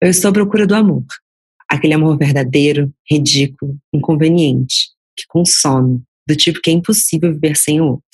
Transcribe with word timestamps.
Eu 0.00 0.10
estou 0.10 0.28
à 0.28 0.32
procura 0.32 0.66
do 0.66 0.74
amor. 0.74 1.06
Aquele 1.66 1.94
amor 1.94 2.18
verdadeiro, 2.18 2.92
ridículo, 3.10 3.78
inconveniente, 3.92 4.90
que 5.16 5.26
consome, 5.26 6.02
do 6.28 6.36
tipo 6.36 6.60
que 6.60 6.70
é 6.70 6.74
impossível 6.74 7.32
viver 7.32 7.56
sem 7.56 7.80
o 7.80 7.86
outro. 7.86 8.04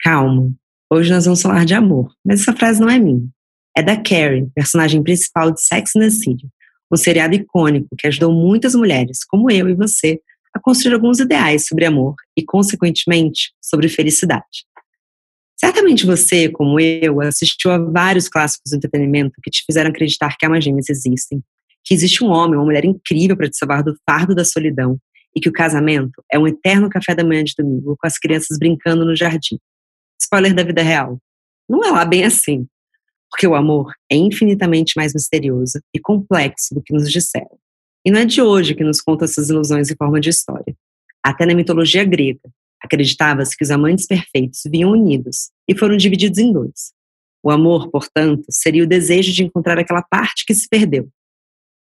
Calma, 0.00 0.52
hoje 0.92 1.10
nós 1.10 1.24
vamos 1.24 1.40
falar 1.40 1.64
de 1.64 1.72
amor, 1.72 2.12
mas 2.24 2.42
essa 2.42 2.52
frase 2.52 2.78
não 2.78 2.90
é 2.90 2.98
minha. 2.98 3.26
É 3.74 3.82
da 3.82 3.96
Carrie, 3.96 4.50
personagem 4.54 5.02
principal 5.02 5.50
de 5.50 5.62
Sex 5.62 5.96
and 5.96 6.00
the 6.00 6.10
City, 6.10 6.46
um 6.92 6.96
seriado 6.96 7.34
icônico 7.34 7.88
que 7.96 8.06
ajudou 8.06 8.30
muitas 8.30 8.74
mulheres, 8.74 9.24
como 9.24 9.50
eu 9.50 9.66
e 9.68 9.74
você, 9.74 10.20
a 10.54 10.60
construir 10.60 10.94
alguns 10.94 11.20
ideais 11.20 11.66
sobre 11.66 11.86
amor 11.86 12.16
e, 12.36 12.44
consequentemente, 12.44 13.52
sobre 13.62 13.88
felicidade. 13.88 14.66
Certamente 15.60 16.06
você, 16.06 16.48
como 16.48 16.78
eu, 16.78 17.20
assistiu 17.20 17.72
a 17.72 17.78
vários 17.78 18.28
clássicos 18.28 18.70
do 18.70 18.76
entretenimento 18.76 19.40
que 19.42 19.50
te 19.50 19.64
fizeram 19.66 19.90
acreditar 19.90 20.36
que 20.38 20.46
almas 20.46 20.62
gêmeas 20.62 20.88
existem, 20.88 21.42
que 21.84 21.92
existe 21.92 22.22
um 22.22 22.28
homem, 22.28 22.56
uma 22.56 22.64
mulher 22.64 22.84
incrível 22.84 23.36
para 23.36 23.48
te 23.48 23.56
salvar 23.56 23.82
do 23.82 23.96
fardo 24.08 24.34
da 24.34 24.44
solidão 24.44 24.98
e 25.34 25.40
que 25.40 25.48
o 25.48 25.52
casamento 25.52 26.22
é 26.32 26.38
um 26.38 26.46
eterno 26.46 26.88
café 26.88 27.14
da 27.14 27.24
manhã 27.24 27.42
de 27.42 27.54
domingo 27.58 27.96
com 27.98 28.06
as 28.06 28.18
crianças 28.18 28.56
brincando 28.56 29.04
no 29.04 29.16
jardim. 29.16 29.58
Spoiler 30.20 30.54
da 30.54 30.62
vida 30.62 30.82
real. 30.82 31.18
Não 31.68 31.84
é 31.84 31.90
lá 31.90 32.04
bem 32.04 32.24
assim, 32.24 32.66
porque 33.30 33.46
o 33.46 33.54
amor 33.54 33.92
é 34.10 34.16
infinitamente 34.16 34.94
mais 34.96 35.12
misterioso 35.12 35.80
e 35.94 35.98
complexo 35.98 36.74
do 36.74 36.82
que 36.82 36.92
nos 36.92 37.10
disseram. 37.10 37.58
E 38.04 38.10
não 38.10 38.20
é 38.20 38.24
de 38.24 38.40
hoje 38.40 38.74
que 38.74 38.84
nos 38.84 39.00
conta 39.00 39.24
essas 39.24 39.50
ilusões 39.50 39.90
em 39.90 39.96
forma 39.96 40.20
de 40.20 40.30
história. 40.30 40.74
Até 41.22 41.44
na 41.44 41.54
mitologia 41.54 42.04
grega, 42.04 42.40
Acreditava-se 42.82 43.56
que 43.56 43.64
os 43.64 43.70
amantes 43.70 44.06
perfeitos 44.06 44.62
vinham 44.66 44.90
unidos 44.90 45.50
e 45.68 45.76
foram 45.76 45.96
divididos 45.96 46.38
em 46.38 46.52
dois. 46.52 46.92
O 47.42 47.50
amor, 47.50 47.90
portanto, 47.90 48.44
seria 48.50 48.84
o 48.84 48.86
desejo 48.86 49.32
de 49.32 49.44
encontrar 49.44 49.78
aquela 49.78 50.02
parte 50.02 50.44
que 50.46 50.54
se 50.54 50.68
perdeu. 50.68 51.08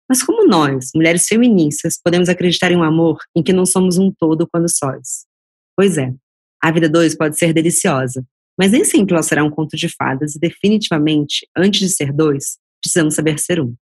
Mas 0.09 0.23
como 0.23 0.47
nós, 0.47 0.91
mulheres 0.95 1.27
feministas, 1.27 1.99
podemos 2.03 2.29
acreditar 2.29 2.73
em 2.73 2.77
um 2.77 2.83
amor 2.83 3.19
em 3.35 3.43
que 3.43 3.53
não 3.53 3.65
somos 3.65 3.97
um 3.97 4.11
todo 4.11 4.49
quando 4.51 4.69
sós? 4.69 5.25
Pois 5.77 5.97
é, 5.97 6.13
a 6.63 6.71
vida 6.71 6.89
dois 6.89 7.17
pode 7.17 7.39
ser 7.39 7.53
deliciosa, 7.53 8.25
mas 8.59 8.73
nem 8.73 8.85
sempre 8.85 9.15
ela 9.15 9.23
será 9.23 9.45
um 9.45 9.51
conto 9.51 9.77
de 9.77 9.89
fadas 9.89 10.35
e 10.35 10.41
definitivamente, 10.41 11.49
antes 11.57 11.81
de 11.81 11.89
ser 11.91 12.13
dois, 12.13 12.59
precisamos 12.83 13.15
saber 13.15 13.39
ser 13.39 13.61
um. 13.61 13.75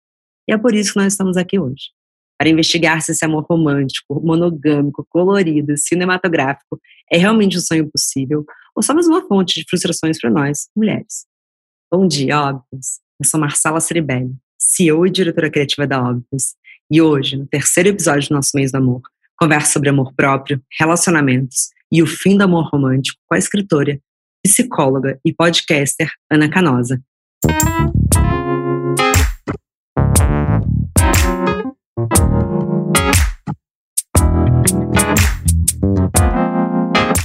E 0.48 0.52
é 0.52 0.58
por 0.58 0.74
isso 0.74 0.92
que 0.92 0.98
nós 0.98 1.12
estamos 1.12 1.36
aqui 1.36 1.58
hoje 1.58 1.97
para 2.38 2.48
investigar 2.48 3.02
se 3.02 3.10
esse 3.10 3.24
amor 3.24 3.44
romântico, 3.50 4.20
monogâmico, 4.24 5.04
colorido, 5.10 5.76
cinematográfico 5.76 6.80
é 7.10 7.18
realmente 7.18 7.58
um 7.58 7.60
sonho 7.60 7.90
possível 7.90 8.44
ou 8.76 8.82
só 8.82 8.94
mais 8.94 9.08
uma 9.08 9.26
fonte 9.26 9.60
de 9.60 9.66
frustrações 9.68 10.20
para 10.20 10.30
nós, 10.30 10.68
mulheres. 10.76 11.26
Bom 11.92 12.06
dia, 12.06 12.40
Óbvios. 12.40 13.00
Eu 13.20 13.28
sou 13.28 13.40
Marcela 13.40 13.80
Ceribelli, 13.80 14.36
CEO 14.56 15.04
e 15.04 15.10
diretora 15.10 15.50
criativa 15.50 15.86
da 15.86 16.00
Óbvios, 16.00 16.54
e 16.90 17.02
hoje, 17.02 17.36
no 17.36 17.46
terceiro 17.46 17.88
episódio 17.88 18.28
do 18.28 18.34
nosso 18.36 18.52
mês 18.54 18.70
do 18.70 18.76
amor, 18.76 19.02
converso 19.36 19.72
sobre 19.72 19.88
amor 19.88 20.14
próprio, 20.14 20.62
relacionamentos 20.78 21.70
e 21.92 22.02
o 22.02 22.06
fim 22.06 22.36
do 22.36 22.44
amor 22.44 22.68
romântico 22.70 23.18
com 23.26 23.34
a 23.34 23.38
escritora, 23.38 23.98
psicóloga 24.44 25.18
e 25.24 25.32
podcaster 25.32 26.10
Ana 26.30 26.48
Canosa. 26.48 27.02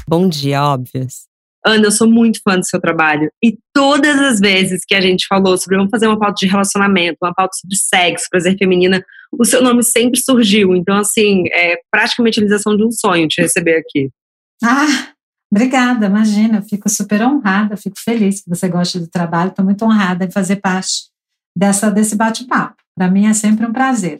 Bom 0.07 0.29
dia, 0.29 0.63
óbvias. 0.63 1.25
Ana, 1.65 1.85
eu 1.85 1.91
sou 1.91 2.09
muito 2.09 2.39
fã 2.43 2.59
do 2.59 2.67
seu 2.67 2.79
trabalho. 2.79 3.31
E 3.43 3.57
todas 3.73 4.19
as 4.19 4.39
vezes 4.39 4.81
que 4.85 4.93
a 4.93 5.01
gente 5.01 5.25
falou 5.27 5.57
sobre 5.57 5.77
vamos 5.77 5.89
fazer 5.89 6.07
uma 6.07 6.19
pauta 6.19 6.35
de 6.39 6.45
relacionamento, 6.45 7.17
uma 7.21 7.33
pauta 7.33 7.55
sobre 7.59 7.75
sexo, 7.77 8.27
prazer 8.29 8.57
feminina, 8.57 9.03
o 9.31 9.45
seu 9.45 9.63
nome 9.63 9.81
sempre 9.81 10.19
surgiu. 10.19 10.75
Então, 10.75 10.97
assim, 10.97 11.45
é 11.51 11.77
praticamente 11.89 12.39
a 12.39 12.41
realização 12.41 12.75
de 12.75 12.85
um 12.85 12.91
sonho 12.91 13.27
te 13.27 13.41
receber 13.41 13.77
aqui. 13.77 14.09
Ah, 14.63 15.13
obrigada, 15.51 16.05
imagina. 16.05 16.57
Eu 16.57 16.63
fico 16.63 16.89
super 16.89 17.21
honrada, 17.21 17.77
fico 17.77 17.99
feliz 17.99 18.43
que 18.43 18.49
você 18.49 18.67
goste 18.67 18.99
do 18.99 19.07
trabalho. 19.07 19.49
Estou 19.49 19.65
muito 19.65 19.83
honrada 19.85 20.25
em 20.25 20.31
fazer 20.31 20.57
parte 20.57 21.09
dessa, 21.57 21.89
desse 21.89 22.15
bate-papo. 22.15 22.75
Para 22.95 23.09
mim 23.09 23.25
é 23.25 23.33
sempre 23.33 23.65
um 23.65 23.73
prazer. 23.73 24.19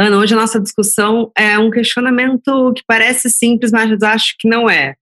Ana, 0.00 0.16
hoje 0.16 0.32
a 0.32 0.36
nossa 0.38 0.58
discussão 0.58 1.30
é 1.36 1.58
um 1.58 1.70
questionamento 1.70 2.72
que 2.74 2.82
parece 2.86 3.28
simples, 3.28 3.70
mas 3.70 4.02
acho 4.02 4.34
que 4.38 4.48
não 4.48 4.68
é 4.68 4.94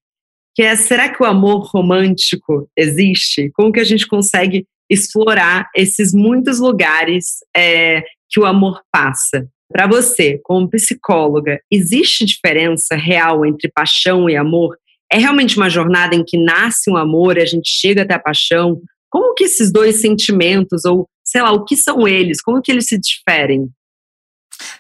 que 0.59 0.63
é 0.65 0.75
será 0.75 1.09
que 1.09 1.23
o 1.23 1.27
amor 1.27 1.71
romântico 1.73 2.69
existe? 2.77 3.49
Como 3.55 3.71
que 3.71 3.79
a 3.79 3.85
gente 3.85 4.09
consegue 4.09 4.67
explorar 4.91 5.71
esses 5.73 6.13
muitos 6.13 6.59
lugares 6.59 7.37
é, 7.57 8.03
que 8.29 8.41
o 8.41 8.45
amor 8.45 8.83
passa? 8.91 9.49
Para 9.73 9.87
você, 9.87 10.41
como 10.43 10.69
psicóloga, 10.69 11.61
existe 11.71 12.25
diferença 12.25 12.97
real 12.97 13.47
entre 13.47 13.71
paixão 13.71 14.29
e 14.29 14.35
amor? 14.35 14.77
É 15.13 15.17
realmente 15.17 15.57
uma 15.57 15.71
jornada 15.71 16.17
em 16.17 16.25
que 16.25 16.37
nasce 16.37 16.91
um 16.91 16.97
amor 16.97 17.39
e 17.39 17.43
a 17.43 17.47
gente 17.47 17.71
chega 17.71 18.03
até 18.03 18.15
a 18.15 18.19
paixão? 18.19 18.81
Como 19.09 19.35
que 19.35 19.45
esses 19.45 19.71
dois 19.71 20.01
sentimentos, 20.01 20.85
ou 20.85 21.07
sei 21.25 21.41
lá, 21.41 21.53
o 21.53 21.65
que 21.65 21.77
são 21.77 22.09
eles? 22.09 22.43
Como 22.43 22.61
que 22.61 22.73
eles 22.73 22.89
se 22.89 22.99
diferem? 22.99 23.71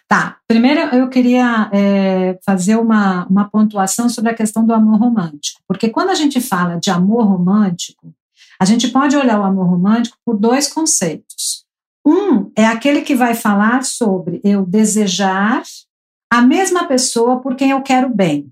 Tá, 0.08 0.38
primeiro 0.46 0.80
eu 0.96 1.08
queria 1.08 1.70
é, 1.72 2.38
fazer 2.44 2.76
uma, 2.76 3.26
uma 3.26 3.48
pontuação 3.48 4.08
sobre 4.08 4.30
a 4.30 4.34
questão 4.34 4.64
do 4.64 4.72
amor 4.72 4.98
romântico, 4.98 5.60
porque 5.68 5.88
quando 5.88 6.10
a 6.10 6.14
gente 6.14 6.40
fala 6.40 6.78
de 6.78 6.90
amor 6.90 7.24
romântico, 7.24 8.12
a 8.60 8.64
gente 8.64 8.88
pode 8.88 9.16
olhar 9.16 9.38
o 9.38 9.44
amor 9.44 9.66
romântico 9.66 10.16
por 10.24 10.36
dois 10.36 10.72
conceitos. 10.72 11.64
Um 12.04 12.50
é 12.56 12.64
aquele 12.66 13.02
que 13.02 13.14
vai 13.14 13.34
falar 13.34 13.84
sobre 13.84 14.40
eu 14.42 14.64
desejar 14.64 15.62
a 16.30 16.42
mesma 16.42 16.84
pessoa 16.84 17.40
por 17.40 17.54
quem 17.54 17.70
eu 17.70 17.82
quero 17.82 18.08
bem. 18.08 18.50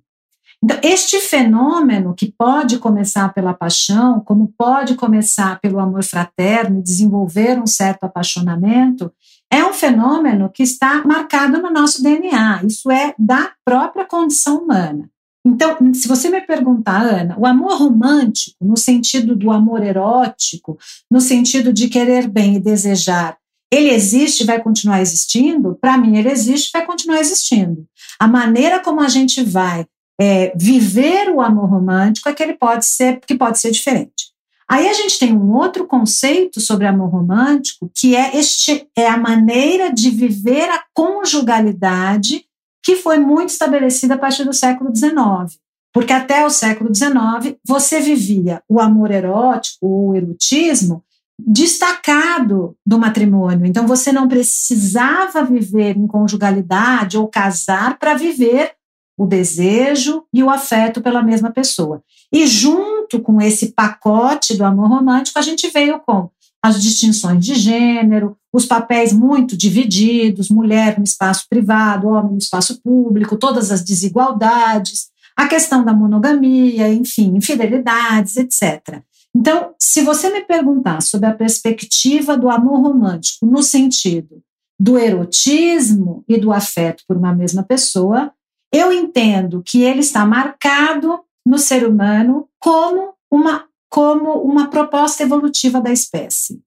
Então, 0.62 0.78
este 0.82 1.20
fenômeno 1.20 2.14
que 2.14 2.32
pode 2.32 2.78
começar 2.78 3.32
pela 3.32 3.54
paixão, 3.54 4.20
como 4.20 4.52
pode 4.56 4.94
começar 4.94 5.60
pelo 5.60 5.78
amor 5.78 6.02
fraterno 6.02 6.78
e 6.78 6.82
desenvolver 6.82 7.58
um 7.58 7.66
certo 7.66 8.04
apaixonamento, 8.04 9.12
é 9.50 9.64
um 9.64 9.72
fenômeno 9.72 10.50
que 10.52 10.62
está 10.62 11.04
marcado 11.04 11.60
no 11.60 11.70
nosso 11.70 12.02
DNA, 12.02 12.62
isso 12.64 12.90
é 12.90 13.14
da 13.18 13.52
própria 13.64 14.04
condição 14.04 14.58
humana. 14.58 15.08
Então, 15.46 15.76
se 15.94 16.08
você 16.08 16.28
me 16.28 16.40
perguntar, 16.40 17.02
Ana, 17.02 17.36
o 17.38 17.46
amor 17.46 17.78
romântico, 17.78 18.56
no 18.60 18.76
sentido 18.76 19.36
do 19.36 19.52
amor 19.52 19.82
erótico, 19.84 20.76
no 21.08 21.20
sentido 21.20 21.72
de 21.72 21.88
querer 21.88 22.26
bem 22.28 22.56
e 22.56 22.60
desejar, 22.60 23.36
ele 23.72 23.90
existe 23.90 24.42
e 24.42 24.46
vai 24.46 24.60
continuar 24.60 25.00
existindo? 25.00 25.76
Para 25.80 25.96
mim, 25.96 26.16
ele 26.16 26.30
existe 26.30 26.68
e 26.68 26.72
vai 26.72 26.84
continuar 26.84 27.20
existindo. 27.20 27.86
A 28.18 28.26
maneira 28.26 28.80
como 28.80 29.00
a 29.00 29.08
gente 29.08 29.42
vai 29.44 29.86
é, 30.20 30.52
viver 30.56 31.30
o 31.30 31.40
amor 31.40 31.68
romântico 31.68 32.28
é 32.28 32.34
que 32.34 32.42
ele 32.42 32.54
pode 32.54 32.86
ser, 32.86 33.20
que 33.20 33.36
pode 33.36 33.60
ser 33.60 33.70
diferente. 33.70 34.32
Aí 34.68 34.88
a 34.88 34.92
gente 34.92 35.18
tem 35.18 35.32
um 35.32 35.54
outro 35.54 35.86
conceito 35.86 36.60
sobre 36.60 36.86
amor 36.86 37.10
romântico, 37.10 37.90
que 37.94 38.16
é 38.16 38.36
este 38.36 38.88
é 38.96 39.06
a 39.06 39.16
maneira 39.16 39.92
de 39.92 40.10
viver 40.10 40.68
a 40.70 40.82
conjugalidade 40.92 42.44
que 42.82 42.96
foi 42.96 43.18
muito 43.18 43.50
estabelecida 43.50 44.14
a 44.14 44.18
partir 44.18 44.44
do 44.44 44.52
século 44.52 44.94
XIX. 44.94 45.58
Porque 45.92 46.12
até 46.12 46.44
o 46.44 46.50
século 46.50 46.94
XIX 46.94 47.56
você 47.66 48.00
vivia 48.00 48.62
o 48.68 48.80
amor 48.80 49.10
erótico 49.10 49.86
ou 49.86 50.10
o 50.10 50.14
erotismo 50.16 51.02
destacado 51.38 52.76
do 52.84 52.98
matrimônio. 52.98 53.66
Então 53.66 53.86
você 53.86 54.12
não 54.12 54.28
precisava 54.28 55.44
viver 55.44 55.96
em 55.96 56.06
conjugalidade 56.06 57.16
ou 57.16 57.28
casar 57.28 57.98
para 57.98 58.14
viver 58.14 58.72
o 59.16 59.26
desejo 59.26 60.24
e 60.32 60.42
o 60.42 60.50
afeto 60.50 61.00
pela 61.00 61.22
mesma 61.22 61.50
pessoa. 61.50 62.02
E 62.32 62.46
junto 62.46 63.20
com 63.20 63.40
esse 63.40 63.72
pacote 63.72 64.56
do 64.56 64.64
amor 64.64 64.88
romântico, 64.88 65.38
a 65.38 65.42
gente 65.42 65.68
veio 65.68 66.00
com 66.00 66.30
as 66.62 66.82
distinções 66.82 67.44
de 67.44 67.54
gênero, 67.54 68.36
os 68.52 68.66
papéis 68.66 69.12
muito 69.12 69.56
divididos, 69.56 70.48
mulher 70.48 70.98
no 70.98 71.04
espaço 71.04 71.46
privado, 71.48 72.08
homem 72.08 72.32
no 72.32 72.38
espaço 72.38 72.80
público, 72.82 73.36
todas 73.36 73.70
as 73.70 73.84
desigualdades, 73.84 75.08
a 75.36 75.46
questão 75.46 75.84
da 75.84 75.92
monogamia, 75.92 76.92
enfim, 76.92 77.36
infidelidades, 77.36 78.36
etc. 78.36 79.02
Então, 79.34 79.74
se 79.78 80.00
você 80.00 80.30
me 80.30 80.40
perguntar 80.40 81.02
sobre 81.02 81.28
a 81.28 81.34
perspectiva 81.34 82.36
do 82.36 82.48
amor 82.48 82.80
romântico 82.80 83.44
no 83.44 83.62
sentido 83.62 84.42
do 84.80 84.98
erotismo 84.98 86.24
e 86.28 86.38
do 86.38 86.52
afeto 86.52 87.04
por 87.06 87.16
uma 87.16 87.34
mesma 87.34 87.62
pessoa, 87.62 88.32
eu 88.72 88.92
entendo 88.92 89.62
que 89.64 89.82
ele 89.82 90.00
está 90.00 90.24
marcado 90.24 91.20
no 91.46 91.58
ser 91.58 91.86
humano 91.86 92.48
como 92.58 93.14
uma, 93.30 93.64
como 93.88 94.42
uma 94.42 94.68
proposta 94.68 95.22
evolutiva 95.22 95.80
da 95.80 95.92
espécie. 95.92 96.60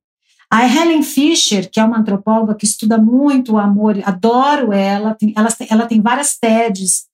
A 0.49 0.65
Helen 0.65 1.03
Fisher, 1.03 1.69
que 1.69 1.79
é 1.79 1.83
uma 1.83 1.99
antropóloga 1.99 2.55
que 2.55 2.65
estuda 2.65 2.97
muito 2.97 3.53
o 3.53 3.57
amor, 3.59 3.99
adoro 4.03 4.71
ela, 4.71 5.13
tem, 5.13 5.33
ela, 5.35 5.49
ela 5.69 5.85
tem 5.85 6.01
várias 6.01 6.37
TEDs 6.39 7.05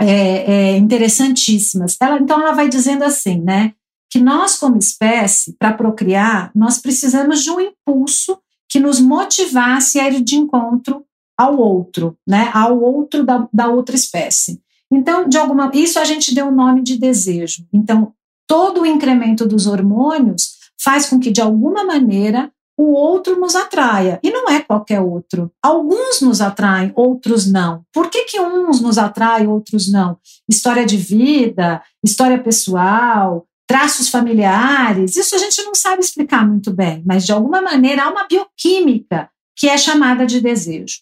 é, 0.00 0.06
é, 0.06 0.76
interessantíssimas. 0.78 1.96
Ela, 2.00 2.18
então, 2.18 2.40
ela 2.40 2.52
vai 2.52 2.68
dizendo 2.68 3.04
assim, 3.04 3.40
né, 3.40 3.74
que 4.10 4.18
nós, 4.18 4.56
como 4.56 4.78
espécie, 4.78 5.54
para 5.58 5.74
procriar, 5.74 6.50
nós 6.54 6.78
precisamos 6.78 7.42
de 7.44 7.50
um 7.50 7.60
impulso 7.60 8.40
que 8.68 8.80
nos 8.80 8.98
motivasse 8.98 10.00
a 10.00 10.08
ir 10.08 10.20
de 10.20 10.36
encontro 10.36 11.04
ao 11.38 11.56
outro, 11.56 12.16
né? 12.26 12.50
Ao 12.52 12.78
outro 12.78 13.24
da, 13.24 13.48
da 13.52 13.68
outra 13.68 13.96
espécie. 13.96 14.60
Então, 14.92 15.28
de 15.28 15.38
alguma 15.38 15.70
isso 15.74 15.98
a 15.98 16.04
gente 16.04 16.34
deu 16.34 16.48
o 16.48 16.54
nome 16.54 16.82
de 16.82 16.98
desejo. 16.98 17.64
Então, 17.72 18.12
todo 18.46 18.82
o 18.82 18.86
incremento 18.86 19.46
dos 19.46 19.66
hormônios 19.66 20.58
faz 20.82 21.06
com 21.06 21.20
que, 21.20 21.30
de 21.30 21.40
alguma 21.40 21.84
maneira, 21.84 22.50
o 22.76 22.92
outro 22.92 23.38
nos 23.38 23.54
atraia. 23.54 24.18
E 24.22 24.30
não 24.30 24.48
é 24.48 24.60
qualquer 24.60 25.00
outro. 25.00 25.52
Alguns 25.62 26.20
nos 26.20 26.40
atraem, 26.40 26.92
outros 26.96 27.46
não. 27.46 27.84
Por 27.92 28.08
que, 28.08 28.24
que 28.24 28.40
uns 28.40 28.80
nos 28.80 28.96
atraem, 28.96 29.46
outros 29.46 29.90
não? 29.90 30.18
História 30.48 30.86
de 30.86 30.96
vida, 30.96 31.82
história 32.02 32.42
pessoal, 32.42 33.46
traços 33.70 34.08
familiares, 34.08 35.14
isso 35.14 35.36
a 35.36 35.38
gente 35.38 35.62
não 35.62 35.76
sabe 35.76 36.02
explicar 36.02 36.44
muito 36.44 36.72
bem, 36.72 37.04
mas 37.06 37.24
de 37.24 37.30
alguma 37.30 37.62
maneira 37.62 38.02
há 38.02 38.10
uma 38.10 38.26
bioquímica 38.26 39.30
que 39.56 39.68
é 39.68 39.78
chamada 39.78 40.26
de 40.26 40.40
desejo. 40.40 40.96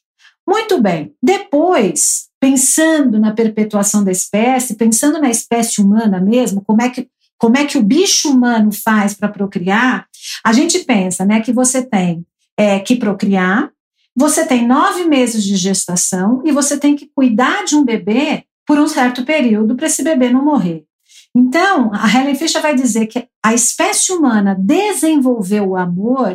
Muito 0.49 0.81
bem. 0.81 1.15
Depois, 1.23 2.29
pensando 2.41 3.21
na 3.21 3.35
perpetuação 3.35 4.03
da 4.03 4.11
espécie, 4.11 4.77
pensando 4.77 5.21
na 5.21 5.29
espécie 5.29 5.79
humana 5.79 6.19
mesmo, 6.19 6.63
como 6.65 6.81
é 6.81 6.89
que 6.89 7.07
como 7.37 7.57
é 7.57 7.65
que 7.67 7.79
o 7.79 7.83
bicho 7.83 8.33
humano 8.33 8.73
faz 8.73 9.15
para 9.15 9.29
procriar, 9.29 10.09
a 10.45 10.53
gente 10.53 10.81
pensa 10.81 11.25
né, 11.25 11.41
que 11.41 11.53
você 11.53 11.87
tem 11.87 12.27
é, 12.57 12.81
que 12.81 12.97
procriar, 12.97 13.71
você 14.17 14.45
tem 14.45 14.67
nove 14.67 15.05
meses 15.05 15.45
de 15.45 15.55
gestação 15.55 16.43
e 16.45 16.51
você 16.51 16.77
tem 16.77 16.97
que 16.97 17.09
cuidar 17.15 17.65
de 17.65 17.77
um 17.77 17.85
bebê 17.85 18.43
por 18.67 18.77
um 18.77 18.89
certo 18.89 19.25
período 19.25 19.77
para 19.77 19.87
esse 19.87 20.03
bebê 20.03 20.31
não 20.31 20.45
morrer. 20.45 20.85
Então, 21.33 21.93
a 21.95 22.09
Helen 22.13 22.35
Fischer 22.35 22.61
vai 22.61 22.75
dizer 22.75 23.07
que 23.07 23.29
a 23.45 23.55
espécie 23.55 24.13
humana 24.13 24.57
desenvolveu 24.59 25.69
o 25.69 25.77
amor 25.77 26.35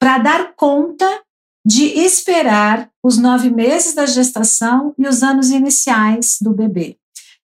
para 0.00 0.18
dar 0.18 0.54
conta 0.56 1.06
de 1.64 1.84
esperar 2.00 2.90
os 3.02 3.16
nove 3.16 3.50
meses 3.50 3.94
da 3.94 4.06
gestação 4.06 4.94
e 4.98 5.08
os 5.08 5.22
anos 5.22 5.50
iniciais 5.50 6.36
do 6.40 6.52
bebê. 6.52 6.96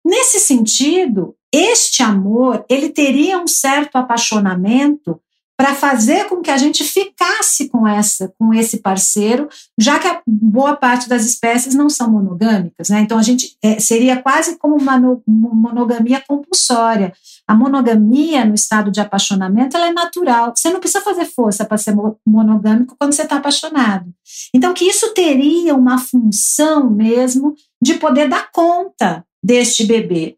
Nesse 0.05 0.41
sentido, 0.41 1.35
este 1.53 2.03
amor, 2.03 2.65
ele 2.69 2.91
teria 2.91 3.39
um 3.39 3.47
certo 3.47 3.97
apaixonamento 3.97 5.21
para 5.61 5.75
fazer 5.75 6.25
com 6.27 6.41
que 6.41 6.51
a 6.51 6.57
gente 6.57 6.83
ficasse 6.83 7.69
com 7.69 7.87
essa, 7.87 8.33
com 8.39 8.55
esse 8.55 8.79
parceiro, 8.79 9.47
já 9.79 9.99
que 9.99 10.09
a 10.09 10.23
boa 10.27 10.75
parte 10.75 11.07
das 11.07 11.27
espécies 11.27 11.75
não 11.75 11.91
são 11.91 12.11
monogâmicas, 12.11 12.89
né? 12.89 13.01
Então 13.01 13.19
a 13.19 13.23
gente 13.23 13.59
é, 13.63 13.79
seria 13.79 14.17
quase 14.23 14.57
como 14.57 14.75
uma, 14.77 14.97
uma, 14.97 15.21
monogamia 15.55 16.25
compulsória. 16.27 17.13
A 17.51 17.55
monogamia 17.57 18.45
no 18.45 18.55
estado 18.55 18.93
de 18.93 19.01
apaixonamento 19.01 19.77
ela 19.77 19.89
é 19.89 19.93
natural. 19.93 20.53
Você 20.55 20.71
não 20.71 20.79
precisa 20.79 21.03
fazer 21.03 21.25
força 21.25 21.65
para 21.65 21.77
ser 21.77 21.93
monogâmico 22.25 22.95
quando 22.97 23.13
você 23.13 23.23
está 23.23 23.39
apaixonado. 23.39 24.15
Então 24.55 24.73
que 24.73 24.85
isso 24.85 25.13
teria 25.15 25.75
uma 25.75 25.99
função 25.99 26.89
mesmo 26.89 27.57
de 27.83 27.95
poder 27.95 28.29
dar 28.29 28.53
conta 28.53 29.27
deste 29.43 29.85
bebê. 29.85 30.37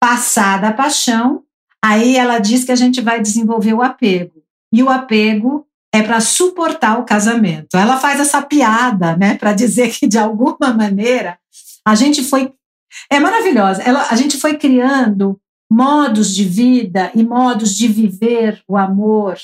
Passada 0.00 0.70
a 0.70 0.72
paixão, 0.72 1.44
aí 1.80 2.16
ela 2.16 2.40
diz 2.40 2.64
que 2.64 2.72
a 2.72 2.76
gente 2.76 3.00
vai 3.00 3.22
desenvolver 3.22 3.74
o 3.74 3.82
apego. 3.82 4.42
E 4.74 4.82
o 4.82 4.90
apego 4.90 5.64
é 5.94 6.02
para 6.02 6.18
suportar 6.18 6.98
o 6.98 7.04
casamento. 7.04 7.76
Ela 7.76 7.98
faz 7.98 8.18
essa 8.18 8.42
piada, 8.42 9.16
né, 9.16 9.36
para 9.36 9.52
dizer 9.52 9.92
que 9.92 10.08
de 10.08 10.18
alguma 10.18 10.74
maneira 10.74 11.38
a 11.86 11.94
gente 11.94 12.24
foi 12.24 12.52
é 13.08 13.20
maravilhosa. 13.20 13.80
Ela, 13.80 14.08
a 14.10 14.16
gente 14.16 14.36
foi 14.38 14.56
criando 14.56 15.40
modos 15.70 16.34
de 16.34 16.44
vida 16.44 17.10
e 17.14 17.22
modos 17.22 17.74
de 17.74 17.88
viver 17.88 18.62
o 18.66 18.76
amor 18.76 19.36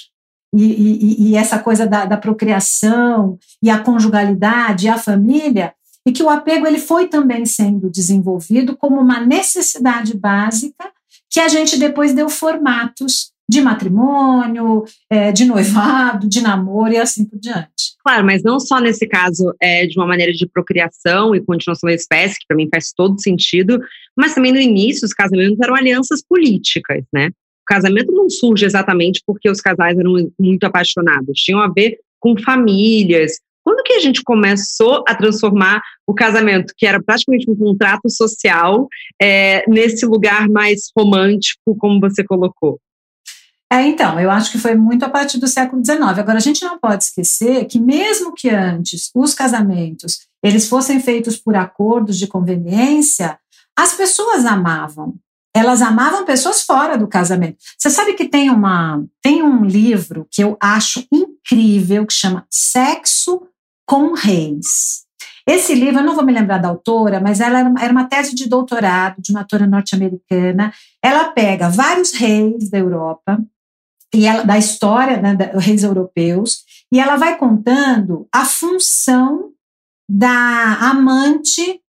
e, 0.55 0.65
e, 0.65 1.31
e 1.31 1.37
essa 1.37 1.59
coisa 1.59 1.87
da, 1.87 2.05
da, 2.05 2.17
procriação 2.17 3.38
e 3.62 3.69
a 3.69 3.81
conjugalidade 3.81 4.87
e 4.87 4.88
a 4.88 4.97
família 4.97 5.75
e 6.06 6.12
que 6.12 6.23
o 6.23 6.31
apego 6.31 6.67
ele 6.67 6.79
foi 6.79 7.09
também 7.09 7.44
sendo 7.44 7.91
desenvolvido 7.91 8.76
como 8.76 9.00
uma 9.00 9.21
necessidade 9.21 10.17
básica 10.17 10.91
que 11.29 11.41
a 11.41 11.49
gente 11.49 11.76
depois 11.76 12.15
deu 12.15 12.29
formatos 12.29 13.33
de 13.49 13.61
matrimônio, 13.61 14.85
é, 15.11 15.31
de 15.32 15.44
noivado, 15.44 16.29
de 16.29 16.41
namoro 16.41 16.93
e 16.93 16.96
assim 16.96 17.25
por 17.25 17.38
diante. 17.38 17.94
Claro, 18.02 18.25
mas 18.25 18.43
não 18.43 18.58
só 18.58 18.81
nesse 18.81 19.06
caso 19.06 19.55
é, 19.61 19.87
de 19.87 19.99
uma 19.99 20.06
maneira 20.06 20.32
de 20.32 20.46
procriação 20.46 21.35
e 21.35 21.44
continuação 21.44 21.88
da 21.88 21.94
espécie, 21.94 22.38
que 22.38 22.46
para 22.46 22.56
mim 22.56 22.69
faz 22.73 22.93
todo 22.94 23.20
sentido, 23.20 23.81
mas 24.17 24.35
também 24.35 24.52
no 24.52 24.61
início 24.61 25.05
os 25.05 25.12
casamentos 25.12 25.58
eram 25.61 25.75
alianças 25.75 26.23
políticas, 26.26 27.05
né? 27.12 27.29
O 27.29 27.67
casamento 27.67 28.12
não 28.12 28.29
surge 28.29 28.67
exatamente 28.67 29.23
porque 29.26 29.49
os 29.49 29.61
casais 29.61 29.99
eram 29.99 30.31
muito 30.38 30.64
apaixonados, 30.64 31.38
tinham 31.40 31.61
a 31.61 31.69
ver 31.69 31.99
com 32.20 32.37
famílias, 32.38 33.38
quando 33.64 33.82
que 33.82 33.94
a 33.94 34.00
gente 34.00 34.23
começou 34.23 35.02
a 35.08 35.14
transformar 35.14 35.82
o 36.06 36.14
casamento, 36.14 36.75
que 36.76 36.87
era 36.87 37.02
praticamente 37.02 37.50
um 37.50 37.56
contrato 37.56 38.11
social, 38.11 38.87
é, 39.20 39.64
nesse 39.69 40.05
lugar 40.05 40.49
mais 40.50 40.90
romântico, 40.97 41.75
como 41.79 41.99
você 41.99 42.23
colocou? 42.23 42.79
É, 43.75 43.88
então, 43.88 44.21
eu 44.21 44.31
acho 44.31 44.53
que 44.53 44.59
foi 44.59 44.76
muito 44.76 45.05
a 45.05 45.09
partir 45.09 45.41
do 45.41 45.49
século 45.49 45.85
XIX. 45.85 46.00
Agora, 46.00 46.38
a 46.38 46.41
gente 46.41 46.65
não 46.65 46.79
pode 46.79 47.03
esquecer 47.03 47.65
que 47.65 47.81
mesmo 47.81 48.32
que 48.32 48.49
antes 48.49 49.11
os 49.12 49.35
casamentos 49.35 50.21
eles 50.44 50.69
fossem 50.69 51.00
feitos 51.00 51.37
por 51.37 51.56
acordos 51.56 52.17
de 52.17 52.29
conveniência, 52.29 53.37
as 53.76 53.94
pessoas 53.94 54.47
amavam. 54.47 55.17
Elas 55.53 55.82
amavam 55.82 56.25
pessoas 56.25 56.62
fora 56.62 56.97
do 56.97 57.09
casamento. 57.09 57.56
Você 57.76 57.91
sabe 57.91 58.12
que 58.12 58.29
tem 58.29 58.49
uma 58.49 59.05
tem 59.21 59.43
um 59.43 59.65
livro 59.65 60.29
que 60.31 60.44
eu 60.44 60.56
acho 60.61 61.05
incrível 61.12 62.06
que 62.06 62.15
chama 62.15 62.47
Sexo 62.49 63.43
com 63.85 64.15
reis. 64.15 65.03
Esse 65.47 65.75
livro, 65.75 65.99
eu 66.00 66.05
não 66.05 66.15
vou 66.15 66.25
me 66.25 66.32
lembrar 66.32 66.59
da 66.59 66.69
autora, 66.69 67.21
mas 67.21 67.41
ela 67.41 67.59
era 67.81 67.93
uma 67.93 68.09
tese 68.09 68.37
de 68.37 68.49
doutorado 68.49 69.21
de 69.21 69.32
uma 69.32 69.41
autora 69.41 69.67
norte-americana. 69.67 70.73
Ela 71.03 71.25
pega 71.25 71.69
vários 71.69 72.12
reis 72.12 72.71
da 72.71 72.79
Europa 72.79 73.38
e 74.14 74.26
ela, 74.26 74.44
da 74.44 74.56
história 74.56 75.20
né, 75.20 75.37
reis 75.55 75.82
europeus 75.82 76.62
e 76.93 77.00
ela 77.00 77.16
vai 77.16 77.37
contando 77.37 78.26
a 78.32 78.44
função 78.44 79.50
da 80.08 80.75
amante 80.90 81.81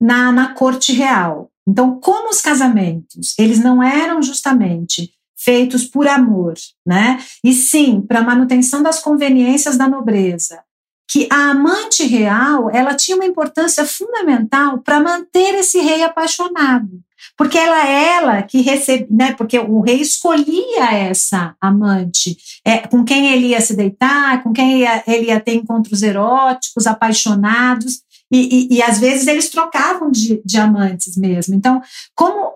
na, 0.00 0.32
na 0.32 0.54
corte 0.54 0.92
real. 0.92 1.50
Então, 1.68 2.00
como 2.00 2.30
os 2.30 2.40
casamentos, 2.40 3.34
eles 3.38 3.58
não 3.58 3.82
eram 3.82 4.22
justamente 4.22 5.12
feitos 5.36 5.84
por 5.84 6.08
amor, 6.08 6.54
né? 6.86 7.22
E 7.44 7.52
sim 7.52 8.00
para 8.00 8.22
manutenção 8.22 8.82
das 8.82 9.00
conveniências 9.00 9.76
da 9.76 9.88
nobreza 9.88 10.62
que 11.10 11.26
a 11.30 11.50
amante 11.50 12.04
real 12.04 12.70
ela 12.70 12.94
tinha 12.94 13.16
uma 13.16 13.24
importância 13.24 13.84
fundamental 13.86 14.78
para 14.80 15.00
manter 15.00 15.54
esse 15.54 15.80
rei 15.80 16.02
apaixonado, 16.02 17.00
porque 17.38 17.56
ela 17.56 17.88
é 17.88 18.16
ela 18.16 18.42
que 18.42 18.60
recebia, 18.60 19.06
né, 19.08 19.32
porque 19.32 19.56
o 19.60 19.80
rei 19.80 20.00
escolhia 20.00 20.92
essa 20.92 21.54
amante, 21.60 22.36
é, 22.64 22.78
com 22.78 23.04
quem 23.04 23.32
ele 23.32 23.46
ia 23.46 23.60
se 23.60 23.76
deitar, 23.76 24.42
com 24.42 24.52
quem 24.52 24.72
ele 24.72 24.80
ia, 24.80 25.04
ele 25.06 25.26
ia 25.26 25.38
ter 25.38 25.54
encontros 25.54 26.02
eróticos, 26.02 26.88
apaixonados, 26.88 28.02
e, 28.30 28.72
e, 28.72 28.76
e 28.76 28.82
às 28.82 28.98
vezes 28.98 29.28
eles 29.28 29.48
trocavam 29.48 30.10
de, 30.10 30.42
de 30.44 30.58
amantes 30.58 31.16
mesmo. 31.16 31.54
Então, 31.54 31.80
como, 32.12 32.54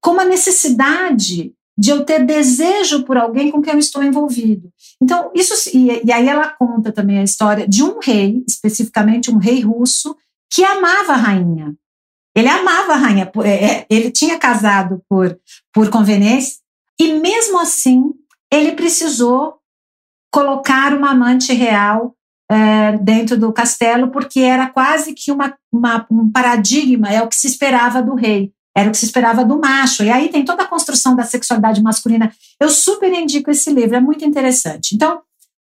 como 0.00 0.20
a 0.20 0.24
necessidade 0.24 1.52
de 1.76 1.90
eu 1.90 2.04
ter 2.04 2.24
desejo 2.24 3.04
por 3.04 3.16
alguém 3.16 3.50
com 3.50 3.60
quem 3.60 3.72
eu 3.72 3.78
estou 3.78 4.02
envolvido. 4.04 4.70
Então, 5.02 5.32
isso 5.34 5.54
e, 5.76 6.02
e 6.04 6.12
aí 6.12 6.28
ela 6.28 6.50
conta 6.50 6.92
também 6.92 7.18
a 7.18 7.24
história 7.24 7.66
de 7.66 7.82
um 7.82 7.98
rei, 7.98 8.44
especificamente 8.46 9.30
um 9.30 9.38
rei 9.38 9.60
russo, 9.60 10.14
que 10.52 10.62
amava 10.62 11.14
a 11.14 11.16
rainha. 11.16 11.74
Ele 12.36 12.48
amava 12.48 12.92
a 12.92 12.96
rainha, 12.96 13.30
é, 13.44 13.64
é, 13.64 13.86
ele 13.90 14.10
tinha 14.10 14.38
casado 14.38 15.02
por, 15.08 15.38
por 15.72 15.90
conveniência, 15.90 16.58
e 16.98 17.14
mesmo 17.14 17.58
assim, 17.58 18.12
ele 18.52 18.72
precisou 18.72 19.58
colocar 20.32 20.92
uma 20.94 21.10
amante 21.10 21.52
real 21.52 22.14
é, 22.50 22.98
dentro 22.98 23.38
do 23.38 23.52
castelo, 23.52 24.10
porque 24.10 24.40
era 24.40 24.68
quase 24.68 25.14
que 25.14 25.30
uma, 25.32 25.56
uma, 25.72 26.06
um 26.10 26.30
paradigma, 26.30 27.08
é 27.08 27.22
o 27.22 27.28
que 27.28 27.36
se 27.36 27.46
esperava 27.46 28.02
do 28.02 28.14
rei. 28.14 28.52
Era 28.76 28.88
o 28.88 28.92
que 28.92 28.98
se 28.98 29.06
esperava 29.06 29.44
do 29.44 29.58
macho. 29.58 30.04
E 30.04 30.10
aí 30.10 30.28
tem 30.28 30.44
toda 30.44 30.62
a 30.62 30.68
construção 30.68 31.16
da 31.16 31.24
sexualidade 31.24 31.82
masculina. 31.82 32.32
Eu 32.60 32.68
super 32.68 33.12
indico 33.12 33.50
esse 33.50 33.72
livro, 33.72 33.96
é 33.96 34.00
muito 34.00 34.24
interessante. 34.24 34.94
Então, 34.94 35.20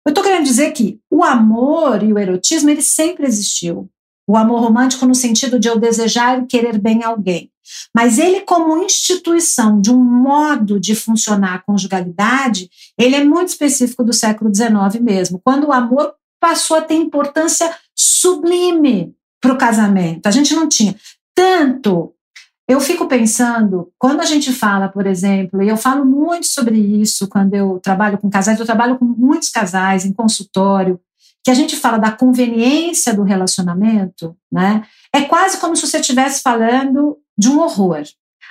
eu 0.07 0.11
estou 0.11 0.23
querendo 0.23 0.45
dizer 0.45 0.73
que 0.73 1.01
o 1.11 1.25
amor 1.25 2.03
e 2.03 2.13
o 2.13 2.19
erotismo, 2.19 2.71
ele 2.71 2.83
sempre 2.83 3.27
existiu. 3.27 3.89
O 4.27 4.37
amor 4.37 4.61
romântico 4.61 5.07
no 5.07 5.15
sentido 5.15 5.59
de 5.59 5.69
eu 5.69 5.79
desejar 5.79 6.43
e 6.43 6.47
querer 6.47 6.79
bem 6.79 7.05
alguém. 7.05 7.51
Mas 7.95 8.19
ele, 8.19 8.41
como 8.43 8.83
instituição 8.83 9.81
de 9.81 9.91
um 9.91 10.03
modo 10.03 10.79
de 10.79 10.95
funcionar 10.95 11.55
a 11.55 11.59
conjugalidade, 11.59 12.69
ele 12.99 13.17
é 13.17 13.25
muito 13.25 13.49
específico 13.49 14.05
do 14.05 14.13
século 14.13 14.55
XIX 14.55 15.03
mesmo, 15.03 15.41
quando 15.45 15.69
o 15.69 15.73
amor 15.73 16.15
passou 16.41 16.77
a 16.77 16.83
ter 16.83 16.95
importância 16.95 17.75
sublime 17.95 19.15
para 19.41 19.53
o 19.53 19.59
casamento. 19.59 20.27
A 20.27 20.31
gente 20.31 20.55
não 20.55 20.69
tinha 20.69 20.95
tanto 21.35 22.13
eu 22.69 22.81
fico 22.81 23.07
pensando, 23.07 23.93
quando 23.97 24.21
a 24.21 24.25
gente 24.25 24.53
fala, 24.53 24.89
por 24.89 25.07
exemplo, 25.07 25.63
e 25.63 25.69
eu 25.69 25.77
falo 25.77 26.05
muito 26.05 26.49
sobre 26.49 26.77
isso 26.77 27.29
quando 27.29 27.55
eu 27.55 27.79
trabalho 27.81 28.19
com 28.19 28.29
casais, 28.29 28.59
eu 28.59 28.67
trabalho 28.67 28.99
com 28.99 29.05
muitos 29.05 29.51
casais 29.51 30.05
em 30.05 30.13
consultório, 30.13 31.01
que 31.47 31.51
a 31.53 31.55
gente 31.55 31.77
fala 31.77 31.97
da 31.97 32.11
conveniência 32.11 33.15
do 33.15 33.23
relacionamento, 33.23 34.37
né? 34.51 34.85
É 35.15 35.23
quase 35.23 35.59
como 35.59 35.77
se 35.77 35.87
você 35.87 35.99
estivesse 35.99 36.43
falando 36.43 37.19
de 37.39 37.49
um 37.49 37.61
horror. 37.61 38.03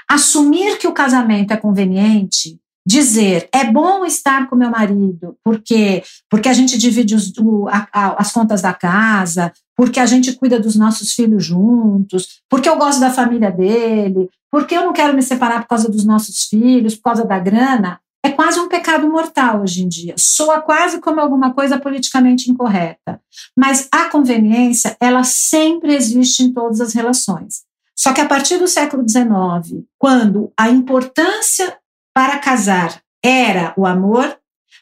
Assumir 0.10 0.78
que 0.78 0.88
o 0.88 0.94
casamento 0.94 1.52
é 1.52 1.58
conveniente, 1.58 2.58
dizer 2.88 3.50
é 3.52 3.66
bom 3.70 4.06
estar 4.06 4.50
com 4.50 4.56
meu 4.56 4.70
marido, 4.70 5.36
porque 5.44 6.04
porque 6.30 6.48
a 6.48 6.54
gente 6.54 6.78
divide 6.78 7.16
os, 7.16 7.34
o, 7.38 7.68
a, 7.68 7.86
a, 7.92 8.22
as 8.22 8.32
contas 8.32 8.62
da 8.62 8.74
casa, 8.74 9.52
porque 9.76 10.00
a 10.00 10.06
gente 10.06 10.32
cuida 10.32 10.58
dos 10.58 10.78
nossos 10.78 11.12
filhos 11.12 11.44
juntos, 11.44 12.40
porque 12.50 12.70
eu 12.70 12.78
gosto 12.78 13.02
da 13.02 13.12
família 13.12 13.52
dele, 13.52 14.30
porque 14.50 14.74
eu 14.74 14.86
não 14.86 14.94
quero 14.94 15.14
me 15.14 15.22
separar 15.22 15.64
por 15.64 15.68
causa 15.68 15.92
dos 15.92 16.06
nossos 16.06 16.46
filhos, 16.46 16.96
por 16.96 17.02
causa 17.02 17.26
da 17.26 17.40
grana, 17.40 18.00
é 18.26 18.32
quase 18.32 18.60
um 18.60 18.68
pecado 18.68 19.08
mortal 19.08 19.62
hoje 19.62 19.84
em 19.84 19.88
dia. 19.88 20.16
Soa 20.18 20.60
quase 20.60 21.00
como 21.00 21.20
alguma 21.20 21.54
coisa 21.54 21.80
politicamente 21.80 22.50
incorreta. 22.50 23.22
Mas 23.56 23.88
a 23.92 24.06
conveniência, 24.06 24.98
ela 25.00 25.24
sempre 25.24 25.94
existe 25.94 26.42
em 26.42 26.52
todas 26.52 26.82
as 26.82 26.94
relações. 26.94 27.62
Só 27.96 28.14
que 28.14 28.22
a 28.22 28.26
partir 28.26 28.58
do 28.58 28.68
século 28.68 29.08
XIX, 29.08 29.86
quando 30.00 30.52
a 30.58 30.72
importância 30.72 31.78
para 32.16 32.40
casar 32.40 33.00
era 33.24 33.76
o 33.78 33.86
amor, 33.86 34.36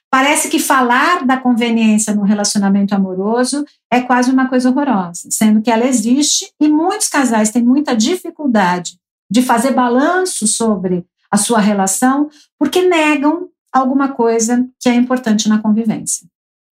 parece 0.09 0.47
que 0.47 0.57
falar 0.57 1.25
da 1.25 1.35
conveniência 1.35 2.15
no 2.15 2.23
relacionamento 2.23 2.95
amoroso 2.95 3.65
é 3.91 3.99
quase 3.99 4.31
uma 4.31 4.47
coisa 4.47 4.69
horrorosa, 4.69 5.27
sendo 5.29 5.61
que 5.61 5.69
ela 5.69 5.85
existe 5.85 6.49
e 6.61 6.69
muitos 6.69 7.09
casais 7.09 7.51
têm 7.51 7.61
muita 7.61 7.93
dificuldade 7.93 8.97
de 9.29 9.41
fazer 9.41 9.71
balanço 9.71 10.47
sobre 10.47 11.05
a 11.33 11.37
sua 11.37 11.59
relação 11.59 12.29
porque 12.59 12.83
negam 12.83 13.49
alguma 13.73 14.13
coisa 14.13 14.63
que 14.79 14.87
é 14.87 14.93
importante 14.93 15.49
na 15.49 15.59
convivência. 15.59 16.27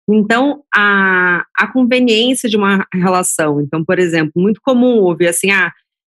Então, 0.08 0.64
a, 0.74 1.44
a 1.58 1.68
conveniência 1.72 2.48
de 2.48 2.56
uma 2.56 2.86
relação. 2.94 3.60
Então, 3.60 3.84
por 3.84 3.98
exemplo, 3.98 4.34
muito 4.36 4.62
comum 4.64 5.00
ouvir 5.00 5.28
assim: 5.28 5.50
ah, 5.50 5.72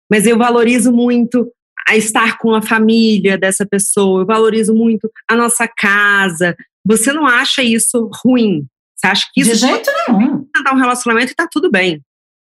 mas 0.09 0.25
eu 0.25 0.37
valorizo 0.39 0.91
muito 0.91 1.51
a 1.87 1.95
estar 1.95 2.39
com 2.39 2.55
a 2.55 2.61
família 2.61 3.37
dessa 3.37 3.65
pessoa, 3.65 4.21
eu 4.21 4.25
valorizo 4.25 4.73
muito 4.73 5.11
a 5.29 5.35
nossa 5.35 5.67
casa. 5.67 6.55
Você 6.83 7.13
não 7.13 7.27
acha 7.27 7.61
isso 7.61 8.09
ruim? 8.23 8.65
Você 8.95 9.07
acha 9.07 9.27
que 9.31 9.41
isso 9.41 9.51
de 9.51 9.57
jeito 9.57 9.91
nenhum 10.07 10.45
tentar 10.53 10.73
um 10.73 10.79
relacionamento 10.79 11.29
e 11.29 11.31
está 11.31 11.47
tudo 11.51 11.69
bem? 11.69 12.01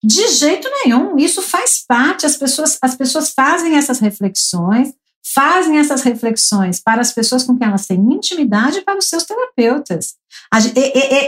De 0.04 0.28
jeito 0.30 0.70
nenhum. 0.84 1.18
Isso 1.18 1.42
faz 1.42 1.84
parte. 1.86 2.26
As 2.26 2.38
pessoas, 2.38 2.78
as 2.82 2.96
pessoas 2.96 3.34
fazem 3.34 3.76
essas 3.76 4.00
reflexões, 4.00 4.94
fazem 5.34 5.78
essas 5.78 6.04
reflexões 6.04 6.80
para 6.80 7.02
as 7.02 7.12
pessoas 7.12 7.44
com 7.44 7.58
quem 7.58 7.68
elas 7.68 7.88
têm 7.88 8.00
intimidade 8.14 8.80
e 8.80 8.82
para 8.84 9.00
os 9.00 9.10
seus 9.10 9.24
terapeutas. 9.24 10.16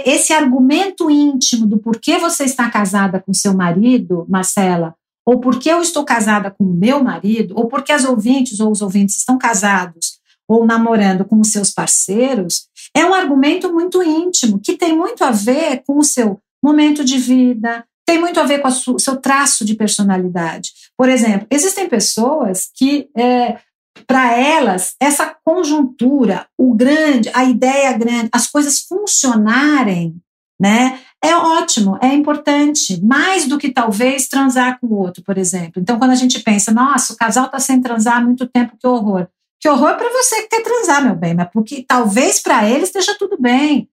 Esse 0.06 0.34
argumento 0.34 1.10
íntimo 1.10 1.66
do 1.66 1.80
porquê 1.80 2.18
você 2.18 2.44
está 2.44 2.70
casada 2.70 3.20
com 3.20 3.34
seu 3.34 3.54
marido, 3.54 4.26
Marcela, 4.30 4.96
ou 5.26 5.40
porque 5.40 5.70
eu 5.70 5.82
estou 5.82 6.06
casada 6.06 6.52
com 6.52 6.64
o 6.64 6.74
meu 6.74 7.04
marido, 7.04 7.54
ou 7.58 7.68
porque 7.68 7.92
as 7.92 8.06
ouvintes 8.06 8.60
ou 8.60 8.72
os 8.72 8.82
ouvintes 8.82 9.18
estão 9.18 9.38
casados 9.38 10.18
ou 10.48 10.66
namorando 10.66 11.26
com 11.26 11.40
os 11.42 11.52
seus 11.52 11.72
parceiros, 11.72 12.68
é 12.96 13.04
um 13.04 13.14
argumento 13.14 13.74
muito 13.74 14.02
íntimo, 14.02 14.60
que 14.60 14.78
tem 14.78 14.96
muito 14.96 15.24
a 15.24 15.32
ver 15.32 15.84
com 15.86 15.98
o 15.98 16.04
seu 16.04 16.40
momento 16.64 17.04
de 17.04 17.18
vida, 17.18 17.84
tem 18.06 18.18
muito 18.18 18.40
a 18.40 18.44
ver 18.44 18.60
com 18.60 18.70
o 18.70 19.00
seu 19.00 19.18
traço 19.18 19.66
de 19.66 19.76
personalidade. 19.76 20.72
Por 20.98 21.10
exemplo, 21.10 21.46
existem 21.52 21.90
pessoas 21.90 22.70
que, 22.74 23.10
é, 23.18 23.58
para 24.06 24.38
elas, 24.38 24.96
essa 25.00 25.36
conjuntura, 25.44 26.48
o 26.58 26.74
grande, 26.74 27.30
a 27.34 27.44
ideia 27.44 27.94
grande, 27.94 28.30
as 28.32 28.48
coisas 28.48 28.82
funcionarem, 28.82 30.16
né? 30.60 31.00
É 31.24 31.36
ótimo, 31.36 31.98
é 32.02 32.14
importante, 32.14 33.04
mais 33.04 33.48
do 33.48 33.58
que 33.58 33.72
talvez 33.72 34.28
transar 34.28 34.80
com 34.80 34.88
o 34.88 34.96
outro, 34.96 35.24
por 35.24 35.38
exemplo. 35.38 35.82
Então, 35.82 35.98
quando 35.98 36.12
a 36.12 36.16
gente 36.16 36.40
pensa, 36.40 36.72
nossa, 36.72 37.14
o 37.14 37.18
casal 37.18 37.46
está 37.46 37.60
sem 37.60 37.82
transar 37.82 38.18
há 38.18 38.22
muito 38.22 38.48
tempo, 38.48 38.78
que 38.80 38.88
horror. 38.88 39.28
Que 39.60 39.68
horror 39.68 39.96
para 39.98 40.10
você 40.10 40.44
que 40.44 40.50
quer 40.50 40.64
transar, 40.64 41.04
meu 41.04 41.16
bem, 41.16 41.34
mas 41.34 41.50
porque 41.52 41.84
talvez 41.88 42.40
para 42.40 42.70
ele 42.70 42.84
esteja 42.84 43.16
tudo 43.18 43.38
bem. 43.40 43.90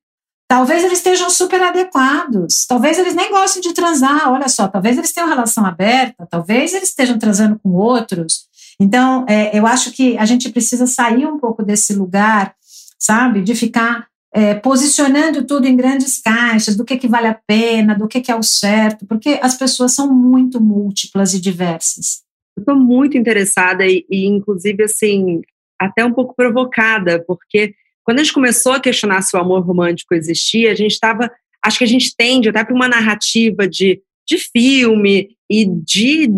Talvez 0.47 0.85
eles 0.85 0.99
estejam 0.99 1.31
super 1.31 1.63
adequados. 1.63 2.67
Talvez 2.67 2.99
eles 2.99 3.15
nem 3.15 3.31
gostem 3.31 3.63
de 3.63 3.73
transar. 3.73 4.31
Olha 4.31 4.49
só, 4.49 4.69
talvez 4.69 4.99
eles 4.99 5.13
tenham 5.13 5.29
relação 5.29 5.65
aberta. 5.65 6.27
Talvez 6.31 6.75
eles 6.75 6.91
estejam 6.91 7.19
transando 7.19 7.59
com 7.59 7.71
outros. 7.71 8.47
Então, 8.81 9.25
é, 9.29 9.57
eu 9.57 9.67
acho 9.67 9.93
que 9.93 10.17
a 10.19 10.25
gente 10.25 10.51
precisa 10.51 10.87
sair 10.87 11.27
um 11.27 11.39
pouco 11.39 11.63
desse 11.63 11.95
lugar, 11.95 12.55
sabe, 12.99 13.41
de 13.43 13.55
ficar 13.55 14.09
é, 14.33 14.55
posicionando 14.55 15.45
tudo 15.45 15.67
em 15.67 15.77
grandes 15.77 16.21
caixas, 16.21 16.77
do 16.77 16.85
que, 16.85 16.97
que 16.97 17.07
vale 17.07 17.29
a 17.29 17.39
pena, 17.47 17.95
do 17.95 18.09
que, 18.09 18.21
que 18.21 18.33
é 18.33 18.37
o 18.37 18.43
certo, 18.43 19.07
porque 19.07 19.39
as 19.41 19.57
pessoas 19.57 19.95
são 19.95 20.13
muito 20.13 20.61
múltiplas 20.61 21.35
e 21.35 21.41
diversas. 21.41 22.23
Eu 22.57 22.63
estou 22.63 22.77
muito 22.77 23.17
interessada 23.17 23.87
e, 23.87 24.05
e, 24.11 24.27
inclusive, 24.27 24.83
assim, 24.83 25.41
até 25.79 26.05
um 26.05 26.13
pouco 26.13 26.35
provocada, 26.35 27.23
porque 27.25 27.75
quando 28.03 28.19
a 28.19 28.23
gente 28.23 28.35
começou 28.35 28.73
a 28.73 28.81
questionar 28.81 29.23
se 29.23 29.37
o 29.37 29.41
amor 29.41 29.65
romântico 29.65 30.15
existia, 30.15 30.73
a 30.73 30.75
gente 30.75 30.93
estava, 30.93 31.31
acho 31.65 31.79
que 31.79 31.85
a 31.85 31.89
gente 31.89 32.15
tende 32.17 32.49
até 32.49 32.65
para 32.65 32.75
uma 32.75 32.89
narrativa 32.89 33.69
de 33.69 34.03
de 34.27 34.39
filme 34.39 35.34
e 35.51 35.67
de, 35.67 36.29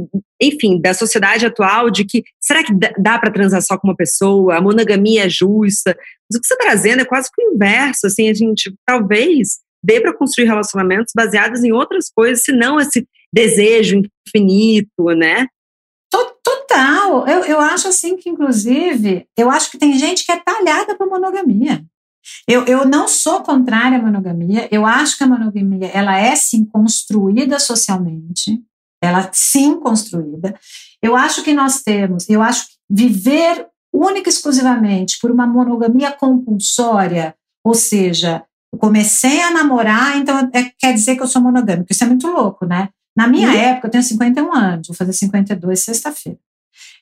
enfim, 0.40 0.80
da 0.80 0.92
sociedade 0.92 1.46
atual, 1.46 1.90
de 1.90 2.04
que 2.04 2.24
será 2.40 2.64
que 2.64 2.72
dá 2.98 3.18
para 3.18 3.32
transar 3.32 3.62
só 3.62 3.78
com 3.78 3.88
uma 3.88 3.96
pessoa? 3.96 4.56
A 4.56 4.60
monogamia 4.60 5.26
é 5.26 5.28
justa? 5.28 5.96
Mas 5.96 6.38
o 6.38 6.40
que 6.40 6.46
você 6.46 6.54
está 6.54 6.64
trazendo 6.64 7.02
é 7.02 7.04
quase 7.04 7.30
que 7.32 7.42
o 7.42 7.54
inverso, 7.54 8.06
assim, 8.06 8.28
a 8.28 8.34
gente 8.34 8.74
talvez 8.84 9.60
dê 9.82 10.00
para 10.00 10.16
construir 10.16 10.46
relacionamentos 10.46 11.12
baseados 11.14 11.62
em 11.62 11.72
outras 11.72 12.10
coisas, 12.10 12.42
senão 12.42 12.80
esse 12.80 13.06
desejo 13.32 14.02
infinito, 14.26 15.04
né? 15.16 15.46
Total. 16.10 17.26
Eu, 17.28 17.44
eu 17.44 17.60
acho 17.60 17.88
assim 17.88 18.16
que, 18.16 18.28
inclusive, 18.28 19.26
eu 19.36 19.50
acho 19.50 19.70
que 19.70 19.78
tem 19.78 19.96
gente 19.98 20.24
que 20.24 20.32
é 20.32 20.36
talhada 20.38 20.96
para 20.96 21.06
monogamia. 21.06 21.84
Eu, 22.48 22.64
eu 22.64 22.84
não 22.84 23.06
sou 23.06 23.42
contrária 23.42 23.98
à 23.98 24.02
monogamia, 24.02 24.68
eu 24.72 24.84
acho 24.84 25.16
que 25.16 25.24
a 25.24 25.28
monogamia 25.28 25.86
ela 25.88 26.18
é 26.18 26.34
sim 26.34 26.64
construída 26.64 27.58
socialmente, 27.60 28.60
ela 29.06 29.28
sim 29.32 29.80
construída. 29.80 30.58
Eu 31.02 31.16
acho 31.16 31.42
que 31.42 31.52
nós 31.52 31.82
temos, 31.82 32.28
eu 32.28 32.42
acho 32.42 32.66
que 32.66 32.72
viver 32.88 33.66
única 33.92 34.28
e 34.28 34.32
exclusivamente 34.32 35.18
por 35.20 35.30
uma 35.30 35.46
monogamia 35.46 36.12
compulsória, 36.12 37.34
ou 37.64 37.74
seja, 37.74 38.44
eu 38.72 38.78
comecei 38.78 39.40
a 39.40 39.50
namorar, 39.50 40.18
então 40.18 40.38
é, 40.52 40.70
quer 40.78 40.92
dizer 40.92 41.16
que 41.16 41.22
eu 41.22 41.28
sou 41.28 41.40
monogâmico. 41.40 41.90
Isso 41.90 42.04
é 42.04 42.06
muito 42.06 42.28
louco, 42.28 42.66
né? 42.66 42.90
Na 43.16 43.26
minha 43.26 43.48
uhum. 43.48 43.56
época, 43.56 43.86
eu 43.86 43.90
tenho 43.90 44.04
51 44.04 44.54
anos, 44.54 44.88
vou 44.88 44.96
fazer 44.96 45.14
52 45.14 45.82
sexta-feira. 45.82 46.38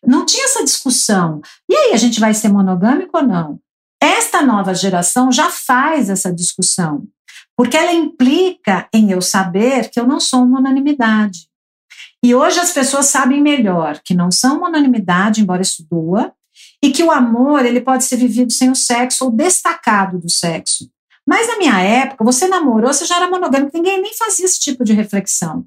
Não 0.06 0.24
tinha 0.24 0.44
essa 0.44 0.62
discussão. 0.62 1.40
E 1.68 1.74
aí, 1.74 1.92
a 1.92 1.96
gente 1.96 2.20
vai 2.20 2.32
ser 2.32 2.48
monogâmico 2.48 3.16
ou 3.16 3.24
não? 3.24 3.58
Esta 4.00 4.42
nova 4.42 4.74
geração 4.74 5.32
já 5.32 5.50
faz 5.50 6.10
essa 6.10 6.32
discussão, 6.32 7.04
porque 7.56 7.76
ela 7.76 7.92
implica 7.92 8.88
em 8.92 9.10
eu 9.10 9.20
saber 9.20 9.90
que 9.90 9.98
eu 9.98 10.06
não 10.06 10.20
sou 10.20 10.44
uma 10.44 10.60
unanimidade. 10.60 11.48
E 12.24 12.34
hoje 12.34 12.58
as 12.58 12.72
pessoas 12.72 13.04
sabem 13.04 13.42
melhor 13.42 14.00
que 14.02 14.14
não 14.14 14.30
são 14.30 14.56
uma 14.56 14.70
embora 15.38 15.60
isso 15.60 15.86
doa, 15.90 16.32
e 16.82 16.90
que 16.90 17.02
o 17.02 17.10
amor 17.10 17.66
ele 17.66 17.82
pode 17.82 18.04
ser 18.04 18.16
vivido 18.16 18.50
sem 18.50 18.70
o 18.70 18.74
sexo 18.74 19.26
ou 19.26 19.30
destacado 19.30 20.18
do 20.18 20.30
sexo. 20.30 20.88
Mas 21.28 21.46
na 21.46 21.58
minha 21.58 21.78
época, 21.78 22.24
você 22.24 22.48
namorou, 22.48 22.94
você 22.94 23.04
já 23.04 23.16
era 23.16 23.28
monogâmico, 23.28 23.76
ninguém 23.76 24.00
nem 24.00 24.14
fazia 24.14 24.46
esse 24.46 24.58
tipo 24.58 24.82
de 24.84 24.94
reflexão. 24.94 25.66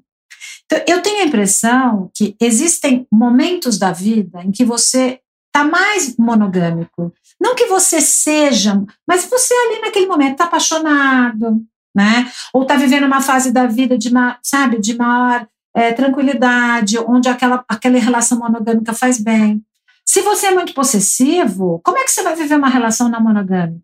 Então, 0.64 0.82
eu 0.88 1.00
tenho 1.00 1.22
a 1.22 1.26
impressão 1.26 2.10
que 2.12 2.34
existem 2.40 3.06
momentos 3.12 3.78
da 3.78 3.92
vida 3.92 4.42
em 4.42 4.50
que 4.50 4.64
você 4.64 5.20
está 5.46 5.64
mais 5.64 6.16
monogâmico. 6.16 7.14
Não 7.40 7.54
que 7.54 7.66
você 7.66 8.00
seja, 8.00 8.84
mas 9.06 9.26
você 9.26 9.54
ali 9.54 9.80
naquele 9.80 10.06
momento 10.06 10.32
está 10.32 10.46
apaixonado, 10.46 11.62
né? 11.94 12.28
Ou 12.52 12.62
está 12.62 12.74
vivendo 12.74 13.04
uma 13.04 13.20
fase 13.20 13.52
da 13.52 13.66
vida 13.66 13.96
de, 13.96 14.10
sabe, 14.42 14.80
de 14.80 14.96
maior 14.96 15.46
é, 15.78 15.92
tranquilidade, 15.92 16.98
onde 16.98 17.28
aquela, 17.28 17.64
aquela 17.68 17.98
relação 17.98 18.38
monogâmica 18.38 18.92
faz 18.92 19.18
bem. 19.18 19.62
Se 20.04 20.20
você 20.22 20.46
é 20.46 20.50
muito 20.50 20.74
possessivo, 20.74 21.80
como 21.84 21.98
é 21.98 22.04
que 22.04 22.10
você 22.10 22.22
vai 22.22 22.34
viver 22.34 22.56
uma 22.56 22.68
relação 22.68 23.08
não 23.08 23.20
monogâmica? 23.20 23.80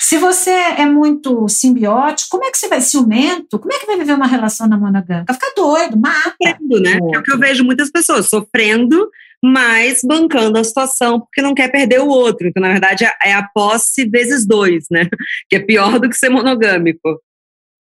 Se 0.00 0.18
você 0.18 0.50
é 0.50 0.86
muito 0.86 1.48
simbiótico, 1.48 2.30
como 2.30 2.44
é 2.44 2.50
que 2.50 2.58
você 2.58 2.66
vai 2.66 2.80
ciumento? 2.80 3.60
Como 3.60 3.72
é 3.72 3.78
que 3.78 3.86
vai 3.86 3.96
viver 3.96 4.14
uma 4.14 4.26
relação 4.26 4.66
não 4.66 4.80
monogâmica? 4.80 5.32
Fica 5.32 5.52
doido, 5.54 5.96
mata. 5.96 6.34
Sofrendo, 6.42 6.80
né? 6.80 6.98
É 7.14 7.18
o 7.18 7.22
que 7.22 7.32
eu 7.32 7.38
vejo 7.38 7.64
muitas 7.64 7.90
pessoas 7.90 8.28
sofrendo 8.28 9.08
mas 9.46 10.00
bancando 10.02 10.58
a 10.58 10.64
situação 10.64 11.20
porque 11.20 11.42
não 11.42 11.52
quer 11.52 11.70
perder 11.70 12.00
o 12.00 12.08
outro. 12.08 12.48
Então, 12.48 12.62
na 12.62 12.70
verdade, 12.70 13.04
é 13.22 13.34
a 13.34 13.42
posse 13.42 14.08
vezes 14.08 14.46
dois, 14.46 14.86
né? 14.90 15.06
Que 15.50 15.56
é 15.56 15.60
pior 15.60 16.00
do 16.00 16.08
que 16.08 16.16
ser 16.16 16.30
monogâmico. 16.30 17.20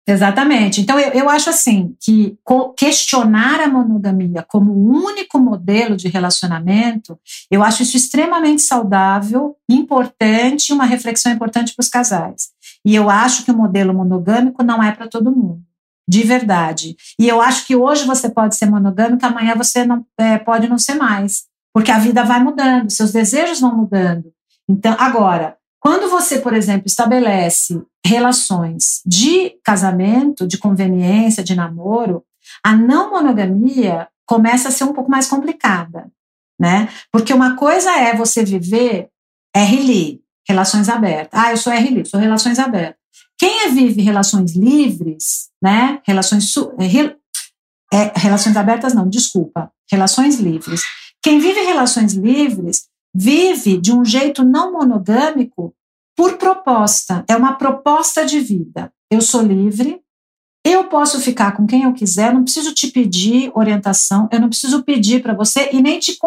Exatamente. 0.09 0.81
Então, 0.81 0.99
eu, 0.99 1.11
eu 1.11 1.29
acho 1.29 1.51
assim 1.51 1.95
que 1.99 2.35
questionar 2.75 3.59
a 3.59 3.67
monogamia 3.67 4.43
como 4.47 4.71
o 4.71 5.05
único 5.05 5.37
modelo 5.37 5.95
de 5.95 6.07
relacionamento, 6.07 7.19
eu 7.51 7.61
acho 7.63 7.83
isso 7.83 7.95
extremamente 7.95 8.63
saudável, 8.63 9.55
importante, 9.69 10.73
uma 10.73 10.85
reflexão 10.85 11.31
importante 11.31 11.75
para 11.75 11.83
os 11.83 11.89
casais. 11.89 12.49
E 12.83 12.95
eu 12.95 13.07
acho 13.07 13.45
que 13.45 13.51
o 13.51 13.57
modelo 13.57 13.93
monogâmico 13.93 14.63
não 14.63 14.81
é 14.81 14.91
para 14.91 15.07
todo 15.07 15.31
mundo. 15.31 15.61
de 16.09 16.23
verdade. 16.23 16.95
E 17.19 17.27
eu 17.27 17.39
acho 17.39 17.67
que 17.67 17.75
hoje 17.75 18.03
você 18.03 18.27
pode 18.31 18.55
ser 18.55 18.65
monogâmico, 18.65 19.23
amanhã 19.23 19.53
você 19.55 19.85
não 19.85 20.03
é, 20.17 20.39
pode 20.39 20.67
não 20.67 20.79
ser 20.79 20.95
mais, 20.95 21.43
porque 21.71 21.91
a 21.91 21.99
vida 21.99 22.23
vai 22.23 22.43
mudando, 22.43 22.89
seus 22.89 23.11
desejos 23.11 23.59
vão 23.59 23.77
mudando. 23.77 24.33
Então, 24.67 24.95
agora, 24.97 25.55
quando 25.79 26.09
você, 26.09 26.39
por 26.39 26.53
exemplo, 26.53 26.87
estabelece 26.87 27.81
relações 28.05 29.01
de 29.05 29.55
casamento, 29.63 30.47
de 30.47 30.57
conveniência, 30.57 31.43
de 31.43 31.55
namoro, 31.55 32.23
a 32.63 32.75
não 32.75 33.11
monogamia 33.11 34.07
começa 34.25 34.69
a 34.69 34.71
ser 34.71 34.83
um 34.83 34.93
pouco 34.93 35.09
mais 35.09 35.27
complicada, 35.27 36.11
né? 36.59 36.89
Porque 37.11 37.33
uma 37.33 37.55
coisa 37.55 37.91
é 37.91 38.15
você 38.15 38.43
viver 38.43 39.09
RLI, 39.55 40.21
relações 40.47 40.89
abertas. 40.89 41.39
Ah, 41.39 41.51
eu 41.51 41.57
sou 41.57 41.71
RLI, 41.71 42.05
sou 42.05 42.19
relações 42.19 42.59
abertas. 42.59 42.99
Quem 43.37 43.61
é 43.63 43.69
vive 43.69 44.01
relações 44.01 44.55
livres, 44.55 45.49
né? 45.61 46.01
Relações 46.05 46.53
é, 47.91 48.11
relações 48.15 48.55
abertas 48.55 48.93
não, 48.93 49.09
desculpa, 49.09 49.71
relações 49.89 50.35
livres. 50.35 50.81
Quem 51.21 51.39
vive 51.39 51.61
relações 51.61 52.13
livres 52.13 52.88
vive 53.13 53.77
de 53.77 53.93
um 53.93 54.03
jeito 54.05 54.43
não 54.43 54.73
monogâmico 54.73 55.73
por 56.15 56.37
proposta. 56.37 57.23
É 57.27 57.35
uma 57.35 57.53
proposta 57.53 58.25
de 58.25 58.39
vida. 58.39 58.91
Eu 59.11 59.21
sou 59.21 59.41
livre, 59.41 60.01
eu 60.65 60.85
posso 60.85 61.19
ficar 61.19 61.53
com 61.55 61.65
quem 61.65 61.83
eu 61.83 61.93
quiser, 61.93 62.33
não 62.33 62.43
preciso 62.43 62.73
te 62.73 62.87
pedir 62.87 63.51
orientação, 63.55 64.27
eu 64.31 64.39
não 64.39 64.49
preciso 64.49 64.83
pedir 64.83 65.21
para 65.21 65.33
você 65.33 65.69
e 65.71 65.81
nem 65.81 65.99
te, 65.99 66.17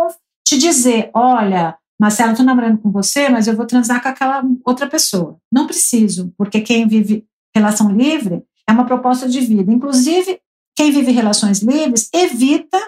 te 0.46 0.58
dizer, 0.58 1.10
olha, 1.14 1.76
Marcelo, 2.00 2.30
estou 2.32 2.44
namorando 2.44 2.78
com 2.78 2.90
você, 2.90 3.28
mas 3.28 3.46
eu 3.46 3.54
vou 3.54 3.66
transar 3.66 4.02
com 4.02 4.08
aquela 4.08 4.42
outra 4.64 4.88
pessoa. 4.88 5.36
Não 5.52 5.66
preciso, 5.66 6.32
porque 6.36 6.60
quem 6.60 6.88
vive 6.88 7.24
relação 7.54 7.92
livre 7.92 8.42
é 8.68 8.72
uma 8.72 8.86
proposta 8.86 9.28
de 9.28 9.40
vida. 9.40 9.72
Inclusive, 9.72 10.40
quem 10.74 10.90
vive 10.90 11.12
relações 11.12 11.60
livres 11.60 12.08
evita 12.12 12.78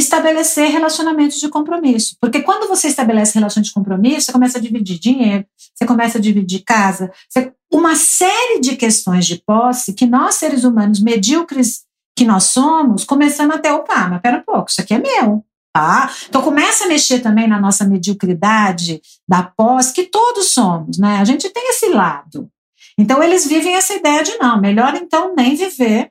estabelecer 0.00 0.68
relacionamentos 0.70 1.38
de 1.38 1.48
compromisso. 1.48 2.16
Porque 2.20 2.42
quando 2.42 2.68
você 2.68 2.88
estabelece 2.88 3.38
relações 3.38 3.66
de 3.66 3.72
compromisso, 3.72 4.26
você 4.26 4.32
começa 4.32 4.58
a 4.58 4.60
dividir 4.60 4.98
dinheiro, 4.98 5.44
você 5.74 5.86
começa 5.86 6.18
a 6.18 6.20
dividir 6.20 6.62
casa, 6.64 7.12
você... 7.28 7.52
uma 7.72 7.94
série 7.94 8.60
de 8.60 8.76
questões 8.76 9.26
de 9.26 9.42
posse 9.46 9.94
que 9.94 10.06
nós, 10.06 10.34
seres 10.34 10.64
humanos 10.64 11.00
medíocres 11.00 11.84
que 12.16 12.24
nós 12.24 12.44
somos, 12.44 13.04
começamos 13.04 13.56
até, 13.56 13.72
opa, 13.72 14.08
mas 14.08 14.20
pera 14.20 14.38
um 14.38 14.42
pouco, 14.42 14.70
isso 14.70 14.80
aqui 14.80 14.94
é 14.94 14.98
meu. 14.98 15.44
Tá? 15.72 16.12
Então 16.28 16.42
começa 16.42 16.84
a 16.84 16.88
mexer 16.88 17.20
também 17.20 17.46
na 17.46 17.60
nossa 17.60 17.84
mediocridade 17.84 19.00
da 19.28 19.44
posse, 19.44 19.92
que 19.92 20.02
todos 20.02 20.50
somos, 20.50 20.98
né? 20.98 21.18
A 21.18 21.24
gente 21.24 21.48
tem 21.48 21.70
esse 21.70 21.88
lado. 21.90 22.50
Então 22.98 23.22
eles 23.22 23.46
vivem 23.46 23.76
essa 23.76 23.94
ideia 23.94 24.24
de 24.24 24.36
não, 24.38 24.60
melhor 24.60 24.96
então 24.96 25.32
nem 25.34 25.54
viver 25.54 26.10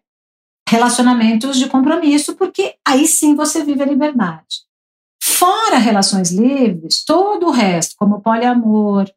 relacionamentos 0.70 1.58
de 1.58 1.68
compromisso, 1.68 2.36
porque 2.36 2.76
aí 2.88 3.08
sim 3.08 3.36
você 3.36 3.64
vive 3.64 3.82
a 3.82 3.88
liberdade. 3.88 4.68
Fora 5.22 5.78
relações 5.78 6.32
livres, 6.32 7.04
todo 7.04 7.48
o 7.48 7.52
resto, 7.52 7.96
como 7.98 8.22
poliamor, 8.22 9.10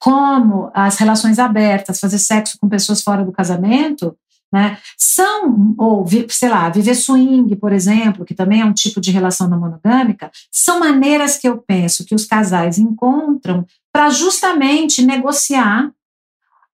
como 0.00 0.70
as 0.74 0.96
relações 0.98 1.38
abertas, 1.38 2.00
fazer 2.00 2.18
sexo 2.18 2.58
com 2.60 2.68
pessoas 2.68 3.00
fora 3.00 3.24
do 3.24 3.30
casamento, 3.30 4.16
né, 4.52 4.78
são, 4.96 5.74
ou 5.78 6.04
sei 6.30 6.48
lá, 6.48 6.68
viver 6.68 6.94
swing, 6.94 7.54
por 7.56 7.72
exemplo, 7.72 8.24
que 8.24 8.34
também 8.34 8.62
é 8.62 8.64
um 8.64 8.72
tipo 8.72 9.00
de 9.00 9.12
relação 9.12 9.48
não 9.48 9.60
monogâmica, 9.60 10.32
são 10.50 10.80
maneiras 10.80 11.36
que 11.36 11.48
eu 11.48 11.58
penso 11.58 12.04
que 12.04 12.14
os 12.14 12.24
casais 12.24 12.78
encontram 12.78 13.64
para 13.92 14.10
justamente 14.10 15.04
negociar 15.04 15.92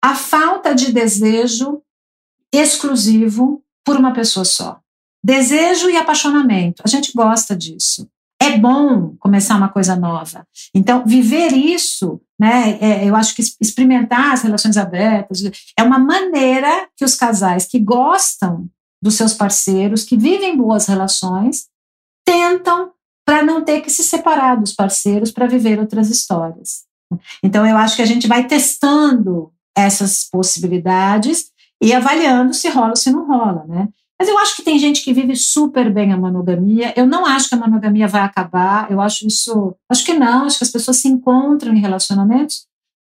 a 0.01 0.15
falta 0.15 0.75
de 0.75 0.93
desejo 0.93 1.83
exclusivo 2.53 3.64
por 3.85 3.97
uma 3.97 4.13
pessoa 4.13 4.45
só. 4.45 4.81
Desejo 5.23 5.89
e 5.89 5.97
apaixonamento, 5.97 6.83
a 6.85 6.89
gente 6.89 7.13
gosta 7.15 7.57
disso. 7.57 8.09
É 8.41 8.59
bom 8.59 9.15
começar 9.19 9.57
uma 9.57 9.71
coisa 9.71 9.97
nova. 9.97 10.47
Então, 10.75 11.05
viver 11.07 11.53
isso, 11.53 12.21
né, 12.39 12.79
é, 12.81 13.09
eu 13.09 13.17
acho 13.17 13.35
que 13.35 13.43
experimentar 13.61 14.33
as 14.33 14.43
relações 14.43 14.77
abertas 14.77 15.43
é 15.79 15.83
uma 15.83 15.99
maneira 15.99 16.89
que 16.97 17.05
os 17.05 17.15
casais 17.15 17.65
que 17.65 17.79
gostam 17.79 18.69
dos 19.03 19.15
seus 19.15 19.33
parceiros, 19.33 20.05
que 20.05 20.17
vivem 20.17 20.57
boas 20.57 20.87
relações, 20.87 21.67
tentam 22.25 22.91
para 23.25 23.43
não 23.43 23.65
ter 23.65 23.81
que 23.81 23.91
se 23.91 24.03
separar 24.03 24.57
dos 24.57 24.73
parceiros 24.73 25.31
para 25.31 25.47
viver 25.47 25.79
outras 25.79 26.11
histórias. 26.11 26.85
Então, 27.43 27.67
eu 27.67 27.77
acho 27.77 27.97
que 27.97 28.03
a 28.03 28.07
gente 28.07 28.27
vai 28.27 28.47
testando 28.47 29.53
essas 29.77 30.29
possibilidades 30.31 31.51
e 31.85 31.93
avaliando 31.93 32.55
se 32.55 32.69
rola 32.69 32.91
ou 32.91 32.97
se 32.97 33.11
não 33.11 33.27
rola, 33.27 33.65
né? 33.69 33.89
Mas 34.19 34.29
eu 34.29 34.39
acho 34.39 34.57
que 34.57 34.63
tem 34.63 34.79
gente 34.79 35.05
que 35.05 35.13
vive 35.13 35.37
super 35.37 35.93
bem 35.93 36.13
a 36.13 36.17
monogamia. 36.17 36.95
Eu 36.97 37.07
não 37.07 37.27
acho 37.27 37.49
que 37.49 37.55
a 37.55 37.59
monogamia 37.59 38.09
vai 38.09 38.23
acabar. 38.23 38.91
Eu 38.91 39.01
acho 39.01 39.27
isso. 39.27 39.77
Acho 39.91 40.05
que 40.05 40.15
não. 40.15 40.47
Acho 40.47 40.59
que 40.59 40.65
as 40.65 40.71
pessoas 40.71 40.99
se 40.99 41.09
encontram 41.09 41.75
em 41.75 41.81
relacionamentos 41.81 42.67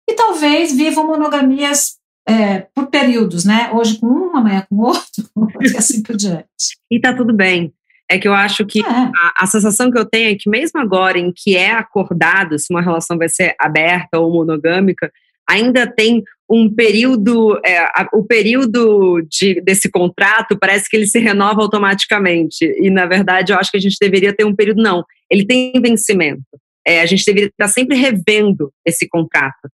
e 0.10 0.14
talvez 0.14 0.76
vivam 0.76 1.08
monogamias 1.08 1.98
é, 2.28 2.68
por 2.74 2.88
períodos, 2.88 3.46
né? 3.46 3.72
Hoje 3.72 4.00
com 4.00 4.08
um, 4.08 4.36
amanhã 4.36 4.66
com 4.70 4.78
outro, 4.78 5.30
e 5.62 5.78
assim 5.78 6.02
por 6.02 6.18
diante. 6.18 6.78
E 6.92 7.00
tá 7.00 7.16
tudo 7.16 7.34
bem. 7.34 7.74
É 8.10 8.20
que 8.20 8.28
eu 8.28 8.34
acho 8.34 8.66
que 8.66 8.82
é. 8.82 8.88
a, 8.88 9.34
a, 9.40 9.48
sensação 9.48 9.90
que 9.90 9.98
eu 9.98 10.06
tenho 10.06 10.32
é 10.32 10.36
que 10.36 10.50
mesmo 10.50 10.80
agora 10.80 11.18
em 11.18 11.32
que 11.36 11.56
é 11.56 11.72
acordado 11.72 12.60
se 12.60 12.68
uma 12.72 12.82
relação 12.82 13.18
vai 13.18 13.30
ser 13.30 13.56
aberta 13.60 14.20
ou 14.20 14.32
monogâmica, 14.32 15.12
ainda 15.48 15.88
tem 15.88 16.24
um 16.50 16.74
período, 16.74 17.60
é, 17.66 17.88
o 18.14 18.24
período 18.24 19.22
de, 19.30 19.62
desse 19.62 19.90
contrato 19.90 20.58
parece 20.60 20.90
que 20.90 20.96
ele 20.96 21.08
se 21.08 21.20
renova 21.20 21.62
automaticamente. 21.62 22.66
E, 22.80 22.90
na 22.90 23.06
verdade, 23.06 23.52
eu 23.52 23.58
acho 23.58 23.72
que 23.72 23.78
a 23.78 23.82
gente 23.82 23.98
deveria 24.00 24.34
ter 24.34 24.46
um 24.46 24.56
período, 24.56 24.82
não, 24.82 25.04
ele 25.30 25.46
tem 25.46 25.74
vencimento. 25.82 26.44
É, 26.88 27.02
a 27.02 27.06
gente 27.06 27.26
deveria 27.26 27.50
estar 27.50 27.68
sempre 27.68 27.98
revendo 27.98 28.72
esse 28.86 29.08
contrato, 29.10 29.70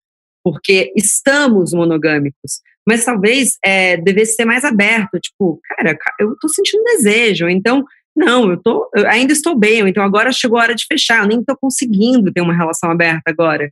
porque 0.44 0.92
estamos 0.96 1.72
monogâmicos. 1.72 2.60
Mas 2.86 3.04
talvez 3.04 3.58
é, 3.64 3.96
devesse 3.96 4.36
ser 4.36 4.44
mais 4.44 4.64
aberto, 4.64 5.18
tipo, 5.18 5.60
cara, 5.68 5.98
eu 6.20 6.32
estou 6.32 6.48
sentindo 6.48 6.84
desejo, 6.84 7.48
então, 7.48 7.84
não, 8.16 8.50
eu, 8.50 8.56
tô, 8.56 8.88
eu 8.94 9.08
ainda 9.08 9.32
estou 9.32 9.58
bem, 9.58 9.80
então 9.88 10.02
agora 10.02 10.32
chegou 10.32 10.58
a 10.58 10.62
hora 10.62 10.74
de 10.74 10.86
fechar, 10.86 11.22
eu 11.22 11.28
nem 11.28 11.40
estou 11.40 11.56
conseguindo 11.60 12.32
ter 12.32 12.40
uma 12.40 12.56
relação 12.56 12.90
aberta 12.90 13.28
agora. 13.28 13.70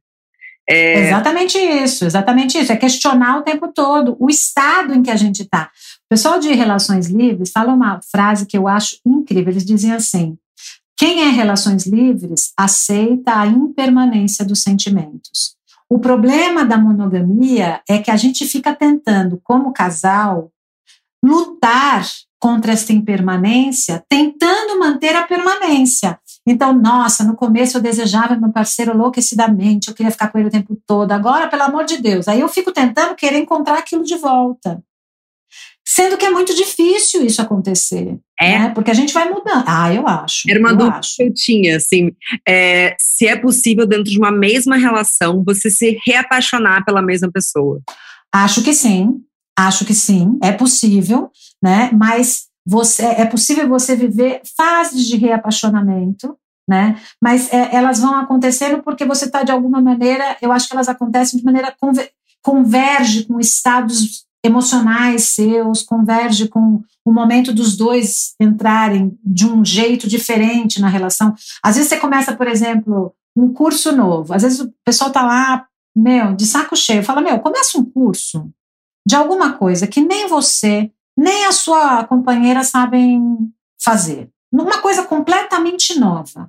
É... 0.68 1.06
Exatamente 1.06 1.56
isso, 1.56 2.04
exatamente 2.04 2.58
isso. 2.58 2.70
É 2.70 2.76
questionar 2.76 3.38
o 3.38 3.42
tempo 3.42 3.68
todo 3.68 4.16
o 4.20 4.28
estado 4.28 4.94
em 4.94 5.02
que 5.02 5.10
a 5.10 5.16
gente 5.16 5.42
está. 5.42 5.70
O 6.06 6.08
pessoal 6.10 6.38
de 6.38 6.52
Relações 6.52 7.08
Livres 7.08 7.50
fala 7.50 7.72
uma 7.72 8.00
frase 8.02 8.46
que 8.46 8.56
eu 8.56 8.68
acho 8.68 8.98
incrível. 9.06 9.52
Eles 9.52 9.64
dizem 9.64 9.92
assim: 9.92 10.36
quem 10.96 11.22
é 11.22 11.28
Relações 11.28 11.86
Livres 11.86 12.52
aceita 12.56 13.40
a 13.40 13.46
impermanência 13.46 14.44
dos 14.44 14.62
sentimentos. 14.62 15.56
O 15.88 15.98
problema 15.98 16.66
da 16.66 16.76
monogamia 16.76 17.80
é 17.88 17.98
que 17.98 18.10
a 18.10 18.16
gente 18.16 18.44
fica 18.46 18.74
tentando, 18.74 19.40
como 19.42 19.72
casal, 19.72 20.50
lutar 21.24 22.06
contra 22.38 22.72
essa 22.72 22.92
impermanência, 22.92 24.04
tentando 24.08 24.78
manter 24.78 25.16
a 25.16 25.22
permanência. 25.22 26.18
Então, 26.50 26.72
nossa, 26.72 27.24
no 27.24 27.36
começo 27.36 27.76
eu 27.76 27.82
desejava 27.82 28.36
meu 28.36 28.50
parceiro 28.50 28.92
enlouquecidamente, 28.92 29.88
eu 29.88 29.94
queria 29.94 30.10
ficar 30.10 30.28
com 30.28 30.38
ele 30.38 30.48
o 30.48 30.50
tempo 30.52 30.80
todo. 30.86 31.12
Agora, 31.12 31.48
pelo 31.48 31.62
amor 31.62 31.84
de 31.84 31.98
Deus, 31.98 32.26
aí 32.26 32.40
eu 32.40 32.48
fico 32.48 32.72
tentando 32.72 33.14
querer 33.14 33.38
encontrar 33.38 33.78
aquilo 33.78 34.02
de 34.02 34.16
volta. 34.16 34.82
Sendo 35.86 36.18
que 36.18 36.26
é 36.26 36.30
muito 36.30 36.54
difícil 36.54 37.24
isso 37.24 37.40
acontecer. 37.40 38.18
É. 38.38 38.58
Né? 38.58 38.68
Porque 38.74 38.90
a 38.90 38.94
gente 38.94 39.12
vai 39.14 39.28
mudando. 39.30 39.64
Ah, 39.66 39.92
eu 39.92 40.06
acho. 40.06 40.42
Era 40.48 40.60
uma 40.60 40.70
eu 40.70 40.76
dúvida 40.76 40.98
acho. 40.98 41.16
que 41.16 41.22
eu 41.22 41.32
tinha, 41.32 41.76
assim, 41.76 42.12
é, 42.46 42.94
se 42.98 43.26
é 43.26 43.36
possível, 43.36 43.86
dentro 43.86 44.04
de 44.04 44.18
uma 44.18 44.30
mesma 44.30 44.76
relação, 44.76 45.42
você 45.44 45.70
se 45.70 45.98
reapaixonar 46.06 46.84
pela 46.84 47.00
mesma 47.00 47.30
pessoa. 47.32 47.80
Acho 48.32 48.62
que 48.62 48.74
sim. 48.74 49.22
Acho 49.58 49.84
que 49.84 49.94
sim, 49.94 50.38
é 50.40 50.52
possível, 50.52 51.32
né? 51.60 51.90
Mas 51.92 52.47
você, 52.68 53.06
é 53.06 53.24
possível 53.24 53.66
você 53.66 53.96
viver 53.96 54.42
fases 54.54 55.06
de 55.06 55.16
reapaixonamento, 55.16 56.36
né? 56.68 57.00
Mas 57.18 57.50
é, 57.50 57.74
elas 57.74 57.98
vão 57.98 58.14
acontecendo 58.14 58.82
porque 58.82 59.06
você 59.06 59.24
está 59.24 59.42
de 59.42 59.50
alguma 59.50 59.80
maneira, 59.80 60.36
eu 60.42 60.52
acho 60.52 60.68
que 60.68 60.74
elas 60.74 60.86
acontecem 60.86 61.38
de 61.38 61.44
maneira 61.46 61.74
conver, 61.80 62.10
converge 62.42 63.24
com 63.24 63.40
estados 63.40 64.26
emocionais 64.44 65.30
seus, 65.30 65.82
converge 65.82 66.46
com 66.46 66.82
o 67.06 67.10
momento 67.10 67.54
dos 67.54 67.74
dois 67.74 68.34
entrarem 68.38 69.18
de 69.24 69.46
um 69.46 69.64
jeito 69.64 70.06
diferente 70.06 70.78
na 70.78 70.88
relação. 70.88 71.34
Às 71.62 71.76
vezes 71.76 71.88
você 71.88 71.96
começa, 71.96 72.36
por 72.36 72.46
exemplo, 72.46 73.14
um 73.34 73.50
curso 73.50 73.92
novo. 73.92 74.34
Às 74.34 74.42
vezes 74.42 74.60
o 74.60 74.70
pessoal 74.84 75.10
tá 75.10 75.22
lá, 75.22 75.66
meu, 75.96 76.34
de 76.34 76.44
saco 76.44 76.76
cheio, 76.76 77.02
fala: 77.02 77.22
"Meu, 77.22 77.38
começa 77.40 77.78
um 77.78 77.84
curso 77.84 78.50
de 79.06 79.16
alguma 79.16 79.54
coisa 79.54 79.86
que 79.86 80.02
nem 80.02 80.28
você 80.28 80.92
nem 81.18 81.46
a 81.46 81.52
sua 81.52 82.04
companheira 82.04 82.62
sabem 82.62 83.20
fazer. 83.82 84.30
Uma 84.52 84.80
coisa 84.80 85.02
completamente 85.02 85.98
nova, 85.98 86.48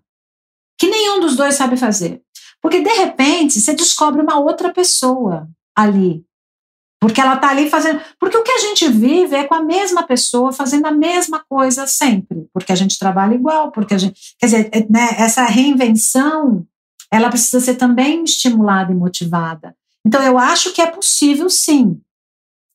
que 0.78 0.88
nenhum 0.88 1.20
dos 1.20 1.36
dois 1.36 1.56
sabe 1.56 1.76
fazer. 1.76 2.22
Porque, 2.62 2.80
de 2.80 2.90
repente, 2.90 3.60
você 3.60 3.74
descobre 3.74 4.22
uma 4.22 4.40
outra 4.40 4.72
pessoa 4.72 5.50
ali. 5.76 6.24
Porque 7.02 7.20
ela 7.20 7.34
está 7.36 7.50
ali 7.50 7.68
fazendo. 7.68 8.00
Porque 8.20 8.38
o 8.38 8.44
que 8.44 8.52
a 8.52 8.60
gente 8.60 8.88
vive 8.90 9.36
é 9.36 9.46
com 9.46 9.56
a 9.56 9.64
mesma 9.64 10.04
pessoa 10.04 10.52
fazendo 10.52 10.86
a 10.86 10.92
mesma 10.92 11.44
coisa 11.50 11.88
sempre. 11.88 12.48
Porque 12.54 12.72
a 12.72 12.76
gente 12.76 13.00
trabalha 13.00 13.34
igual, 13.34 13.72
porque 13.72 13.96
a 13.96 13.98
gente. 13.98 14.36
Quer 14.38 14.46
dizer, 14.46 14.70
é, 14.72 14.86
né, 14.88 15.16
essa 15.18 15.46
reinvenção, 15.46 16.64
ela 17.12 17.30
precisa 17.30 17.60
ser 17.60 17.76
também 17.76 18.24
estimulada 18.24 18.92
e 18.92 18.96
motivada. 18.96 19.76
Então, 20.06 20.22
eu 20.22 20.38
acho 20.38 20.74
que 20.74 20.82
é 20.82 20.88
possível, 20.88 21.50
sim. 21.50 22.00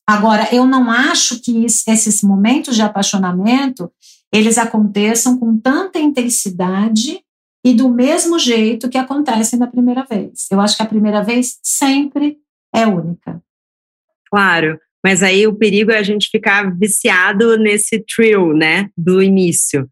Agora, 0.07 0.49
eu 0.53 0.67
não 0.67 0.91
acho 0.91 1.41
que 1.41 1.65
esses 1.65 2.23
momentos 2.23 2.77
de 2.77 2.83
apaixonamento 2.83 3.91
eles 4.33 4.59
aconteçam 4.59 5.39
com 5.39 5.57
tanta 5.59 5.99
intensidade 5.99 7.21
e 7.65 7.73
do 7.73 7.89
mesmo 7.89 8.39
jeito 8.39 8.89
que 8.89 8.99
acontecem 8.99 9.59
da 9.59 9.67
primeira 9.67 10.05
vez. 10.05 10.47
Eu 10.51 10.61
acho 10.61 10.77
que 10.77 10.83
a 10.83 10.87
primeira 10.87 11.23
vez 11.23 11.59
sempre 11.63 12.37
é 12.75 12.87
única. 12.87 13.41
Claro, 14.29 14.79
mas 15.03 15.23
aí 15.23 15.47
o 15.47 15.55
perigo 15.55 15.93
é 15.93 15.99
a 15.99 16.03
gente 16.03 16.29
ficar 16.31 16.77
viciado 16.77 17.57
nesse 17.57 18.05
trio, 18.05 18.53
né, 18.53 18.91
do 18.99 19.23
início. 19.23 19.89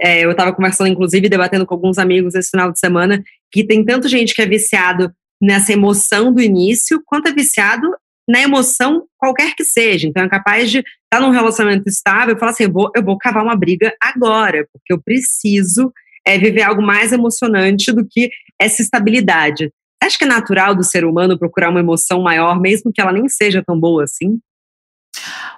É, 0.00 0.24
eu 0.24 0.32
estava 0.32 0.52
conversando, 0.52 0.88
inclusive, 0.88 1.28
debatendo 1.28 1.64
com 1.64 1.74
alguns 1.74 1.96
amigos 1.96 2.34
esse 2.34 2.50
final 2.50 2.72
de 2.72 2.78
semana, 2.80 3.22
que 3.52 3.64
tem 3.64 3.84
tanto 3.84 4.08
gente 4.08 4.34
que 4.34 4.42
é 4.42 4.46
viciado 4.46 5.14
nessa 5.40 5.72
emoção 5.72 6.32
do 6.32 6.42
início, 6.42 7.00
quanto 7.06 7.28
é 7.28 7.32
viciado 7.32 7.88
na 8.28 8.40
emoção 8.40 9.04
qualquer 9.18 9.54
que 9.54 9.64
seja. 9.64 10.06
Então 10.06 10.22
é 10.22 10.28
capaz 10.28 10.70
de 10.70 10.78
estar 10.78 10.88
tá 11.10 11.20
num 11.20 11.30
relacionamento 11.30 11.88
estável 11.88 12.34
e 12.34 12.38
falar 12.38 12.52
assim: 12.52 12.64
eu 12.64 12.72
vou, 12.72 12.90
eu 12.94 13.04
vou 13.04 13.18
cavar 13.18 13.42
uma 13.42 13.56
briga 13.56 13.94
agora, 14.00 14.66
porque 14.72 14.92
eu 14.92 15.02
preciso 15.02 15.92
é, 16.26 16.38
viver 16.38 16.62
algo 16.62 16.82
mais 16.82 17.12
emocionante 17.12 17.92
do 17.92 18.06
que 18.08 18.30
essa 18.58 18.82
estabilidade. 18.82 19.66
Você 20.02 20.06
acha 20.06 20.18
que 20.18 20.24
é 20.24 20.28
natural 20.28 20.74
do 20.74 20.84
ser 20.84 21.04
humano 21.04 21.38
procurar 21.38 21.70
uma 21.70 21.80
emoção 21.80 22.22
maior, 22.22 22.60
mesmo 22.60 22.92
que 22.92 23.00
ela 23.00 23.12
nem 23.12 23.28
seja 23.28 23.62
tão 23.64 23.78
boa 23.78 24.04
assim? 24.04 24.38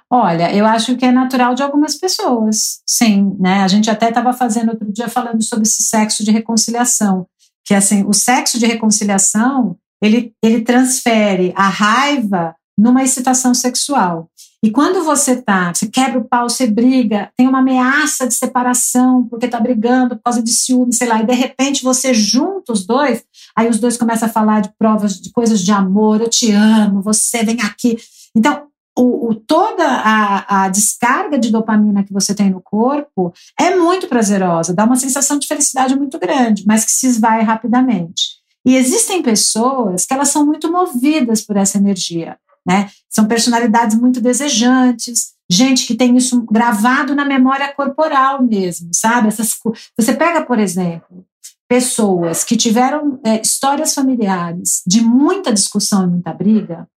Olha, 0.09 0.55
eu 0.55 0.65
acho 0.65 0.95
que 0.95 1.05
é 1.05 1.11
natural 1.11 1.53
de 1.53 1.61
algumas 1.61 1.95
pessoas, 1.95 2.81
sim, 2.87 3.35
né? 3.39 3.61
A 3.61 3.67
gente 3.67 3.89
até 3.89 4.07
estava 4.07 4.31
fazendo 4.31 4.69
outro 4.69 4.91
dia 4.91 5.09
falando 5.09 5.43
sobre 5.43 5.63
esse 5.63 5.83
sexo 5.83 6.23
de 6.23 6.31
reconciliação, 6.31 7.27
que 7.65 7.73
assim, 7.73 8.05
o 8.05 8.13
sexo 8.13 8.57
de 8.57 8.65
reconciliação 8.65 9.77
ele, 10.01 10.33
ele 10.43 10.61
transfere 10.61 11.53
a 11.55 11.67
raiva 11.67 12.55
numa 12.77 13.03
excitação 13.03 13.53
sexual. 13.53 14.29
E 14.63 14.71
quando 14.71 15.03
você 15.03 15.39
tá, 15.39 15.71
você 15.73 15.87
quebra 15.87 16.19
o 16.19 16.25
pau, 16.25 16.49
você 16.49 16.65
briga, 16.65 17.31
tem 17.37 17.47
uma 17.47 17.59
ameaça 17.59 18.27
de 18.27 18.33
separação, 18.33 19.27
porque 19.27 19.47
tá 19.47 19.59
brigando 19.59 20.15
por 20.15 20.23
causa 20.23 20.41
de 20.41 20.51
ciúme, 20.51 20.93
sei 20.93 21.07
lá, 21.07 21.21
e 21.21 21.25
de 21.25 21.33
repente 21.33 21.83
você 21.83 22.13
junta 22.13 22.73
os 22.73 22.85
dois, 22.85 23.23
aí 23.55 23.69
os 23.69 23.79
dois 23.79 23.97
começam 23.97 24.27
a 24.27 24.31
falar 24.31 24.61
de 24.61 24.71
provas, 24.77 25.19
de 25.19 25.31
coisas 25.31 25.61
de 25.61 25.71
amor, 25.71 26.21
eu 26.21 26.29
te 26.29 26.51
amo, 26.51 27.01
você 27.01 27.43
vem 27.43 27.61
aqui. 27.61 27.97
Então, 28.35 28.67
o, 28.97 29.29
o, 29.29 29.35
toda 29.35 29.85
a, 29.85 30.63
a, 30.63 30.69
descarga 30.69 31.37
de 31.37 31.51
dopamina 31.51 32.03
que 32.03 32.11
você 32.11 32.33
tem 32.33 32.49
no 32.49 32.59
corpo 32.59 33.31
é 33.59 33.75
muito 33.75 34.07
prazerosa, 34.07 34.73
dá 34.73 34.85
uma 34.85 34.95
sensação 34.95 35.37
de 35.37 35.47
felicidade 35.47 35.95
muito 35.95 36.17
grande, 36.17 36.63
mas 36.65 36.83
que 36.83 36.91
se 36.91 37.05
esvai 37.05 37.43
rapidamente. 37.43 38.36
E 38.67 38.75
existem 38.75 39.21
pessoas 39.21 40.05
que 40.05 40.13
elas 40.13 40.27
são 40.27 40.45
muito 40.45 40.69
movidas 40.69 41.39
por 41.39 41.55
essa 41.55 41.77
energia, 41.77 42.37
né? 42.65 42.89
São 43.09 43.25
personalidades 43.25 43.97
muito 43.97 44.19
desejantes, 44.19 45.35
gente 45.49 45.87
que 45.87 45.95
tem 45.95 46.17
isso 46.17 46.41
gravado 46.51 47.15
na 47.15 47.23
memória 47.23 47.73
corporal 47.73 48.43
mesmo, 48.43 48.89
sabe? 48.91 49.29
Essas, 49.29 49.57
você 49.97 50.13
pega, 50.13 50.41
por 50.43 50.59
exemplo, 50.59 51.25
pessoas 51.65 52.43
que 52.43 52.57
tiveram 52.57 53.21
é, 53.23 53.39
histórias 53.39 53.93
familiares 53.93 54.83
de 54.85 54.99
muita 54.99 55.53
discussão 55.53 56.03
e 56.03 56.07
muita 56.07 56.33
briga, 56.33 56.89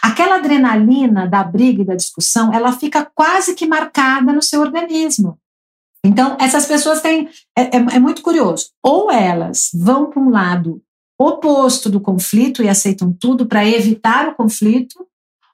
aquela 0.00 0.36
adrenalina 0.36 1.26
da 1.26 1.42
briga 1.42 1.82
e 1.82 1.86
da 1.86 1.96
discussão, 1.96 2.54
ela 2.54 2.70
fica 2.70 3.04
quase 3.04 3.56
que 3.56 3.66
marcada 3.66 4.32
no 4.32 4.40
seu 4.40 4.60
organismo. 4.60 5.40
Então, 6.04 6.36
essas 6.38 6.66
pessoas 6.66 7.00
têm. 7.00 7.28
É, 7.56 7.62
é, 7.62 7.76
é 7.76 7.98
muito 7.98 8.20
curioso. 8.20 8.70
Ou 8.82 9.10
elas 9.10 9.70
vão 9.74 10.10
para 10.10 10.20
um 10.20 10.28
lado 10.28 10.82
oposto 11.18 11.88
do 11.88 12.00
conflito 12.00 12.62
e 12.62 12.68
aceitam 12.68 13.12
tudo 13.12 13.46
para 13.46 13.66
evitar 13.66 14.28
o 14.28 14.34
conflito, 14.34 15.06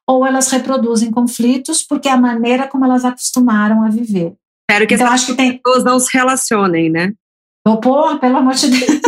ou 0.07 0.27
elas 0.27 0.51
reproduzem 0.51 1.11
conflitos 1.11 1.83
porque 1.83 2.09
é 2.09 2.13
a 2.13 2.17
maneira 2.17 2.67
como 2.67 2.85
elas 2.85 3.05
acostumaram 3.05 3.85
a 3.85 3.91
viver. 3.91 4.35
Espero 4.69 4.87
que 4.87 4.95
então, 4.95 5.07
acho 5.07 5.27
que 5.27 5.35
tem... 5.35 5.59
pessoas 5.59 5.85
não 5.85 6.01
se 6.01 6.09
relacionem, 6.13 6.91
né? 6.91 7.13
Pô, 7.65 8.19
pelo 8.19 8.39
amor 8.39 8.55
de 8.55 8.69
Deus. 8.71 9.01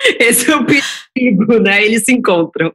Esse 0.20 0.50
é 0.50 0.56
o 0.56 0.64
perigo, 0.64 1.58
né? 1.58 1.84
Eles 1.84 2.04
se 2.04 2.12
encontram. 2.12 2.72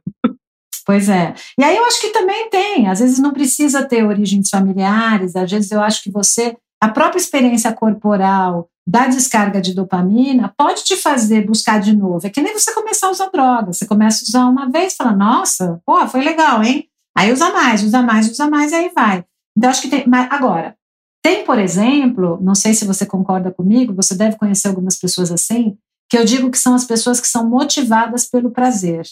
Pois 0.84 1.08
é. 1.08 1.34
E 1.58 1.64
aí 1.64 1.76
eu 1.76 1.84
acho 1.84 2.00
que 2.00 2.10
também 2.10 2.50
tem. 2.50 2.88
Às 2.88 3.00
vezes 3.00 3.18
não 3.18 3.32
precisa 3.32 3.84
ter 3.84 4.04
origens 4.04 4.50
familiares, 4.50 5.34
às 5.34 5.50
vezes 5.50 5.70
eu 5.70 5.80
acho 5.80 6.02
que 6.02 6.10
você 6.10 6.56
a 6.82 6.88
própria 6.88 7.20
experiência 7.20 7.72
corporal 7.72 8.68
da 8.84 9.06
descarga 9.06 9.60
de 9.60 9.72
dopamina 9.72 10.52
pode 10.58 10.82
te 10.82 10.96
fazer 10.96 11.46
buscar 11.46 11.80
de 11.80 11.94
novo. 11.94 12.26
É 12.26 12.30
que 12.30 12.42
nem 12.42 12.58
você 12.58 12.74
começar 12.74 13.06
a 13.06 13.12
usar 13.12 13.30
droga. 13.30 13.72
Você 13.72 13.86
começa 13.86 14.24
a 14.24 14.26
usar 14.26 14.46
uma 14.46 14.68
vez, 14.68 14.96
fala, 14.96 15.12
nossa, 15.12 15.80
pô, 15.86 16.04
foi 16.08 16.24
legal, 16.24 16.60
hein? 16.60 16.88
Aí 17.16 17.32
usa 17.32 17.52
mais, 17.52 17.84
usa 17.84 18.02
mais, 18.02 18.28
usa 18.28 18.50
mais, 18.50 18.72
aí 18.72 18.90
vai. 18.92 19.24
Então, 19.56 19.70
acho 19.70 19.80
que 19.80 19.88
tem. 19.88 20.08
Mas 20.08 20.26
agora, 20.32 20.74
tem, 21.22 21.44
por 21.44 21.56
exemplo, 21.56 22.36
não 22.42 22.56
sei 22.56 22.74
se 22.74 22.84
você 22.84 23.06
concorda 23.06 23.52
comigo, 23.52 23.94
você 23.94 24.16
deve 24.16 24.36
conhecer 24.36 24.66
algumas 24.66 24.98
pessoas 24.98 25.30
assim, 25.30 25.78
que 26.10 26.18
eu 26.18 26.24
digo 26.24 26.50
que 26.50 26.58
são 26.58 26.74
as 26.74 26.84
pessoas 26.84 27.20
que 27.20 27.28
são 27.28 27.48
motivadas 27.48 28.28
pelo 28.28 28.50
prazer. 28.50 29.06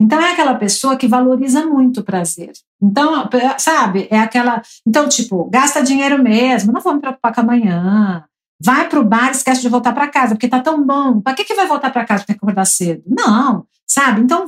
Então 0.00 0.20
é 0.20 0.32
aquela 0.32 0.54
pessoa 0.54 0.96
que 0.96 1.06
valoriza 1.06 1.66
muito 1.66 2.00
o 2.00 2.04
prazer. 2.04 2.52
Então, 2.80 3.28
sabe, 3.58 4.08
é 4.10 4.18
aquela. 4.18 4.62
Então, 4.86 5.08
tipo, 5.08 5.48
gasta 5.50 5.82
dinheiro 5.82 6.22
mesmo, 6.22 6.72
não 6.72 6.80
vou 6.80 6.94
me 6.94 7.00
preocupar 7.00 7.34
com 7.34 7.40
amanhã. 7.40 8.24
Vai 8.60 8.88
para 8.88 9.00
o 9.00 9.04
bar, 9.04 9.30
esquece 9.30 9.60
de 9.60 9.68
voltar 9.68 9.92
para 9.92 10.08
casa, 10.08 10.34
porque 10.34 10.48
tá 10.48 10.60
tão 10.60 10.84
bom. 10.84 11.20
Para 11.20 11.34
que, 11.34 11.44
que 11.44 11.54
vai 11.54 11.66
voltar 11.66 11.90
para 11.90 12.04
casa 12.04 12.24
para 12.24 12.34
acordar 12.34 12.64
cedo? 12.64 13.02
Não, 13.06 13.66
sabe? 13.86 14.20
Então, 14.20 14.46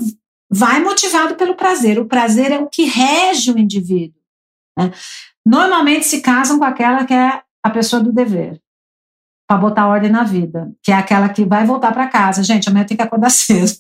vai 0.51 0.81
motivado 0.81 1.35
pelo 1.35 1.57
prazer. 1.57 1.99
O 1.99 2.07
prazer 2.07 2.53
é 2.53 2.59
o 2.59 2.69
que 2.69 2.85
rege 2.85 3.51
o 3.51 3.59
indivíduo. 3.59 4.21
Né? 4.79 4.93
Normalmente 5.45 6.07
se 6.07 6.21
casam 6.21 6.59
com 6.59 6.65
aquela 6.65 7.05
que 7.05 7.13
é 7.15 7.43
a 7.63 7.71
pessoa 7.71 8.03
do 8.03 8.13
dever 8.13 8.61
para 9.47 9.59
botar 9.59 9.87
ordem 9.87 10.11
na 10.11 10.25
vida, 10.25 10.73
que 10.83 10.91
é 10.91 10.95
aquela 10.95 11.29
que 11.29 11.45
vai 11.45 11.67
voltar 11.67 11.93
para 11.93 12.07
casa. 12.07 12.43
Gente, 12.43 12.69
amanhã 12.69 12.85
tem 12.85 12.97
que 12.97 13.03
acordar 13.03 13.29
cedo. 13.31 13.77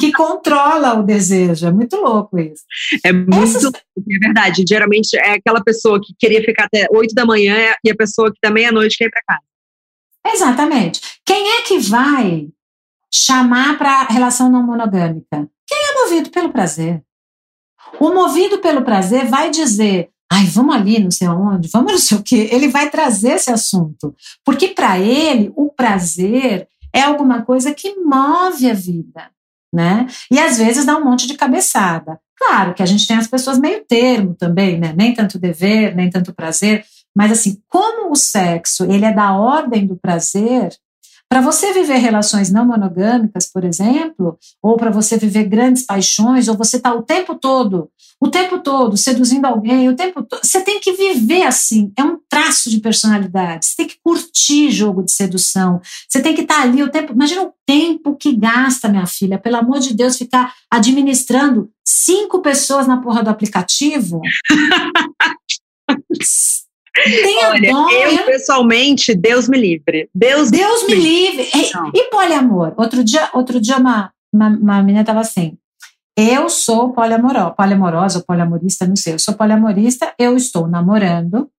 que 0.00 0.12
controla 0.12 0.94
o 0.94 1.02
desejo. 1.02 1.66
É 1.66 1.70
muito 1.70 1.96
louco 1.96 2.38
isso. 2.38 2.64
É 3.04 3.12
muito 3.12 3.42
Essas... 3.42 3.64
é 3.64 4.18
verdade. 4.18 4.64
Geralmente 4.68 5.16
é 5.16 5.34
aquela 5.34 5.62
pessoa 5.62 6.00
que 6.00 6.12
queria 6.18 6.42
ficar 6.42 6.64
até 6.64 6.88
8 6.90 7.14
da 7.14 7.24
manhã 7.24 7.56
e 7.84 7.90
a 7.90 7.96
pessoa 7.96 8.32
que 8.32 8.38
da 8.42 8.50
meia-noite 8.50 8.98
quer 8.98 9.06
ir 9.06 9.10
para 9.10 9.22
casa. 9.26 10.34
Exatamente. 10.34 11.00
Quem 11.24 11.58
é 11.58 11.62
que 11.62 11.78
vai 11.78 12.48
chamar 13.12 13.78
para 13.78 14.04
relação 14.04 14.50
não 14.50 14.62
monogâmica? 14.64 15.48
Quem 15.66 15.78
é 15.78 16.02
movido 16.02 16.30
pelo 16.30 16.52
prazer. 16.52 17.02
O 18.00 18.12
movido 18.12 18.58
pelo 18.58 18.82
prazer 18.82 19.26
vai 19.26 19.50
dizer: 19.50 20.10
ai, 20.32 20.46
vamos 20.46 20.74
ali, 20.74 20.98
não 20.98 21.10
sei 21.10 21.26
aonde, 21.26 21.68
vamos 21.68 21.92
não 21.92 21.98
sei 21.98 22.16
o 22.16 22.22
quê. 22.22 22.48
Ele 22.50 22.68
vai 22.68 22.88
trazer 22.88 23.32
esse 23.32 23.50
assunto. 23.50 24.14
Porque 24.42 24.68
para 24.68 24.98
ele, 24.98 25.52
o 25.54 25.68
prazer 25.68 26.66
é 26.90 27.02
alguma 27.02 27.42
coisa 27.42 27.74
que 27.74 27.96
move 27.96 28.70
a 28.70 28.72
vida, 28.72 29.30
né? 29.72 30.06
E 30.30 30.38
às 30.38 30.56
vezes 30.56 30.86
dá 30.86 30.96
um 30.96 31.04
monte 31.04 31.26
de 31.26 31.34
cabeçada. 31.34 32.18
Claro 32.38 32.72
que 32.72 32.82
a 32.82 32.86
gente 32.86 33.06
tem 33.06 33.16
as 33.18 33.26
pessoas 33.26 33.58
meio 33.58 33.84
termo 33.84 34.34
também, 34.34 34.78
né? 34.78 34.94
Nem 34.96 35.12
tanto 35.12 35.38
dever, 35.38 35.94
nem 35.94 36.08
tanto 36.08 36.34
prazer. 36.34 36.84
Mas 37.14 37.30
assim, 37.30 37.60
como 37.68 38.10
o 38.10 38.16
sexo 38.16 38.84
ele 38.84 39.04
é 39.04 39.12
da 39.12 39.34
ordem 39.34 39.86
do 39.86 39.96
prazer, 39.96 40.74
para 41.28 41.42
você 41.42 41.72
viver 41.72 41.96
relações 41.96 42.50
não 42.50 42.66
monogâmicas, 42.66 43.50
por 43.50 43.64
exemplo, 43.64 44.38
ou 44.62 44.76
para 44.76 44.90
você 44.90 45.16
viver 45.18 45.44
grandes 45.44 45.84
paixões, 45.84 46.48
ou 46.48 46.56
você 46.56 46.76
está 46.78 46.92
o 46.94 47.02
tempo 47.02 47.34
todo, 47.34 47.90
o 48.22 48.30
tempo 48.30 48.60
todo 48.60 48.96
seduzindo 48.96 49.46
alguém, 49.46 49.88
o 49.88 49.96
tempo 49.96 50.22
todo, 50.22 50.44
você 50.44 50.60
tem 50.60 50.78
que 50.78 50.92
viver 50.92 51.42
assim. 51.42 51.92
É 51.98 52.04
um 52.04 52.20
traço 52.28 52.70
de 52.70 52.78
personalidade. 52.78 53.66
Você 53.66 53.74
tem 53.78 53.88
que 53.88 53.98
curtir 54.00 54.70
jogo 54.70 55.02
de 55.02 55.10
sedução. 55.10 55.80
Você 56.08 56.22
tem 56.22 56.32
que 56.32 56.42
estar 56.42 56.58
tá 56.58 56.62
ali 56.62 56.84
o 56.84 56.88
tempo. 56.88 57.12
Imagina 57.12 57.42
o 57.42 57.52
tempo 57.66 58.14
que 58.14 58.32
gasta, 58.32 58.88
minha 58.88 59.06
filha, 59.06 59.40
pelo 59.40 59.56
amor 59.56 59.80
de 59.80 59.92
Deus, 59.92 60.16
ficar 60.16 60.54
administrando 60.70 61.68
cinco 61.84 62.40
pessoas 62.40 62.86
na 62.86 62.98
porra 62.98 63.24
do 63.24 63.30
aplicativo. 63.30 64.20
Tenha 67.04 67.48
Olha, 67.48 67.72
dó, 67.72 67.90
eu, 67.90 68.24
pessoalmente, 68.26 69.16
Deus 69.16 69.48
me 69.48 69.58
livre. 69.58 70.08
Deus, 70.14 70.48
Deus 70.48 70.86
me 70.86 70.94
livre. 70.94 71.50
E, 71.52 71.98
e 71.98 72.04
poliamor? 72.04 72.72
Outro 72.76 73.02
dia, 73.02 73.30
outro 73.32 73.60
dia 73.60 73.78
uma, 73.78 74.12
uma, 74.32 74.48
uma 74.48 74.80
menina 74.80 75.00
estava 75.00 75.18
assim. 75.18 75.58
Eu 76.16 76.50
sou 76.50 76.92
poliamorosa, 76.92 77.50
poliamorosa 77.50 78.18
ou 78.18 78.24
poliamorista, 78.24 78.86
não 78.86 78.96
sei. 78.96 79.14
Eu 79.14 79.18
sou 79.18 79.34
poliamorista, 79.34 80.14
eu 80.18 80.36
estou 80.36 80.68
namorando 80.68 81.50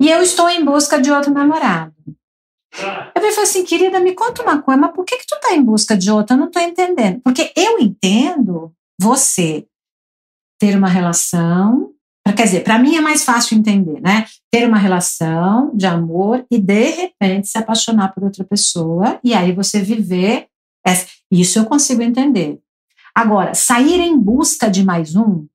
e 0.00 0.08
eu 0.08 0.22
estou 0.22 0.48
em 0.48 0.64
busca 0.64 1.00
de 1.00 1.10
outro 1.10 1.32
namorado. 1.32 1.94
Eu 3.14 3.32
falei 3.32 3.42
assim, 3.42 3.64
querida, 3.64 4.00
me 4.00 4.14
conta 4.14 4.42
uma 4.42 4.60
coisa, 4.60 4.80
mas 4.80 4.92
por 4.92 5.04
que, 5.04 5.16
que 5.16 5.26
tu 5.26 5.38
tá 5.40 5.54
em 5.54 5.62
busca 5.62 5.96
de 5.96 6.10
outro? 6.10 6.34
Eu 6.34 6.40
não 6.40 6.50
tô 6.50 6.60
entendendo. 6.60 7.20
Porque 7.22 7.52
eu 7.56 7.78
entendo 7.78 8.72
você 9.00 9.66
ter 10.58 10.76
uma 10.76 10.88
relação, 10.88 11.92
quer 12.36 12.44
dizer, 12.44 12.64
para 12.64 12.78
mim 12.78 12.96
é 12.96 13.00
mais 13.00 13.24
fácil 13.24 13.56
entender, 13.58 14.00
né? 14.00 14.26
Ter 14.50 14.66
uma 14.66 14.78
relação 14.78 15.70
de 15.74 15.86
amor 15.86 16.44
e 16.50 16.58
de 16.58 16.90
repente 16.90 17.48
se 17.48 17.58
apaixonar 17.58 18.12
por 18.14 18.24
outra 18.24 18.44
pessoa 18.44 19.18
e 19.22 19.34
aí 19.34 19.52
você 19.52 19.80
viver. 19.80 20.48
Essa, 20.84 21.06
isso 21.30 21.58
eu 21.58 21.66
consigo 21.66 22.02
entender. 22.02 22.60
Agora, 23.16 23.54
sair 23.54 23.98
em 23.98 24.14
busca 24.14 24.68
de 24.68 24.84
mais 24.84 25.16
um, 25.16 25.46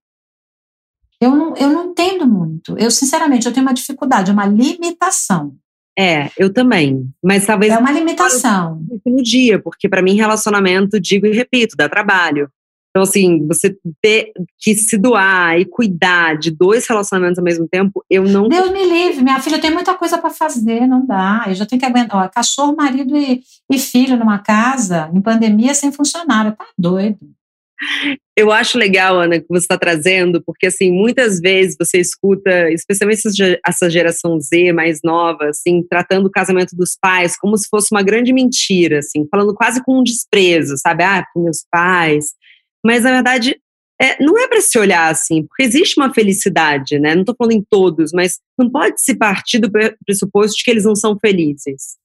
eu 1.22 1.36
não, 1.36 1.56
eu 1.56 1.70
não 1.70 1.92
entendo 1.92 2.28
muito. 2.28 2.76
Eu, 2.76 2.90
sinceramente, 2.90 3.46
eu 3.46 3.54
tenho 3.54 3.64
uma 3.64 3.74
dificuldade, 3.74 4.32
uma 4.32 4.48
limitação. 4.48 5.56
É, 5.98 6.32
eu 6.36 6.52
também. 6.52 7.08
Mas 7.24 7.46
talvez. 7.46 7.72
É 7.72 7.78
uma 7.78 7.92
limitação. 7.92 8.84
No 9.06 9.22
dia, 9.22 9.62
porque 9.62 9.88
para 9.88 10.02
mim, 10.02 10.16
relacionamento, 10.16 11.00
digo 11.00 11.28
e 11.28 11.34
repito, 11.34 11.76
dá 11.78 11.88
trabalho. 11.88 12.50
Então, 12.90 13.04
assim, 13.04 13.46
você 13.46 13.78
ter 14.02 14.32
que 14.60 14.74
se 14.74 14.98
doar 14.98 15.60
e 15.60 15.64
cuidar 15.64 16.40
de 16.40 16.50
dois 16.50 16.88
relacionamentos 16.88 17.38
ao 17.38 17.44
mesmo 17.44 17.68
tempo, 17.68 18.04
eu 18.10 18.24
não. 18.24 18.50
Deus 18.50 18.72
me 18.72 18.84
livre, 18.84 19.24
minha 19.24 19.40
filha 19.40 19.60
tem 19.60 19.70
muita 19.72 19.94
coisa 19.94 20.18
para 20.18 20.32
fazer, 20.32 20.88
não 20.88 21.06
dá. 21.06 21.46
Eu 21.48 21.54
já 21.54 21.68
tenho 21.68 21.80
que 21.80 21.86
aguentar. 21.86 22.26
Ó, 22.26 22.28
cachorro, 22.28 22.76
marido 22.76 23.16
e, 23.16 23.44
e 23.72 23.78
filho 23.78 24.18
numa 24.18 24.40
casa, 24.40 25.12
em 25.14 25.22
pandemia, 25.22 25.76
sem 25.76 25.92
funcionário. 25.92 26.54
Tá 26.54 26.66
doido. 26.76 27.20
Eu 28.38 28.52
acho 28.52 28.78
legal, 28.78 29.20
Ana, 29.20 29.40
que 29.40 29.46
você 29.50 29.64
está 29.64 29.78
trazendo, 29.78 30.42
porque 30.46 30.68
assim, 30.68 30.92
muitas 30.92 31.40
vezes 31.40 31.76
você 31.80 32.00
escuta, 32.00 32.72
especialmente 32.72 33.22
essa 33.66 33.90
geração 33.90 34.40
Z 34.40 34.72
mais 34.74 35.00
nova, 35.04 35.50
assim, 35.50 35.84
tratando 35.88 36.28
o 36.28 36.32
casamento 36.32 36.76
dos 36.76 36.98
pais 37.00 37.38
como 37.38 37.58
se 37.58 37.68
fosse 37.70 37.88
uma 37.92 38.02
grande 38.02 38.34
mentira, 38.34 39.00
assim, 39.00 39.28
falando 39.30 39.54
quase 39.54 39.84
com 39.84 40.00
um 40.00 40.04
desprezo, 40.04 40.76
sabe? 40.78 41.04
Ah, 41.04 41.26
para 41.34 41.44
meus 41.44 41.66
pais. 41.70 42.34
Mas 42.86 43.04
na 43.04 43.12
verdade, 43.12 43.60
é, 44.02 44.24
não 44.24 44.38
é 44.40 44.48
para 44.48 44.62
se 44.62 44.80
olhar 44.80 45.12
assim, 45.12 45.44
porque 45.44 45.64
existe 45.64 46.00
uma 46.00 46.14
felicidade, 46.14 46.98
né? 46.98 47.14
Não 47.14 47.22
estou 47.22 47.36
falando 47.38 47.54
em 47.54 47.64
todos, 47.70 48.12
mas 48.12 48.40
não 48.58 48.70
pode 48.70 49.02
se 49.02 49.16
partir 49.16 49.60
do 49.60 49.70
pressuposto 50.06 50.58
de 50.58 50.64
que 50.64 50.72
eles 50.72 50.86
não 50.86 50.96
são 50.96 51.18
felizes. 51.20 51.98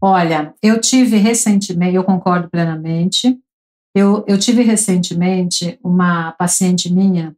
Olha, 0.00 0.54
eu 0.62 0.80
tive 0.80 1.16
recentemente, 1.16 1.96
eu 1.96 2.04
concordo 2.04 2.48
plenamente, 2.48 3.36
eu, 3.98 4.24
eu 4.28 4.38
tive 4.38 4.62
recentemente 4.62 5.78
uma 5.82 6.32
paciente 6.32 6.92
minha 6.92 7.36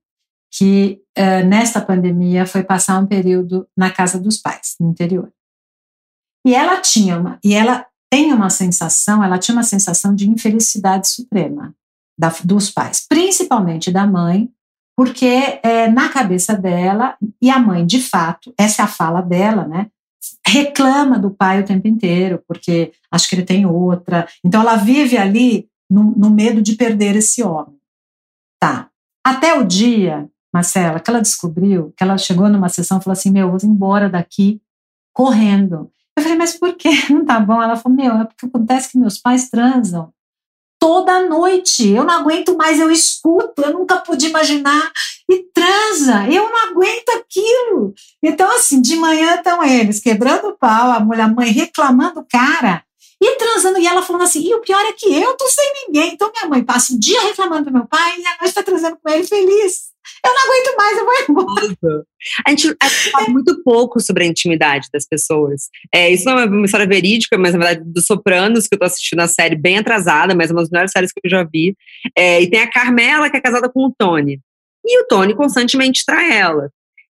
que, 0.53 1.01
uh, 1.17 1.47
nesta 1.47 1.81
pandemia, 1.81 2.45
foi 2.45 2.63
passar 2.63 2.99
um 2.99 3.07
período 3.07 3.67
na 3.77 3.91
casa 3.91 4.21
dos 4.21 4.37
pais, 4.37 4.77
no 4.79 4.91
interior. 4.91 5.33
E 6.47 6.55
ela 6.55 6.81
tinha 6.81 7.19
uma, 7.19 7.39
e 7.43 7.55
ela 7.55 7.87
tem 8.11 8.33
uma 8.33 8.51
sensação, 8.51 9.23
ela 9.23 9.39
tinha 9.39 9.55
uma 9.57 9.63
sensação 9.63 10.15
de 10.15 10.29
infelicidade 10.29 11.09
suprema 11.09 11.75
da, 12.19 12.31
dos 12.45 12.71
pais, 12.71 13.07
principalmente 13.09 13.91
da 13.91 14.07
mãe, 14.07 14.51
porque 14.97 15.61
é, 15.63 15.89
na 15.89 16.11
cabeça 16.11 16.55
dela, 16.55 17.17
e 17.41 17.49
a 17.49 17.59
mãe, 17.59 17.87
de 17.87 18.03
fato, 18.03 18.53
essa 18.59 18.83
é 18.83 18.85
a 18.85 18.89
fala 18.89 19.23
dela, 19.23 19.67
né? 19.67 19.87
Reclama 20.47 21.19
do 21.19 21.31
pai 21.31 21.61
o 21.61 21.65
tempo 21.65 21.89
inteiro, 21.89 22.43
porque 22.47 22.93
acho 23.11 23.29
que 23.29 23.35
ele 23.35 23.45
tem 23.45 23.65
outra. 23.65 24.29
Então 24.45 24.61
ela 24.61 24.77
vive 24.77 25.17
ali 25.17 25.70
no, 25.91 26.05
no 26.17 26.31
medo 26.31 26.63
de 26.63 26.77
perder 26.77 27.17
esse 27.17 27.43
homem. 27.43 27.77
Tá. 28.61 28.91
Até 29.25 29.59
o 29.59 29.65
dia, 29.65 30.31
Marcela, 30.53 31.01
que 31.01 31.11
ela 31.11 31.21
descobriu, 31.21 31.93
que 31.97 32.03
ela 32.03 32.17
chegou 32.17 32.49
numa 32.49 32.69
sessão 32.69 32.99
e 32.99 33.03
falou 33.03 33.13
assim: 33.13 33.31
Meu, 33.31 33.49
eu 33.49 33.59
vou 33.59 33.71
embora 33.71 34.09
daqui 34.09 34.61
correndo. 35.13 35.91
Eu 36.17 36.23
falei, 36.23 36.39
mas 36.39 36.57
por 36.57 36.75
que 36.75 37.13
não 37.13 37.25
tá 37.27 37.41
bom? 37.41 37.61
Ela 37.63 37.77
falou: 37.77 37.97
Meu, 37.97 38.15
é 38.15 38.25
porque 38.25 38.47
acontece 38.47 38.93
que 38.93 38.99
meus 38.99 39.19
pais 39.19 39.51
transam 39.51 40.13
toda 40.81 41.29
noite. 41.29 41.87
Eu 41.89 42.05
não 42.05 42.15
aguento 42.15 42.57
mais, 42.57 42.81
eu 42.81 42.91
escuto, 42.91 43.61
eu 43.63 43.73
nunca 43.75 43.99
pude 43.99 44.27
imaginar. 44.27 44.91
E 45.29 45.45
transa, 45.55 46.27
eu 46.29 46.49
não 46.49 46.71
aguento 46.71 47.11
aquilo. 47.11 47.95
Então, 48.23 48.51
assim, 48.57 48.81
de 48.81 48.97
manhã 48.97 49.37
estão 49.37 49.63
eles 49.63 50.01
quebrando 50.01 50.49
o 50.49 50.59
pau, 50.59 50.91
a 50.91 50.99
mulher, 50.99 51.25
a 51.25 51.29
mãe 51.29 51.51
reclamando, 51.51 52.27
cara. 52.29 52.83
E 53.23 53.37
transando, 53.37 53.79
e 53.79 53.87
ela 53.87 54.03
falando 54.03 54.23
assim, 54.23 54.49
e 54.49 54.55
o 54.55 54.61
pior 54.61 54.81
é 54.81 54.93
que 54.93 55.13
eu 55.13 55.37
tô 55.37 55.47
sem 55.47 55.73
ninguém. 55.87 56.15
Então 56.15 56.33
minha 56.33 56.49
mãe 56.49 56.65
passa 56.65 56.95
o 56.95 56.99
dia 56.99 57.21
reclamando 57.21 57.67
do 57.67 57.73
meu 57.73 57.87
pai 57.87 58.19
e 58.19 58.27
a 58.27 58.39
noite 58.41 58.55
tá 58.55 58.63
transando 58.63 58.97
com 58.97 59.11
ele 59.11 59.25
feliz. 59.25 59.91
Eu 60.25 60.33
não 60.33 60.43
aguento 60.43 60.77
mais, 60.77 60.99
eu 60.99 61.05
vou 61.05 61.15
embora. 61.29 62.05
A 62.47 62.51
gente, 62.51 62.77
a 62.81 62.89
gente 62.89 63.11
fala 63.11 63.29
muito 63.29 63.63
pouco 63.63 64.01
sobre 64.01 64.25
a 64.25 64.27
intimidade 64.27 64.89
das 64.93 65.07
pessoas. 65.07 65.69
É, 65.93 66.11
isso 66.11 66.25
não 66.25 66.39
é 66.39 66.47
uma 66.47 66.65
história 66.65 66.87
verídica, 66.87 67.37
mas 67.37 67.53
na 67.53 67.59
verdade 67.59 67.91
dos 67.91 68.07
Sopranos, 68.07 68.67
que 68.67 68.75
eu 68.75 68.79
tô 68.79 68.87
assistindo 68.87 69.21
a 69.21 69.29
série 69.29 69.57
bem 69.57 69.79
atrasada, 69.79 70.35
mas 70.35 70.51
é 70.51 70.55
uma 70.55 70.63
das 70.63 70.71
melhores 70.71 70.93
séries 70.93 71.13
que 71.13 71.21
eu 71.23 71.31
já 71.31 71.45
vi. 71.45 71.77
É, 72.17 72.41
e 72.41 72.49
tem 72.49 72.61
a 72.61 72.71
Carmela, 72.71 73.29
que 73.29 73.37
é 73.37 73.41
casada 73.41 73.69
com 73.69 73.87
o 73.87 73.95
Tony. 73.97 74.41
E 74.85 75.01
o 75.03 75.07
Tony 75.07 75.35
constantemente 75.35 76.05
trai 76.07 76.39
ela. 76.39 76.71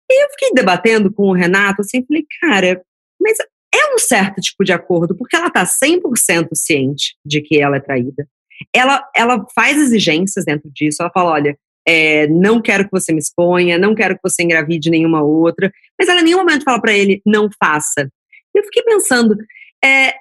E 0.10 0.26
eu 0.26 0.30
fiquei 0.32 0.52
debatendo 0.54 1.12
com 1.12 1.30
o 1.30 1.34
Renato, 1.34 1.82
assim, 1.82 2.06
falei, 2.06 2.26
cara, 2.42 2.82
mas 3.20 3.38
é 3.74 3.94
um 3.94 3.98
certo 3.98 4.40
tipo 4.40 4.64
de 4.64 4.72
acordo, 4.72 5.16
porque 5.16 5.36
ela 5.36 5.48
está 5.48 5.66
100% 5.66 6.50
ciente 6.54 7.16
de 7.26 7.42
que 7.42 7.60
ela 7.60 7.78
é 7.78 7.80
traída. 7.80 8.28
Ela, 8.74 9.04
ela 9.16 9.46
faz 9.54 9.78
exigências 9.78 10.46
dentro 10.46 10.70
disso, 10.72 11.02
ela 11.02 11.12
fala, 11.12 11.32
olha, 11.32 11.58
é, 11.86 12.28
não 12.28 12.62
quero 12.62 12.86
que 12.86 12.92
você 12.92 13.12
me 13.12 13.20
exponha, 13.20 13.78
não 13.78 13.96
quero 13.96 14.16
que 14.16 14.22
você 14.24 14.44
engravide 14.44 14.90
nenhuma 14.90 15.22
outra, 15.22 15.72
mas 16.00 16.08
ela 16.08 16.22
em 16.22 16.26
nenhum 16.26 16.40
momento 16.40 16.64
fala 16.64 16.80
para 16.80 16.94
ele, 16.94 17.22
não 17.26 17.50
faça. 17.62 18.10
Eu 18.56 18.64
fiquei 18.64 18.84
pensando, 18.84 19.36
é, 19.84 20.12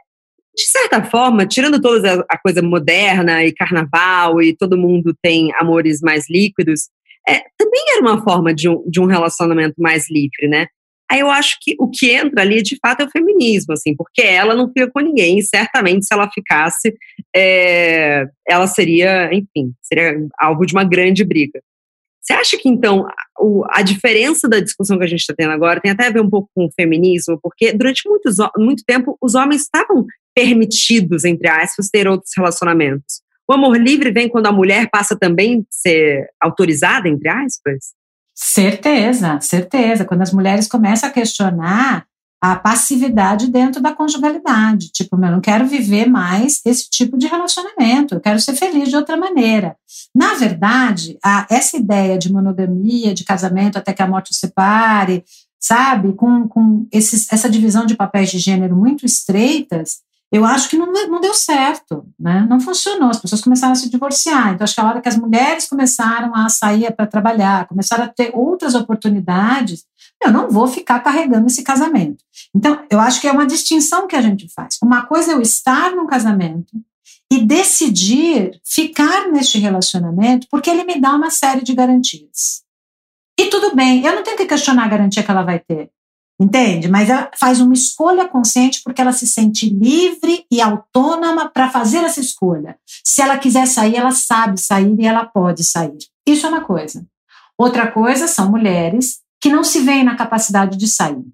de 0.55 0.67
certa 0.67 1.05
forma, 1.05 1.47
tirando 1.47 1.81
toda 1.81 2.25
a, 2.29 2.39
coisa 2.39 2.63
moderna 2.63 3.45
e 3.45 3.53
carnaval 3.53 4.43
e 4.43 4.57
todo 4.57 4.79
mundo 4.79 5.15
tem 5.23 5.53
amores 5.57 6.01
mais 6.01 6.29
líquidos, 6.29 6.89
é, 7.29 7.41
também 7.57 7.83
era 7.93 8.01
uma 8.01 8.23
forma 8.23 8.53
de 8.53 8.69
um, 8.69 8.83
de 8.89 9.01
um 9.01 9.07
relacionamento 9.07 9.75
mais 9.79 10.11
livre, 10.11 10.49
né? 10.49 10.67
Aí 11.13 11.21
eu 11.21 11.31
acho 11.31 11.59
que 11.61 11.77
o 11.79 11.91
que 11.91 12.11
entra 12.11 12.41
ali, 12.41 12.63
de 12.63 12.79
fato, 12.81 13.03
é 13.03 13.05
o 13.05 13.11
feminismo, 13.11 13.75
assim, 13.75 13.95
porque 13.95 14.23
ela 14.23 14.55
não 14.55 14.69
fica 14.69 14.91
com 14.91 15.01
ninguém, 15.01 15.39
e 15.39 15.43
certamente 15.43 16.07
se 16.07 16.15
ela 16.15 16.31
ficasse, 16.33 16.97
é, 17.37 18.27
ela 18.49 18.67
seria, 18.67 19.29
enfim, 19.31 19.75
seria 19.83 20.27
alvo 20.41 20.65
de 20.65 20.73
uma 20.73 20.85
grande 20.85 21.23
briga. 21.23 21.61
Você 22.19 22.33
acha 22.33 22.57
que, 22.57 22.67
então, 22.67 23.07
a 23.73 23.83
diferença 23.83 24.49
da 24.49 24.59
discussão 24.59 24.97
que 24.97 25.05
a 25.05 25.07
gente 25.07 25.21
está 25.21 25.35
tendo 25.37 25.53
agora 25.53 25.83
tem 25.83 25.91
até 25.91 26.07
a 26.07 26.11
ver 26.11 26.23
um 26.23 26.31
pouco 26.31 26.49
com 26.55 26.65
o 26.65 26.73
feminismo, 26.73 27.39
porque 27.43 27.75
durante 27.75 28.09
muitos, 28.09 28.37
muito 28.57 28.83
tempo 28.83 29.15
os 29.21 29.35
homens 29.35 29.63
estavam 29.63 30.07
permitidos, 30.35 31.27
entre 31.27 31.47
aspas, 31.47 31.91
ter 31.91 32.09
outros 32.09 32.33
relacionamentos. 32.35 33.21
O 33.47 33.53
amor 33.53 33.77
livre 33.79 34.11
vem 34.11 34.31
quando 34.31 34.47
a 34.47 34.53
mulher 34.53 34.89
passa 34.91 35.15
também 35.15 35.59
a 35.59 35.63
ser 35.69 36.27
autorizada, 36.41 37.07
entre 37.07 37.29
aspas? 37.29 37.93
Certeza, 38.35 39.41
certeza. 39.41 40.05
Quando 40.05 40.23
as 40.23 40.33
mulheres 40.33 40.67
começam 40.69 41.09
a 41.09 41.13
questionar 41.13 42.07
a 42.43 42.57
passividade 42.57 43.47
dentro 43.47 43.81
da 43.81 43.95
conjugalidade. 43.95 44.91
Tipo, 44.91 45.15
eu 45.15 45.31
não 45.31 45.41
quero 45.41 45.65
viver 45.65 46.11
mais 46.11 46.61
esse 46.67 46.91
tipo 46.91 47.17
de 47.17 47.29
relacionamento, 47.29 48.17
eu 48.17 48.21
quero 48.21 48.41
ser 48.41 48.55
feliz 48.55 48.89
de 48.89 48.97
outra 48.97 49.17
maneira. 49.17 49.77
Na 50.13 50.35
verdade, 50.35 51.17
a, 51.25 51.47
essa 51.49 51.77
ideia 51.77 52.19
de 52.19 52.33
monogamia, 52.33 53.15
de 53.15 53.23
casamento 53.23 53.79
até 53.79 53.93
que 53.93 54.03
a 54.03 54.09
morte 54.09 54.33
o 54.33 54.35
separe, 54.35 55.23
sabe, 55.61 56.15
com, 56.15 56.49
com 56.49 56.85
esses, 56.91 57.33
essa 57.33 57.49
divisão 57.49 57.87
de 57.87 57.95
papéis 57.95 58.29
de 58.33 58.41
gênero 58.41 58.75
muito 58.75 59.07
estreitas, 59.07 59.99
eu 60.33 60.47
acho 60.47 60.71
que 60.71 60.79
não, 60.79 60.91
não 60.91 61.21
deu 61.21 61.35
certo, 61.35 62.07
né? 62.19 62.47
não 62.49 62.59
funcionou, 62.59 63.11
as 63.11 63.21
pessoas 63.21 63.43
começaram 63.43 63.73
a 63.73 63.77
se 63.77 63.91
divorciar. 63.91 64.55
Então, 64.55 64.65
acho 64.65 64.75
que 64.75 64.81
a 64.81 64.89
hora 64.89 65.01
que 65.03 65.09
as 65.09 65.19
mulheres 65.19 65.69
começaram 65.69 66.35
a 66.35 66.49
sair 66.49 66.91
para 66.97 67.07
trabalhar, 67.07 67.69
começaram 67.69 68.05
a 68.05 68.09
ter 68.09 68.31
outras 68.35 68.75
oportunidades, 68.75 69.85
eu 70.25 70.33
não 70.33 70.49
vou 70.49 70.67
ficar 70.67 71.01
carregando 71.01 71.49
esse 71.49 71.63
casamento. 71.63 72.25
Então, 72.57 72.83
eu 72.89 72.99
acho 72.99 73.21
que 73.21 73.29
é 73.29 73.33
uma 73.33 73.45
distinção 73.45 74.07
que 74.07 74.17
a 74.17 74.23
gente 74.23 74.49
faz. 74.49 74.79
Uma 74.83 75.05
coisa 75.05 75.33
é 75.33 75.35
eu 75.35 75.43
estar 75.43 75.91
num 75.95 76.07
casamento 76.07 76.73
e 77.31 77.45
decidir 77.45 78.59
ficar 78.65 79.31
neste 79.31 79.59
relacionamento 79.59 80.47
porque 80.51 80.71
ele 80.71 80.85
me 80.85 80.99
dá 80.99 81.15
uma 81.15 81.31
série 81.31 81.63
de 81.63 81.75
garantias. 81.75 82.63
E 83.39 83.47
tudo 83.47 83.77
bem, 83.77 84.03
eu 84.03 84.15
não 84.15 84.23
tenho 84.23 84.37
que 84.39 84.47
questionar 84.47 84.85
a 84.85 84.89
garantia 84.89 85.23
que 85.23 85.31
ela 85.31 85.43
vai 85.43 85.59
ter. 85.59 85.91
Entende? 86.43 86.89
Mas 86.89 87.09
ela 87.09 87.31
faz 87.39 87.61
uma 87.61 87.73
escolha 87.73 88.27
consciente 88.27 88.81
porque 88.83 89.01
ela 89.01 89.13
se 89.13 89.29
sente 89.29 89.71
livre 89.71 90.45
e 90.51 90.61
autônoma 90.61 91.49
para 91.49 91.71
fazer 91.71 91.99
essa 91.99 92.19
escolha. 92.19 92.77
Se 93.05 93.23
ela 93.23 93.39
quiser 93.39 93.65
sair, 93.67 93.95
ela 93.95 94.11
sabe 94.11 94.59
sair 94.59 94.93
e 94.99 95.07
ela 95.07 95.25
pode 95.25 95.63
sair. 95.63 95.97
Isso 96.27 96.45
é 96.45 96.49
uma 96.49 96.65
coisa. 96.65 97.07
Outra 97.57 97.93
coisa 97.93 98.27
são 98.27 98.51
mulheres 98.51 99.21
que 99.41 99.51
não 99.51 99.63
se 99.63 99.83
veem 99.83 100.03
na 100.03 100.17
capacidade 100.17 100.77
de 100.77 100.89
sair. 100.89 101.25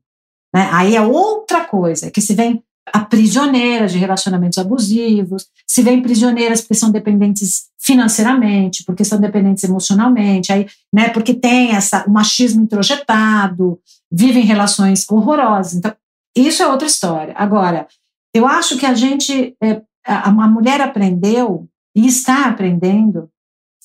Né? 0.55 0.69
Aí 0.71 0.95
é 0.95 1.01
outra 1.01 1.65
coisa, 1.65 2.11
que 2.11 2.21
se 2.21 2.35
veem 2.35 2.63
prisioneiras 3.09 3.93
de 3.93 3.99
relacionamentos 3.99 4.59
abusivos, 4.59 5.47
se 5.67 5.83
veem 5.83 6.03
prisioneiras 6.03 6.61
porque 6.61 6.75
são 6.75 6.91
dependentes 6.91 7.67
financeiramente, 7.81 8.85
porque 8.85 9.05
são 9.05 9.21
dependentes 9.21 9.65
emocionalmente, 9.65 10.53
aí, 10.53 10.67
né, 10.93 11.09
porque 11.09 11.35
tem 11.35 11.71
essa, 11.71 12.05
o 12.07 12.11
machismo 12.11 12.63
introjetado, 12.63 13.81
vivem 14.11 14.45
relações 14.45 15.09
horrorosas. 15.11 15.75
Então, 15.75 15.95
isso 16.37 16.63
é 16.63 16.67
outra 16.69 16.87
história. 16.87 17.35
Agora, 17.37 17.87
eu 18.35 18.47
acho 18.47 18.77
que 18.77 18.87
a 18.87 18.95
gente, 18.95 19.57
é, 19.63 19.83
a, 20.07 20.29
a 20.29 20.49
mulher 20.49 20.81
aprendeu 20.81 21.69
e 21.97 22.07
está 22.07 22.47
aprendendo 22.47 23.29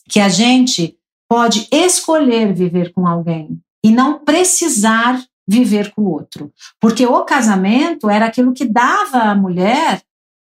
que 0.10 0.20
a 0.20 0.30
gente 0.30 0.98
pode 1.30 1.68
escolher 1.72 2.54
viver 2.54 2.92
com 2.94 3.08
alguém 3.08 3.60
e 3.84 3.92
não 3.92 4.20
precisar 4.20 5.24
viver 5.48 5.92
com 5.94 6.02
o 6.02 6.12
outro. 6.12 6.52
Porque 6.80 7.06
o 7.06 7.24
casamento 7.24 8.10
era 8.10 8.26
aquilo 8.26 8.54
que 8.54 8.66
dava 8.66 9.20
à 9.20 9.36
mulher 9.36 10.02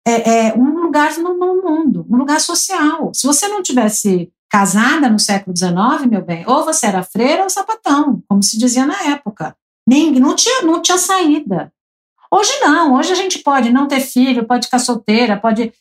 é, 0.06 0.48
é, 0.48 0.54
um 0.54 0.82
lugar 0.82 1.16
no, 1.18 1.34
no, 1.34 1.62
mundo, 1.62 2.06
um 2.08 2.16
lugar 2.16 2.40
social. 2.40 3.10
Se 3.12 3.26
você 3.26 3.48
não 3.48 3.62
tivesse 3.62 4.30
casada 4.48 5.10
no 5.10 5.18
século 5.18 5.56
XIX, 5.56 6.08
meu 6.08 6.24
bem, 6.24 6.44
ou 6.46 6.64
você 6.64 6.86
era 6.86 7.02
freira 7.02 7.42
ou 7.42 7.50
sapatão, 7.50 8.22
como 8.28 8.42
se 8.42 8.56
dizia 8.56 8.86
na 8.86 9.02
época. 9.10 9.56
Nem, 9.86 10.12
não, 10.12 10.34
tinha, 10.34 10.62
não 10.62 10.80
tinha 10.80 10.98
saída. 10.98 11.72
Hoje 12.30 12.52
não, 12.60 12.94
hoje 12.94 13.12
a 13.12 13.14
gente 13.14 13.40
pode 13.40 13.70
não 13.70 13.86
ter 13.86 14.00
filho, 14.00 14.46
pode 14.46 14.66
ficar 14.66 14.78
solteira, 14.78 15.36
pode 15.36 15.72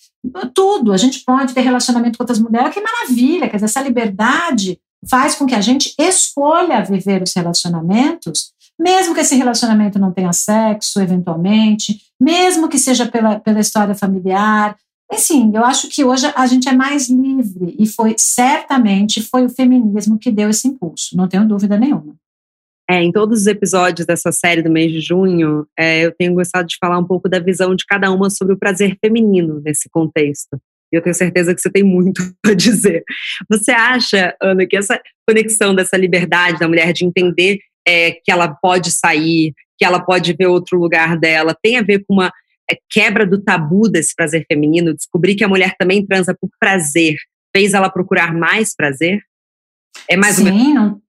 tudo, 0.54 0.92
a 0.92 0.98
gente 0.98 1.24
pode 1.24 1.54
ter 1.54 1.62
relacionamento 1.62 2.18
com 2.18 2.24
outras 2.24 2.40
mulheres, 2.40 2.74
que 2.74 2.82
maravilha, 2.82 3.48
quer 3.48 3.58
dizer, 3.58 3.66
essa 3.66 3.82
liberdade 3.82 4.80
faz 5.08 5.36
com 5.36 5.46
que 5.46 5.54
a 5.54 5.62
gente 5.62 5.94
escolha 6.00 6.84
viver 6.84 7.22
os 7.22 7.34
relacionamentos, 7.34 8.54
mesmo 8.80 9.14
que 9.14 9.22
esse 9.22 9.36
relacionamento 9.36 9.98
não 9.98 10.12
tenha 10.12 10.34
sexo, 10.34 11.02
eventualmente, 11.02 12.00
mesmo 12.20 12.68
que 12.68 12.78
seja 12.78 13.06
pela, 13.06 13.40
pela 13.40 13.60
história 13.60 13.96
familiar. 13.96 14.76
Enfim, 15.12 15.52
eu 15.54 15.64
acho 15.64 15.88
que 15.90 16.04
hoje 16.04 16.32
a 16.36 16.46
gente 16.48 16.68
é 16.68 16.74
mais 16.74 17.10
livre 17.10 17.76
e 17.80 17.86
foi 17.86 18.16
certamente 18.18 19.22
foi 19.22 19.46
o 19.46 19.50
feminismo 19.50 20.18
que 20.18 20.32
deu 20.32 20.50
esse 20.50 20.68
impulso, 20.68 21.16
não 21.16 21.28
tenho 21.28 21.48
dúvida 21.48 21.78
nenhuma. 21.78 22.16
É, 22.88 23.02
em 23.02 23.12
todos 23.12 23.42
os 23.42 23.48
episódios 23.48 24.06
dessa 24.06 24.32
série 24.32 24.62
do 24.62 24.70
mês 24.70 24.92
de 24.92 25.02
junho, 25.02 25.66
é, 25.78 26.06
eu 26.06 26.12
tenho 26.12 26.36
gostado 26.36 26.68
de 26.68 26.78
falar 26.80 27.00
um 27.00 27.04
pouco 27.04 27.28
da 27.28 27.40
visão 27.40 27.76
de 27.76 27.84
cada 27.86 28.12
uma 28.12 28.30
sobre 28.30 28.54
o 28.54 28.60
prazer 28.60 28.96
feminino 29.04 29.60
nesse 29.64 29.90
contexto. 29.90 30.60
E 30.94 30.96
eu 30.96 31.02
tenho 31.02 31.16
certeza 31.16 31.56
que 31.56 31.60
você 31.60 31.72
tem 31.72 31.82
muito 31.82 32.22
a 32.46 32.54
dizer. 32.54 33.04
Você 33.50 33.72
acha, 33.72 34.36
Ana, 34.40 34.68
que 34.68 34.78
essa 34.78 35.02
conexão 35.28 35.74
dessa 35.74 35.98
liberdade 35.98 36.60
da 36.60 36.68
mulher 36.68 36.94
de 36.94 37.06
entender 37.06 37.60
é, 37.88 38.12
que 38.12 38.32
ela 38.32 38.48
pode 38.48 38.92
sair, 38.92 39.54
que 39.78 39.86
ela 39.86 40.00
pode 40.00 40.34
ver 40.34 40.48
outro 40.48 40.80
lugar 40.80 41.18
dela, 41.18 41.58
tem 41.62 41.78
a 41.78 41.82
ver 41.82 42.04
com 42.06 42.14
uma 42.16 42.32
é, 42.70 42.78
quebra 42.90 43.26
do 43.26 43.42
tabu 43.42 43.90
desse 43.90 44.16
prazer 44.16 44.46
feminino? 44.48 44.96
Descobrir 44.96 45.36
que 45.36 45.44
a 45.44 45.48
mulher 45.48 45.76
também 45.78 46.06
transa 46.06 46.36
por 46.40 46.50
prazer 46.60 47.16
fez 47.56 47.74
ela 47.74 47.90
procurar 47.90 48.34
mais 48.34 48.76
prazer? 48.76 49.22
É 50.10 50.18
mais 50.18 50.36
Sim, 50.36 50.74
não, 50.74 51.02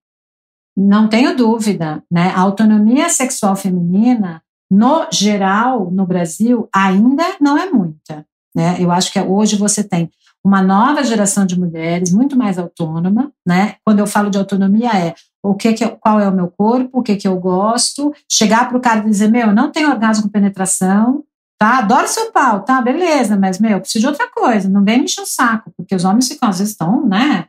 não 0.77 1.09
tenho 1.09 1.35
dúvida, 1.35 2.03
né? 2.11 2.33
A 2.35 2.41
autonomia 2.41 3.09
sexual 3.09 3.57
feminina, 3.57 4.43
no 4.71 5.09
geral, 5.11 5.91
no 5.91 6.07
Brasil, 6.07 6.69
ainda 6.75 7.25
não 7.41 7.57
é 7.57 7.71
muita. 7.71 8.27
Né? 8.55 8.77
Eu 8.79 8.91
acho 8.91 9.13
que 9.13 9.21
hoje 9.21 9.57
você 9.57 9.83
tem 9.83 10.11
uma 10.47 10.63
nova 10.63 11.03
geração 11.03 11.45
de 11.45 11.59
mulheres 11.59 12.13
muito 12.13 12.37
mais 12.37 12.57
autônoma, 12.59 13.33
né? 13.45 13.75
Quando 13.85 13.99
eu 13.99 14.07
falo 14.07 14.31
de 14.31 14.39
autonomia 14.39 14.91
é 14.91 15.15
o 15.43 15.55
que, 15.55 15.73
que 15.73 15.89
qual 15.89 16.21
é 16.21 16.29
o 16.29 16.35
meu 16.35 16.49
corpo, 16.49 17.01
o 17.01 17.03
que 17.03 17.17
que 17.17 17.27
eu 17.27 17.37
gosto, 17.39 18.15
chegar 18.31 18.69
para 18.69 18.79
o 18.79 18.81
cara 18.81 19.01
e 19.01 19.11
dizer 19.11 19.29
meu, 19.29 19.53
não 19.53 19.73
tenho 19.73 19.91
orgasmo 19.91 20.25
com 20.25 20.29
penetração, 20.29 21.25
tá? 21.59 21.79
Adoro 21.79 22.07
seu 22.07 22.31
pau, 22.31 22.63
tá? 22.63 22.81
Beleza, 22.81 23.37
mas 23.37 23.59
meu, 23.59 23.81
preciso 23.81 24.03
de 24.03 24.07
outra 24.07 24.31
coisa, 24.31 24.69
não 24.69 24.85
vem 24.85 24.99
me 24.99 25.05
encher 25.05 25.23
o 25.23 25.27
saco, 25.27 25.73
porque 25.77 25.95
os 25.95 26.05
homens 26.05 26.29
ficam 26.29 26.49
às 26.49 26.59
vezes 26.59 26.73
estão, 26.73 27.05
né? 27.05 27.47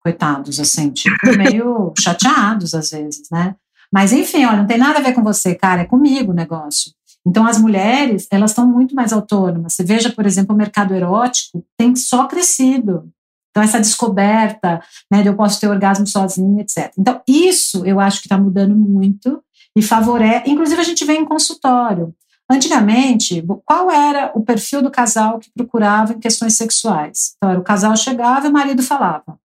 coitados, 0.00 0.58
assim, 0.60 0.90
tipo, 0.90 1.16
meio 1.36 1.92
chateados 1.98 2.72
às 2.74 2.90
vezes, 2.90 3.28
né? 3.30 3.54
Mas 3.92 4.12
enfim, 4.12 4.44
olha, 4.44 4.58
não 4.58 4.66
tem 4.66 4.78
nada 4.78 4.98
a 4.98 5.02
ver 5.02 5.12
com 5.12 5.22
você, 5.22 5.54
cara, 5.54 5.82
é 5.82 5.86
comigo 5.86 6.32
o 6.32 6.34
negócio. 6.34 6.92
Então, 7.26 7.46
as 7.46 7.58
mulheres, 7.58 8.26
elas 8.30 8.50
estão 8.50 8.66
muito 8.66 8.94
mais 8.94 9.12
autônomas. 9.12 9.74
Você 9.74 9.84
veja, 9.84 10.10
por 10.10 10.24
exemplo, 10.26 10.54
o 10.54 10.58
mercado 10.58 10.94
erótico 10.94 11.64
tem 11.76 11.94
só 11.94 12.26
crescido. 12.26 13.10
Então, 13.50 13.62
essa 13.62 13.80
descoberta, 13.80 14.80
né, 15.10 15.22
de 15.22 15.28
eu 15.28 15.36
posso 15.36 15.60
ter 15.60 15.68
orgasmo 15.68 16.06
sozinha, 16.06 16.62
etc. 16.62 16.92
Então, 16.96 17.20
isso 17.26 17.84
eu 17.84 17.98
acho 17.98 18.20
que 18.20 18.26
está 18.26 18.38
mudando 18.38 18.74
muito 18.74 19.42
e 19.76 19.82
favorece. 19.82 20.48
Inclusive, 20.48 20.80
a 20.80 20.84
gente 20.84 21.04
vê 21.04 21.14
em 21.14 21.24
consultório. 21.24 22.14
Antigamente, 22.50 23.44
qual 23.64 23.90
era 23.90 24.32
o 24.34 24.42
perfil 24.42 24.80
do 24.80 24.90
casal 24.90 25.38
que 25.38 25.50
procurava 25.52 26.14
em 26.14 26.20
questões 26.20 26.56
sexuais? 26.56 27.34
Então, 27.36 27.50
era 27.50 27.60
o 27.60 27.64
casal 27.64 27.94
chegava 27.96 28.46
e 28.46 28.50
o 28.50 28.52
marido 28.52 28.82
falava: 28.82 29.38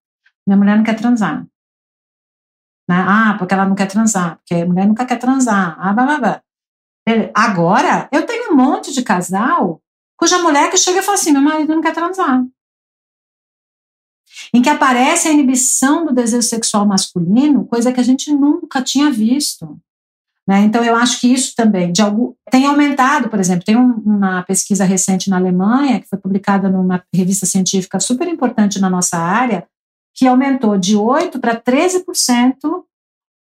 minha 0.47 0.57
mulher 0.57 0.77
não 0.77 0.83
quer 0.83 0.95
transar. 0.95 1.45
Né? 2.89 2.95
Ah, 3.07 3.35
porque 3.37 3.53
ela 3.53 3.65
não 3.65 3.75
quer 3.75 3.87
transar, 3.87 4.37
porque 4.37 4.55
a 4.55 4.65
mulher 4.65 4.87
nunca 4.87 5.05
quer 5.05 5.17
transar. 5.17 5.77
Ah, 5.79 5.93
blá, 5.93 6.05
blá, 6.05 6.19
blá. 6.19 6.41
Agora, 7.33 8.07
eu 8.11 8.25
tenho 8.25 8.53
um 8.53 8.55
monte 8.55 8.93
de 8.93 9.03
casal 9.03 9.81
cuja 10.17 10.39
mulher 10.39 10.69
que 10.69 10.77
chega 10.77 10.99
e 10.99 11.03
fala 11.03 11.15
assim: 11.15 11.31
meu 11.31 11.41
marido 11.41 11.73
não 11.75 11.81
quer 11.81 11.93
transar. 11.93 12.43
Em 14.53 14.61
que 14.61 14.69
aparece 14.69 15.27
a 15.27 15.31
inibição 15.31 16.05
do 16.05 16.13
desejo 16.13 16.47
sexual 16.47 16.85
masculino, 16.85 17.65
coisa 17.65 17.91
que 17.91 17.99
a 17.99 18.03
gente 18.03 18.31
nunca 18.31 18.81
tinha 18.81 19.11
visto. 19.11 19.79
Né? 20.47 20.61
Então, 20.61 20.83
eu 20.83 20.95
acho 20.95 21.21
que 21.21 21.31
isso 21.31 21.55
também 21.55 21.91
de 21.91 22.01
algo, 22.01 22.37
tem 22.51 22.65
aumentado, 22.65 23.29
por 23.29 23.39
exemplo, 23.39 23.63
tem 23.63 23.77
um, 23.77 23.93
uma 24.05 24.43
pesquisa 24.43 24.83
recente 24.83 25.29
na 25.29 25.37
Alemanha, 25.37 26.01
que 26.01 26.07
foi 26.07 26.19
publicada 26.19 26.69
numa 26.69 27.03
revista 27.13 27.45
científica 27.45 27.99
super 27.99 28.27
importante 28.27 28.79
na 28.79 28.89
nossa 28.89 29.17
área, 29.17 29.65
que 30.13 30.27
aumentou 30.27 30.77
de 30.77 30.95
8% 30.95 31.39
para 31.39 31.59
13% 31.59 32.83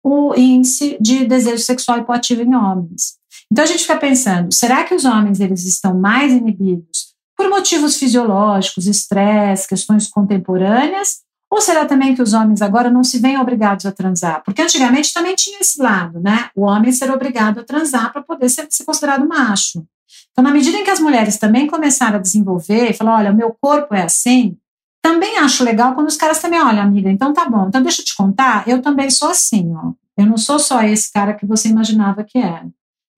o 0.04 0.34
índice 0.36 0.98
de 1.00 1.26
desejo 1.26 1.64
sexual 1.64 2.00
hipoativo 2.00 2.42
em 2.42 2.56
homens. 2.56 3.18
Então 3.52 3.64
a 3.64 3.68
gente 3.68 3.82
fica 3.82 3.98
pensando, 3.98 4.54
será 4.54 4.84
que 4.84 4.94
os 4.94 5.06
homens 5.06 5.40
eles 5.40 5.66
estão 5.66 5.98
mais 5.98 6.34
inibidos 6.34 7.16
por 7.36 7.50
motivos 7.50 7.98
fisiológicos, 7.98 8.88
estresse, 8.88 9.68
questões 9.68 10.08
contemporâneas, 10.08 11.22
ou 11.50 11.62
será 11.62 11.86
também 11.86 12.14
que 12.14 12.22
os 12.22 12.34
homens 12.34 12.62
agora 12.62 12.90
não 12.90 13.04
se 13.04 13.20
veem 13.20 13.40
obrigados 13.40 13.86
a 13.86 13.92
transar? 13.92 14.44
Porque 14.44 14.62
antigamente 14.62 15.14
também 15.14 15.34
tinha 15.34 15.60
esse 15.60 15.82
lado, 15.82 16.20
né? 16.20 16.50
O 16.56 16.64
homem 16.64 16.92
ser 16.92 17.10
obrigado 17.10 17.60
a 17.60 17.64
transar 17.64 18.12
para 18.12 18.22
poder 18.22 18.50
ser, 18.50 18.68
ser, 18.70 18.84
considerado 18.84 19.26
macho. 19.26 19.86
Então, 20.32 20.44
na 20.44 20.52
medida 20.52 20.78
em 20.78 20.84
que 20.84 20.90
as 20.90 21.00
mulheres 21.00 21.38
também 21.38 21.66
começaram 21.68 22.18
a 22.18 22.22
desenvolver, 22.22 22.92
e 22.92 23.04
olha, 23.04 23.32
o 23.32 23.36
meu 23.36 23.56
corpo 23.62 23.96
é 23.96 24.04
assim, 24.04 24.58
também 25.02 25.38
acho 25.38 25.64
legal 25.64 25.96
quando 25.96 26.08
os 26.08 26.18
caras 26.18 26.42
também, 26.42 26.60
olha, 26.60 26.82
amiga, 26.82 27.10
então 27.10 27.34
tá 27.34 27.50
bom, 27.50 27.68
então 27.68 27.82
deixa 27.82 28.02
eu 28.02 28.06
te 28.06 28.16
contar, 28.16 28.68
eu 28.68 28.82
também 28.82 29.10
sou 29.10 29.30
assim, 29.30 29.74
ó. 29.74 29.94
Eu 30.18 30.26
não 30.26 30.38
sou 30.38 30.60
só 30.60 30.82
esse 30.82 31.14
cara 31.14 31.34
que 31.34 31.46
você 31.46 31.70
imaginava 31.70 32.24
que 32.24 32.38
era, 32.40 32.68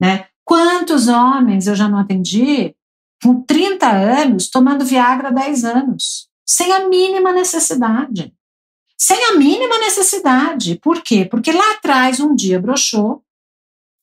né? 0.00 0.26
Quantos 0.44 1.08
homens 1.08 1.66
eu 1.66 1.76
já 1.76 1.88
não 1.88 1.98
atendi 1.98 2.74
com 3.22 3.42
30 3.42 3.88
anos 3.88 4.48
tomando 4.48 4.84
Viagra 4.84 5.28
há 5.28 5.32
10 5.32 5.64
anos, 5.64 6.28
sem 6.46 6.72
a 6.72 6.88
mínima 6.88 7.32
necessidade. 7.32 8.32
Sem 8.98 9.24
a 9.26 9.32
mínima 9.36 9.78
necessidade. 9.78 10.78
Por 10.82 11.02
quê? 11.02 11.24
Porque 11.24 11.52
lá 11.52 11.72
atrás 11.72 12.20
um 12.20 12.34
dia 12.34 12.60
broxou, 12.60 13.22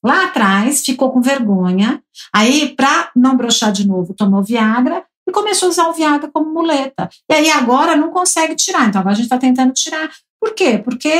lá 0.03 0.25
atrás 0.25 0.83
ficou 0.83 1.11
com 1.11 1.21
vergonha, 1.21 2.01
aí 2.33 2.73
para 2.75 3.11
não 3.15 3.37
broxar 3.37 3.71
de 3.71 3.85
novo 3.85 4.13
tomou 4.13 4.41
Viagra 4.41 5.05
e 5.27 5.31
começou 5.31 5.67
a 5.67 5.69
usar 5.69 5.87
o 5.89 5.93
Viagra 5.93 6.31
como 6.31 6.51
muleta. 6.51 7.09
E 7.29 7.33
aí 7.33 7.49
agora 7.51 7.95
não 7.95 8.09
consegue 8.09 8.55
tirar. 8.55 8.87
Então 8.87 9.01
agora 9.01 9.13
a 9.13 9.15
gente 9.15 9.25
está 9.25 9.37
tentando 9.37 9.73
tirar. 9.73 10.09
Por 10.39 10.53
quê? 10.53 10.77
Porque 10.77 11.11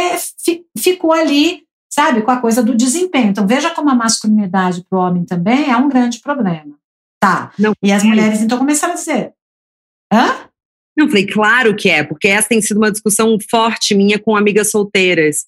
ficou 0.78 1.12
ali, 1.12 1.67
sabe, 1.90 2.22
com 2.22 2.32
a 2.32 2.40
coisa 2.40 2.62
do 2.62 2.76
desempenho. 2.76 3.30
Então 3.30 3.48
veja 3.48 3.70
como 3.72 3.90
a 3.90 3.96
masculinidade 3.96 4.86
para 4.90 4.98
o 4.98 5.02
homem 5.02 5.26
também 5.26 5.70
é 5.70 5.78
um 5.78 5.90
grande 5.90 6.20
problema. 6.20 6.78
Tá. 7.20 7.52
Não, 7.58 7.74
e 7.82 7.92
as 7.92 8.04
é. 8.04 8.08
mulheres 8.08 8.42
então 8.42 8.58
começaram 8.58 8.94
a 8.94 8.98
dizer: 8.98 9.34
hã? 10.14 10.48
Não, 10.98 11.08
falei, 11.08 11.28
claro 11.28 11.76
que 11.76 11.90
é, 11.90 12.04
porque 12.04 12.28
essa 12.28 12.50
tem 12.50 12.62
sido 12.62 12.78
uma 12.78 12.92
discussão 12.92 13.38
forte 13.50 13.94
minha 13.94 14.18
com 14.18 14.36
amigas 14.36 14.72
solteiras, 14.72 15.46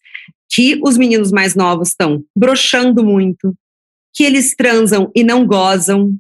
que 0.51 0.79
os 0.83 0.95
meninos 0.95 1.31
mais 1.31 1.55
novos 1.55 1.89
estão 1.89 2.23
broxando 2.37 3.03
muito, 3.03 3.55
que 4.13 4.23
eles 4.23 4.55
transam 4.55 5.11
e 5.15 5.23
não 5.23 5.45
gozam, 5.47 6.15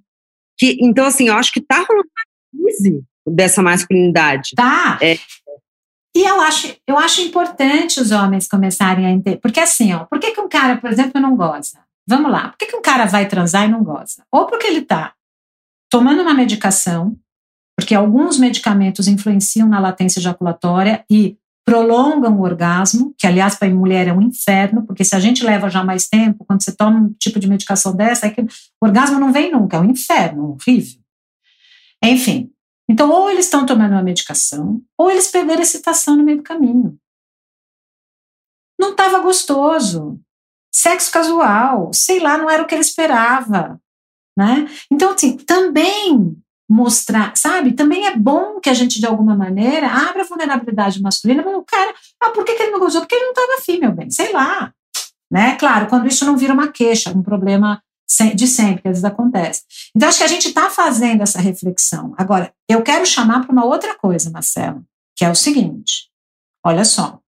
que 0.57 0.77
então 0.81 1.05
assim, 1.05 1.27
eu 1.27 1.35
acho 1.35 1.51
que 1.53 1.61
tá 1.61 1.85
rolando 1.87 2.09
crise 2.51 3.03
dessa 3.27 3.61
masculinidade. 3.61 4.51
Tá. 4.55 4.97
É. 5.01 5.17
E 6.15 6.23
eu 6.23 6.41
acho, 6.41 6.75
eu 6.87 6.97
acho 6.97 7.21
importante 7.21 7.99
os 7.99 8.11
homens 8.11 8.47
começarem 8.47 9.05
a 9.05 9.11
entender. 9.11 9.37
Porque 9.37 9.59
assim, 9.59 9.93
ó, 9.93 10.05
por 10.05 10.19
que, 10.19 10.31
que 10.31 10.41
um 10.41 10.49
cara, 10.49 10.77
por 10.77 10.89
exemplo, 10.89 11.21
não 11.21 11.35
goza? 11.35 11.79
Vamos 12.07 12.31
lá, 12.31 12.49
por 12.49 12.57
que, 12.57 12.65
que 12.65 12.75
um 12.75 12.81
cara 12.81 13.05
vai 13.05 13.27
transar 13.27 13.65
e 13.65 13.71
não 13.71 13.83
goza? 13.83 14.23
Ou 14.31 14.47
porque 14.47 14.65
ele 14.65 14.81
tá 14.81 15.13
tomando 15.91 16.21
uma 16.21 16.33
medicação, 16.33 17.15
porque 17.77 17.93
alguns 17.93 18.37
medicamentos 18.37 19.07
influenciam 19.07 19.67
na 19.67 19.79
latência 19.79 20.19
ejaculatória 20.19 21.05
e 21.09 21.37
prolongam 21.69 22.35
o 22.35 22.41
orgasmo, 22.41 23.13
que 23.15 23.27
aliás 23.27 23.55
para 23.55 23.67
a 23.67 23.71
mulher 23.71 24.07
é 24.07 24.13
um 24.13 24.23
inferno, 24.23 24.83
porque 24.87 25.03
se 25.03 25.15
a 25.15 25.19
gente 25.19 25.45
leva 25.45 25.69
já 25.69 25.83
mais 25.83 26.07
tempo, 26.07 26.43
quando 26.43 26.63
você 26.63 26.75
toma 26.75 26.99
um 26.99 27.13
tipo 27.13 27.39
de 27.39 27.47
medicação 27.47 27.95
dessa, 27.95 28.25
é 28.25 28.31
que 28.31 28.41
o 28.41 28.47
orgasmo 28.81 29.19
não 29.19 29.31
vem 29.31 29.51
nunca, 29.51 29.77
é 29.77 29.79
um 29.79 29.85
inferno, 29.85 30.57
horrível. 30.57 30.99
Enfim, 32.03 32.49
então 32.89 33.11
ou 33.11 33.29
eles 33.29 33.45
estão 33.45 33.65
tomando 33.65 33.91
uma 33.91 34.01
medicação, 34.01 34.81
ou 34.97 35.11
eles 35.11 35.27
perderam 35.27 35.59
a 35.59 35.63
excitação 35.63 36.17
no 36.17 36.23
meio 36.23 36.39
do 36.39 36.43
caminho. 36.43 36.97
Não 38.79 38.91
estava 38.91 39.19
gostoso. 39.19 40.19
Sexo 40.73 41.11
casual, 41.11 41.91
sei 41.93 42.19
lá, 42.19 42.37
não 42.37 42.49
era 42.49 42.63
o 42.63 42.65
que 42.65 42.73
ele 42.73 42.81
esperava. 42.81 43.79
Né? 44.37 44.67
Então, 44.89 45.11
assim, 45.11 45.37
também 45.37 46.35
mostrar, 46.69 47.35
sabe? 47.35 47.73
Também 47.73 48.05
é 48.05 48.15
bom 48.15 48.59
que 48.59 48.69
a 48.69 48.73
gente, 48.73 48.99
de 48.99 49.05
alguma 49.05 49.35
maneira, 49.35 49.87
abra 49.87 50.21
a 50.21 50.25
vulnerabilidade 50.25 51.01
masculina 51.01 51.43
para 51.43 51.57
o 51.57 51.65
cara, 51.65 51.93
ah, 52.21 52.29
por 52.29 52.45
que, 52.45 52.53
que 52.53 52.63
ele 52.63 52.71
não 52.71 52.79
gozou? 52.79 53.01
Porque 53.01 53.15
ele 53.15 53.25
não 53.25 53.31
estava 53.31 53.55
afim, 53.55 53.79
meu 53.79 53.91
bem, 53.91 54.09
sei 54.09 54.31
lá. 54.31 54.71
Né? 55.31 55.55
Claro, 55.57 55.87
quando 55.87 56.07
isso 56.07 56.25
não 56.25 56.37
vira 56.37 56.53
uma 56.53 56.71
queixa, 56.71 57.11
um 57.11 57.21
problema 57.21 57.81
de 58.35 58.47
sempre, 58.47 58.81
que 58.81 58.87
às 58.87 58.93
vezes 58.93 59.05
acontece. 59.05 59.63
Então, 59.95 60.09
acho 60.09 60.17
que 60.17 60.23
a 60.23 60.27
gente 60.27 60.47
está 60.47 60.69
fazendo 60.69 61.21
essa 61.21 61.39
reflexão. 61.39 62.13
Agora, 62.17 62.53
eu 62.67 62.81
quero 62.81 63.05
chamar 63.05 63.41
para 63.41 63.51
uma 63.51 63.65
outra 63.65 63.95
coisa, 63.95 64.29
Marcelo, 64.29 64.83
que 65.15 65.23
é 65.23 65.29
o 65.29 65.35
seguinte: 65.35 66.09
olha 66.65 66.83
só. 66.83 67.19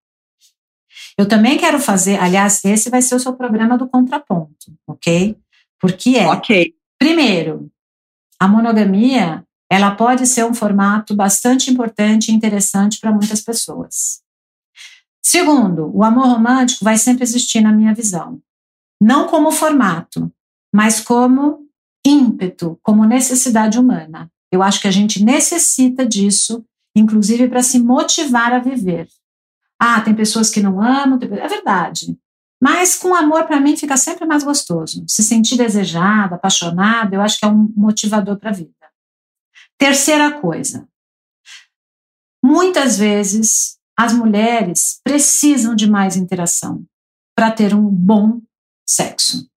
Eu 1.17 1.27
também 1.27 1.57
quero 1.57 1.79
fazer, 1.79 2.19
aliás, 2.19 2.63
esse 2.65 2.89
vai 2.89 3.01
ser 3.01 3.15
o 3.15 3.19
seu 3.19 3.33
programa 3.33 3.77
do 3.77 3.87
contraponto, 3.87 4.73
ok? 4.87 5.37
Porque 5.79 6.17
é. 6.17 6.27
Ok. 6.27 6.73
Primeiro, 6.97 7.71
a 8.39 8.47
monogamia 8.47 9.45
ela 9.71 9.95
pode 9.95 10.27
ser 10.27 10.43
um 10.45 10.53
formato 10.53 11.15
bastante 11.15 11.71
importante 11.71 12.29
e 12.29 12.35
interessante 12.35 12.99
para 12.99 13.11
muitas 13.11 13.41
pessoas. 13.41 14.21
Segundo, 15.23 15.89
o 15.95 16.03
amor 16.03 16.27
romântico 16.27 16.83
vai 16.83 16.97
sempre 16.97 17.23
existir 17.23 17.61
na 17.61 17.71
minha 17.71 17.93
visão. 17.93 18.41
Não 18.99 19.27
como 19.27 19.51
formato, 19.51 20.31
mas 20.73 20.99
como 20.99 21.67
ímpeto, 22.05 22.79
como 22.81 23.05
necessidade 23.05 23.77
humana. 23.79 24.31
Eu 24.51 24.61
acho 24.61 24.81
que 24.81 24.87
a 24.87 24.91
gente 24.91 25.23
necessita 25.23 26.05
disso, 26.05 26.65
inclusive 26.95 27.47
para 27.47 27.63
se 27.63 27.79
motivar 27.79 28.53
a 28.53 28.59
viver. 28.59 29.07
Ah, 29.79 30.01
tem 30.01 30.13
pessoas 30.13 30.49
que 30.49 30.61
não 30.61 30.81
amam, 30.81 31.19
é 31.21 31.47
verdade. 31.47 32.17
Mas 32.61 32.95
com 32.95 33.15
amor, 33.15 33.45
para 33.47 33.59
mim, 33.59 33.75
fica 33.75 33.97
sempre 33.97 34.25
mais 34.25 34.43
gostoso. 34.43 35.03
Se 35.07 35.23
sentir 35.23 35.57
desejada, 35.57 36.35
apaixonada, 36.35 37.15
eu 37.15 37.21
acho 37.21 37.39
que 37.39 37.45
é 37.45 37.47
um 37.47 37.73
motivador 37.75 38.37
para 38.37 38.51
a 38.51 38.53
vida. 38.53 38.71
Terceira 39.79 40.39
coisa. 40.39 40.87
Muitas 42.43 42.99
vezes 42.99 43.79
as 43.97 44.13
mulheres 44.13 44.99
precisam 45.03 45.75
de 45.75 45.89
mais 45.89 46.15
interação 46.15 46.85
para 47.35 47.51
ter 47.51 47.73
um 47.73 47.87
bom 47.87 48.41
sexo. 48.87 49.50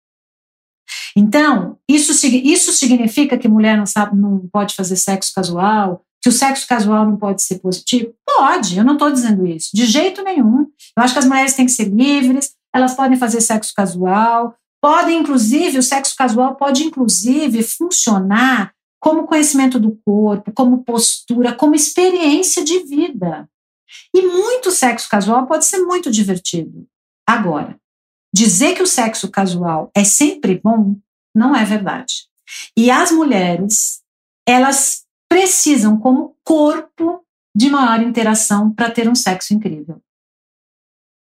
Então, 1.17 1.79
isso, 1.89 2.27
isso 2.27 2.73
significa 2.73 3.39
que 3.39 3.49
mulher 3.49 3.77
não 3.77 3.87
sabe, 3.87 4.17
não 4.17 4.49
pode 4.53 4.75
fazer 4.75 4.97
sexo 4.97 5.33
casual, 5.35 6.03
que 6.23 6.29
o 6.29 6.33
sexo 6.33 6.67
casual 6.67 7.05
não 7.05 7.17
pode 7.17 7.43
ser 7.43 7.59
positivo? 7.59 8.15
Pode, 8.25 8.79
eu 8.79 8.85
não 8.85 8.95
estou 8.95 9.11
dizendo 9.11 9.47
isso, 9.47 9.71
de 9.75 9.85
jeito 9.85 10.23
nenhum. 10.23 10.67
Eu 10.97 11.03
acho 11.03 11.13
que 11.13 11.19
as 11.19 11.27
mulheres 11.27 11.55
têm 11.55 11.67
que 11.67 11.73
ser 11.73 11.85
livres, 11.85 12.53
elas 12.75 12.95
podem 12.95 13.19
fazer 13.19 13.41
sexo 13.41 13.73
casual, 13.75 14.55
podem, 14.83 15.21
inclusive, 15.21 15.79
o 15.79 15.83
sexo 15.83 16.17
casual 16.17 16.57
pode, 16.57 16.83
inclusive, 16.83 17.63
funcionar 17.63 18.73
como 19.01 19.27
conhecimento 19.27 19.79
do 19.79 19.99
corpo, 20.05 20.51
como 20.53 20.83
postura, 20.83 21.53
como 21.53 21.75
experiência 21.75 22.65
de 22.65 22.79
vida. 22.81 23.47
E 24.15 24.23
muito 24.23 24.71
sexo 24.71 25.09
casual 25.11 25.47
pode 25.47 25.67
ser 25.67 25.85
muito 25.85 26.11
divertido. 26.11 26.87
Agora, 27.27 27.79
dizer 28.35 28.75
que 28.75 28.83
o 28.83 28.87
sexo 28.87 29.31
casual 29.31 29.91
é 29.95 30.03
sempre 30.03 30.61
bom 30.63 30.97
não 31.35 31.55
é 31.55 31.65
verdade. 31.65 32.27
E 32.77 32.91
as 32.91 33.11
mulheres, 33.11 34.03
elas 34.47 35.05
precisam, 35.29 35.99
como 35.99 36.37
corpo, 36.45 37.25
de 37.57 37.71
maior 37.71 38.01
interação 38.03 38.73
para 38.73 38.91
ter 38.91 39.09
um 39.09 39.15
sexo 39.15 39.55
incrível 39.55 40.01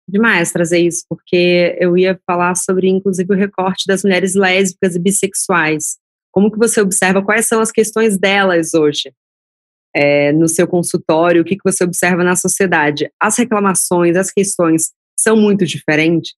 demais 0.09 0.51
trazer 0.51 0.78
isso, 0.78 1.05
porque 1.09 1.76
eu 1.78 1.96
ia 1.96 2.18
falar 2.26 2.57
sobre, 2.57 2.88
inclusive, 2.88 3.32
o 3.32 3.36
recorte 3.36 3.86
das 3.86 4.03
mulheres 4.03 4.34
lésbicas 4.34 4.96
e 4.96 4.99
bissexuais. 4.99 5.99
Como 6.32 6.51
que 6.51 6.59
você 6.59 6.80
observa 6.80 7.22
quais 7.22 7.46
são 7.46 7.61
as 7.61 7.70
questões 7.70 8.18
delas 8.18 8.72
hoje 8.72 9.12
é, 9.94 10.32
no 10.32 10.49
seu 10.49 10.66
consultório? 10.66 11.42
O 11.42 11.44
que, 11.44 11.57
que 11.57 11.64
você 11.64 11.84
observa 11.84 12.24
na 12.24 12.36
sociedade? 12.36 13.11
As 13.20 13.36
reclamações, 13.36 14.16
as 14.16 14.30
questões 14.30 14.92
são 15.18 15.36
muito 15.36 15.66
diferentes? 15.66 16.34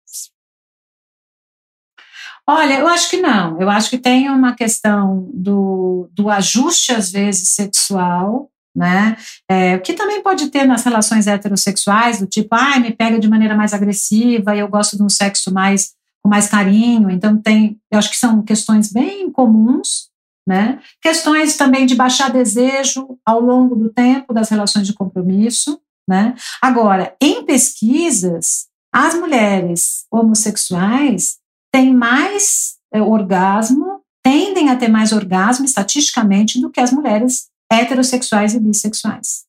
Olha, 2.49 2.79
eu 2.79 2.89
acho 2.89 3.09
que 3.11 3.19
não. 3.19 3.61
Eu 3.61 3.71
acho 3.71 3.91
que 3.91 3.99
tem 3.99 4.29
uma 4.31 4.55
questão 4.55 5.29
do, 5.33 6.09
do 6.13 6.29
ajuste, 6.29 6.93
às 6.93 7.11
vezes, 7.11 7.51
sexual, 7.51 8.51
né? 8.75 9.17
É, 9.49 9.79
que 9.79 9.93
também 9.93 10.23
pode 10.23 10.49
ter 10.49 10.65
nas 10.65 10.85
relações 10.85 11.27
heterossexuais, 11.27 12.19
do 12.19 12.27
tipo, 12.27 12.55
ah, 12.55 12.79
me 12.79 12.93
pega 12.93 13.19
de 13.19 13.29
maneira 13.29 13.55
mais 13.55 13.73
agressiva, 13.73 14.57
eu 14.57 14.69
gosto 14.69 14.97
de 14.97 15.03
um 15.03 15.09
sexo 15.09 15.53
mais 15.53 15.93
com 16.23 16.29
mais 16.29 16.49
carinho. 16.49 17.11
Então 17.11 17.37
tem, 17.37 17.79
eu 17.91 17.99
acho 17.99 18.11
que 18.11 18.17
são 18.17 18.43
questões 18.43 18.93
bem 18.93 19.31
comuns, 19.31 20.11
né? 20.47 20.81
Questões 21.01 21.57
também 21.57 21.87
de 21.87 21.95
baixar 21.95 22.31
desejo 22.31 23.19
ao 23.25 23.41
longo 23.41 23.75
do 23.75 23.91
tempo 23.91 24.33
das 24.33 24.49
relações 24.49 24.87
de 24.87 24.95
compromisso, 24.95 25.81
né? 26.09 26.35
Agora, 26.61 27.15
em 27.21 27.45
pesquisas, 27.45 28.67
as 28.93 29.15
mulheres 29.15 30.05
homossexuais 30.11 31.40
têm 31.73 31.95
mais 31.95 32.77
é, 32.93 33.01
orgasmo, 33.01 34.01
tendem 34.23 34.69
a 34.69 34.77
ter 34.77 34.89
mais 34.89 35.13
orgasmo 35.13 35.65
estatisticamente 35.65 36.61
do 36.61 36.71
que 36.71 36.81
as 36.81 36.93
mulheres 36.93 37.49
heterossexuais 37.71 38.55
e 38.55 38.61
bissexuais. 38.61 39.45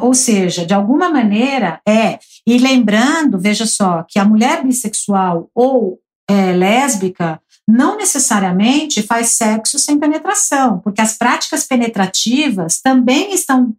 Ou 0.00 0.14
seja, 0.14 0.66
de 0.66 0.74
alguma 0.74 1.08
maneira 1.08 1.80
é. 1.86 2.18
E 2.46 2.58
lembrando, 2.58 3.38
veja 3.38 3.66
só, 3.66 4.04
que 4.08 4.18
a 4.18 4.24
mulher 4.24 4.64
bissexual 4.64 5.50
ou 5.54 5.98
é, 6.28 6.52
lésbica 6.52 7.40
não 7.66 7.96
necessariamente 7.96 9.02
faz 9.02 9.34
sexo 9.34 9.78
sem 9.78 9.98
penetração, 9.98 10.80
porque 10.80 11.00
as 11.00 11.16
práticas 11.16 11.64
penetrativas 11.64 12.80
também 12.80 13.32
estão 13.32 13.74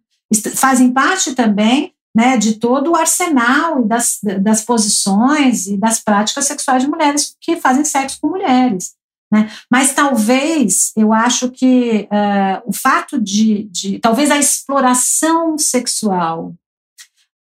fazem 0.54 0.90
parte 0.90 1.34
também 1.34 1.92
né, 2.14 2.36
de 2.36 2.56
todo 2.56 2.90
o 2.90 2.96
arsenal 2.96 3.84
das, 3.84 4.18
das 4.40 4.62
posições 4.62 5.66
e 5.66 5.76
das 5.76 5.98
práticas 5.98 6.44
sexuais 6.44 6.82
de 6.82 6.88
mulheres 6.88 7.34
que 7.40 7.56
fazem 7.56 7.84
sexo 7.84 8.18
com 8.20 8.28
mulheres. 8.28 8.94
Né? 9.32 9.50
Mas 9.70 9.94
talvez, 9.94 10.92
eu 10.94 11.10
acho 11.12 11.50
que 11.50 12.06
uh, 12.12 12.68
o 12.68 12.72
fato 12.72 13.18
de, 13.18 13.64
de, 13.64 13.98
talvez 13.98 14.30
a 14.30 14.38
exploração 14.38 15.56
sexual 15.56 16.54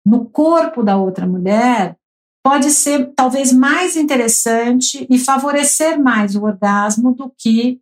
no 0.06 0.26
corpo 0.26 0.84
da 0.84 0.98
outra 0.98 1.26
mulher 1.26 1.96
pode 2.44 2.72
ser 2.72 3.14
talvez 3.16 3.54
mais 3.54 3.96
interessante 3.96 5.08
e 5.10 5.18
favorecer 5.18 5.98
mais 5.98 6.36
o 6.36 6.44
orgasmo 6.44 7.14
do 7.14 7.32
que 7.38 7.80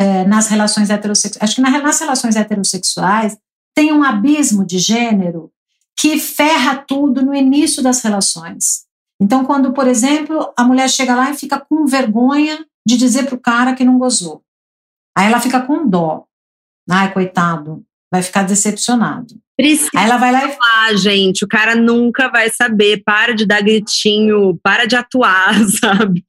uh, 0.00 0.26
nas 0.26 0.48
relações 0.48 0.88
heterossexuais. 0.88 1.42
Acho 1.42 1.56
que 1.56 1.60
nas 1.60 2.00
relações 2.00 2.34
heterossexuais 2.34 3.36
tem 3.74 3.92
um 3.92 4.02
abismo 4.02 4.64
de 4.64 4.78
gênero 4.78 5.52
que 5.98 6.18
ferra 6.18 6.76
tudo 6.76 7.22
no 7.22 7.34
início 7.34 7.82
das 7.82 8.02
relações. 8.02 8.86
Então, 9.20 9.44
quando, 9.44 9.72
por 9.72 9.88
exemplo, 9.88 10.52
a 10.56 10.62
mulher 10.62 10.88
chega 10.88 11.14
lá 11.14 11.30
e 11.30 11.36
fica 11.36 11.58
com 11.58 11.86
vergonha 11.86 12.64
de 12.86 12.96
dizer 12.96 13.26
para 13.26 13.34
o 13.34 13.40
cara 13.40 13.74
que 13.74 13.84
não 13.84 13.98
gozou. 13.98 14.42
Aí 15.16 15.26
ela 15.26 15.40
fica 15.40 15.60
com 15.60 15.88
dó. 15.88 16.24
Ai, 16.88 17.12
coitado, 17.12 17.84
vai 18.12 18.22
ficar 18.22 18.44
decepcionado. 18.44 19.34
Precisa 19.56 19.90
Aí 19.96 20.04
ela 20.04 20.18
vai 20.18 20.30
lá 20.30 20.46
e 20.46 20.52
falar, 20.52 20.96
gente, 20.96 21.44
o 21.44 21.48
cara 21.48 21.74
nunca 21.74 22.30
vai 22.30 22.48
saber. 22.48 23.02
Para 23.04 23.34
de 23.34 23.44
dar 23.44 23.60
gritinho, 23.60 24.56
para 24.62 24.86
de 24.86 24.94
atuar, 24.94 25.52
sabe? 25.80 26.22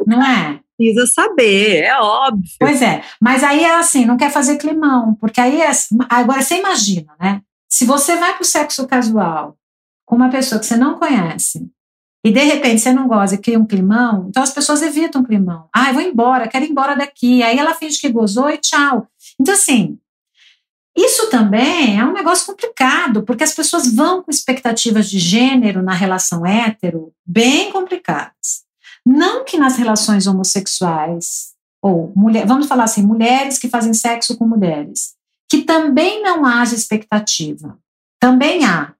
O 0.00 0.08
não 0.08 0.24
é? 0.24 0.58
Precisa 0.78 1.06
saber, 1.06 1.82
é 1.82 2.00
óbvio. 2.00 2.50
Pois 2.58 2.80
é, 2.80 3.02
mas 3.20 3.44
aí 3.44 3.62
é 3.62 3.74
assim, 3.74 4.06
não 4.06 4.16
quer 4.16 4.32
fazer 4.32 4.56
climão, 4.56 5.14
porque 5.20 5.38
aí 5.38 5.60
é, 5.60 5.70
agora 6.08 6.40
você 6.40 6.56
imagina, 6.56 7.12
né? 7.20 7.42
Se 7.70 7.84
você 7.84 8.16
vai 8.16 8.34
para 8.34 8.42
o 8.42 8.46
sexo 8.46 8.86
casual 8.86 9.56
com 10.04 10.16
uma 10.16 10.28
pessoa 10.28 10.58
que 10.58 10.66
você 10.66 10.76
não 10.76 10.98
conhece, 10.98 11.70
e 12.24 12.30
de 12.32 12.40
repente 12.40 12.80
você 12.80 12.92
não 12.92 13.08
goza 13.08 13.36
e 13.36 13.38
cria 13.38 13.58
um 13.58 13.64
climão, 13.64 14.26
então 14.28 14.42
as 14.42 14.52
pessoas 14.52 14.82
evitam 14.82 15.22
o 15.22 15.26
climão. 15.26 15.68
Ah, 15.74 15.88
eu 15.88 15.94
vou 15.94 16.02
embora, 16.02 16.48
quero 16.48 16.64
ir 16.64 16.70
embora 16.70 16.96
daqui. 16.96 17.42
Aí 17.42 17.58
ela 17.58 17.74
finge 17.74 17.98
que 18.00 18.10
gozou 18.10 18.50
e 18.50 18.58
tchau. 18.58 19.06
Então, 19.40 19.54
assim, 19.54 19.98
isso 20.96 21.30
também 21.30 21.98
é 21.98 22.04
um 22.04 22.12
negócio 22.12 22.44
complicado, 22.44 23.22
porque 23.22 23.44
as 23.44 23.54
pessoas 23.54 23.90
vão 23.94 24.22
com 24.22 24.30
expectativas 24.30 25.08
de 25.08 25.18
gênero 25.18 25.82
na 25.82 25.94
relação 25.94 26.44
hétero 26.44 27.12
bem 27.24 27.72
complicadas. 27.72 28.64
Não 29.06 29.44
que 29.44 29.56
nas 29.56 29.76
relações 29.76 30.26
homossexuais, 30.26 31.54
ou 31.80 32.12
mulher, 32.14 32.46
vamos 32.46 32.66
falar 32.66 32.84
assim, 32.84 33.02
mulheres 33.02 33.58
que 33.58 33.68
fazem 33.68 33.94
sexo 33.94 34.36
com 34.36 34.46
mulheres, 34.46 35.14
que 35.50 35.62
também 35.62 36.22
não 36.22 36.46
haja 36.46 36.74
expectativa. 36.74 37.76
Também 38.20 38.64
há, 38.64 38.94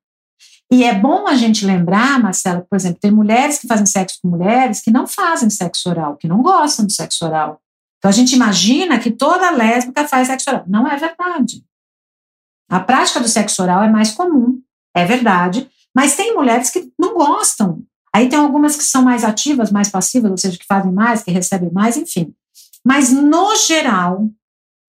e 0.73 0.85
é 0.85 0.95
bom 0.95 1.27
a 1.27 1.35
gente 1.35 1.67
lembrar, 1.67 2.21
Marcela, 2.21 2.65
por 2.69 2.77
exemplo, 2.77 3.01
tem 3.01 3.11
mulheres 3.11 3.59
que 3.59 3.67
fazem 3.67 3.87
sexo 3.87 4.19
com 4.23 4.29
mulheres 4.29 4.81
que 4.81 4.91
não 4.91 5.05
fazem 5.05 5.51
sexo 5.51 5.91
oral, 5.91 6.17
que 6.17 6.29
não 6.29 6.41
gostam 6.43 6.87
do 6.87 6.93
sexo 6.93 7.25
oral. 7.25 7.61
Então 7.99 8.09
a 8.09 8.13
gente 8.13 8.37
imagina 8.37 8.99
que 9.01 9.11
toda 9.11 9.51
lésbica 9.51 10.07
faz 10.07 10.29
sexo 10.29 10.49
oral. 10.49 10.65
Não 10.69 10.87
é 10.87 10.97
verdade. 10.97 11.65
A 12.71 12.79
prática 12.79 13.19
do 13.19 13.29
sexo 13.29 13.61
oral 13.63 13.83
é 13.83 13.91
mais 13.91 14.13
comum, 14.13 14.63
é 14.95 15.05
verdade, 15.05 15.69
mas 15.93 16.15
tem 16.15 16.37
mulheres 16.37 16.71
que 16.71 16.89
não 16.97 17.15
gostam. 17.15 17.83
Aí 18.15 18.29
tem 18.29 18.39
algumas 18.39 18.77
que 18.77 18.85
são 18.85 19.03
mais 19.03 19.25
ativas, 19.25 19.73
mais 19.73 19.89
passivas, 19.89 20.31
ou 20.31 20.39
seja, 20.39 20.57
que 20.57 20.67
fazem 20.67 20.93
mais, 20.93 21.25
que 21.25 21.33
recebem 21.33 21.73
mais, 21.73 21.97
enfim. 21.97 22.33
Mas 22.85 23.11
no 23.11 23.57
geral, 23.57 24.31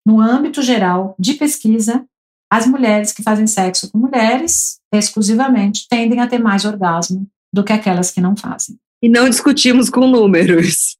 no 0.06 0.20
âmbito 0.20 0.62
geral 0.62 1.14
de 1.18 1.34
pesquisa, 1.34 2.04
as 2.52 2.66
mulheres 2.66 3.12
que 3.12 3.22
fazem 3.22 3.46
sexo 3.46 3.90
com 3.90 3.98
mulheres 3.98 4.80
exclusivamente 4.92 5.86
tendem 5.88 6.20
a 6.20 6.26
ter 6.26 6.38
mais 6.38 6.64
orgasmo 6.64 7.26
do 7.52 7.62
que 7.62 7.72
aquelas 7.72 8.10
que 8.10 8.20
não 8.20 8.36
fazem. 8.36 8.78
E 9.02 9.08
não 9.08 9.28
discutimos 9.28 9.88
com 9.88 10.06
números. 10.06 10.96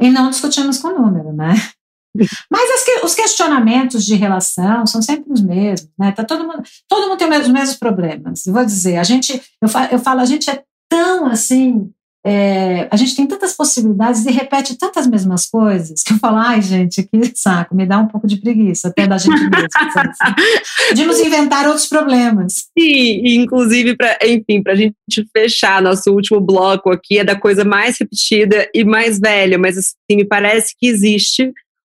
E 0.00 0.10
não 0.10 0.30
discutimos 0.30 0.78
com 0.78 0.88
número, 0.88 1.32
né? 1.32 1.54
Mas 2.50 2.84
que, 2.84 3.04
os 3.04 3.14
questionamentos 3.14 4.04
de 4.04 4.14
relação 4.14 4.86
são 4.86 5.02
sempre 5.02 5.32
os 5.32 5.40
mesmos, 5.40 5.90
né? 5.98 6.12
Tá 6.12 6.24
todo 6.24 6.46
mundo, 6.46 6.62
todo 6.88 7.08
mundo 7.08 7.18
tem 7.18 7.28
os 7.28 7.48
mesmos 7.48 7.76
problemas. 7.76 8.46
Eu 8.46 8.52
vou 8.52 8.64
dizer, 8.64 8.96
a 8.96 9.02
gente, 9.02 9.42
eu 9.60 9.68
falo, 9.68 9.88
eu 9.90 9.98
falo 9.98 10.20
a 10.20 10.24
gente 10.24 10.48
é 10.48 10.62
tão 10.88 11.26
assim 11.26 11.90
é, 12.28 12.88
a 12.90 12.96
gente 12.96 13.14
tem 13.14 13.24
tantas 13.24 13.52
possibilidades 13.52 14.26
e 14.26 14.32
repete 14.32 14.76
tantas 14.76 15.06
mesmas 15.06 15.46
coisas 15.46 16.02
que 16.02 16.12
eu 16.12 16.18
falo, 16.18 16.38
ai, 16.38 16.60
gente, 16.60 17.04
que 17.04 17.32
saco, 17.36 17.72
me 17.72 17.86
dá 17.86 18.00
um 18.00 18.08
pouco 18.08 18.26
de 18.26 18.38
preguiça 18.38 18.88
até 18.88 19.06
da 19.06 19.16
gente 19.16 19.38
mesmo. 19.48 19.68
de 20.92 21.04
nos 21.06 21.20
inventar 21.20 21.68
outros 21.68 21.86
problemas. 21.86 22.66
Sim, 22.76 23.22
e 23.24 23.36
inclusive, 23.36 23.96
pra, 23.96 24.18
enfim, 24.24 24.60
para 24.60 24.72
a 24.72 24.76
gente 24.76 24.96
fechar 25.32 25.80
nosso 25.80 26.10
último 26.10 26.40
bloco 26.40 26.90
aqui, 26.90 27.20
é 27.20 27.24
da 27.24 27.38
coisa 27.38 27.64
mais 27.64 27.96
repetida 27.96 28.68
e 28.74 28.82
mais 28.82 29.20
velha, 29.20 29.56
mas 29.56 29.78
assim, 29.78 30.16
me 30.16 30.24
parece 30.24 30.74
que 30.76 30.88
existe 30.88 31.52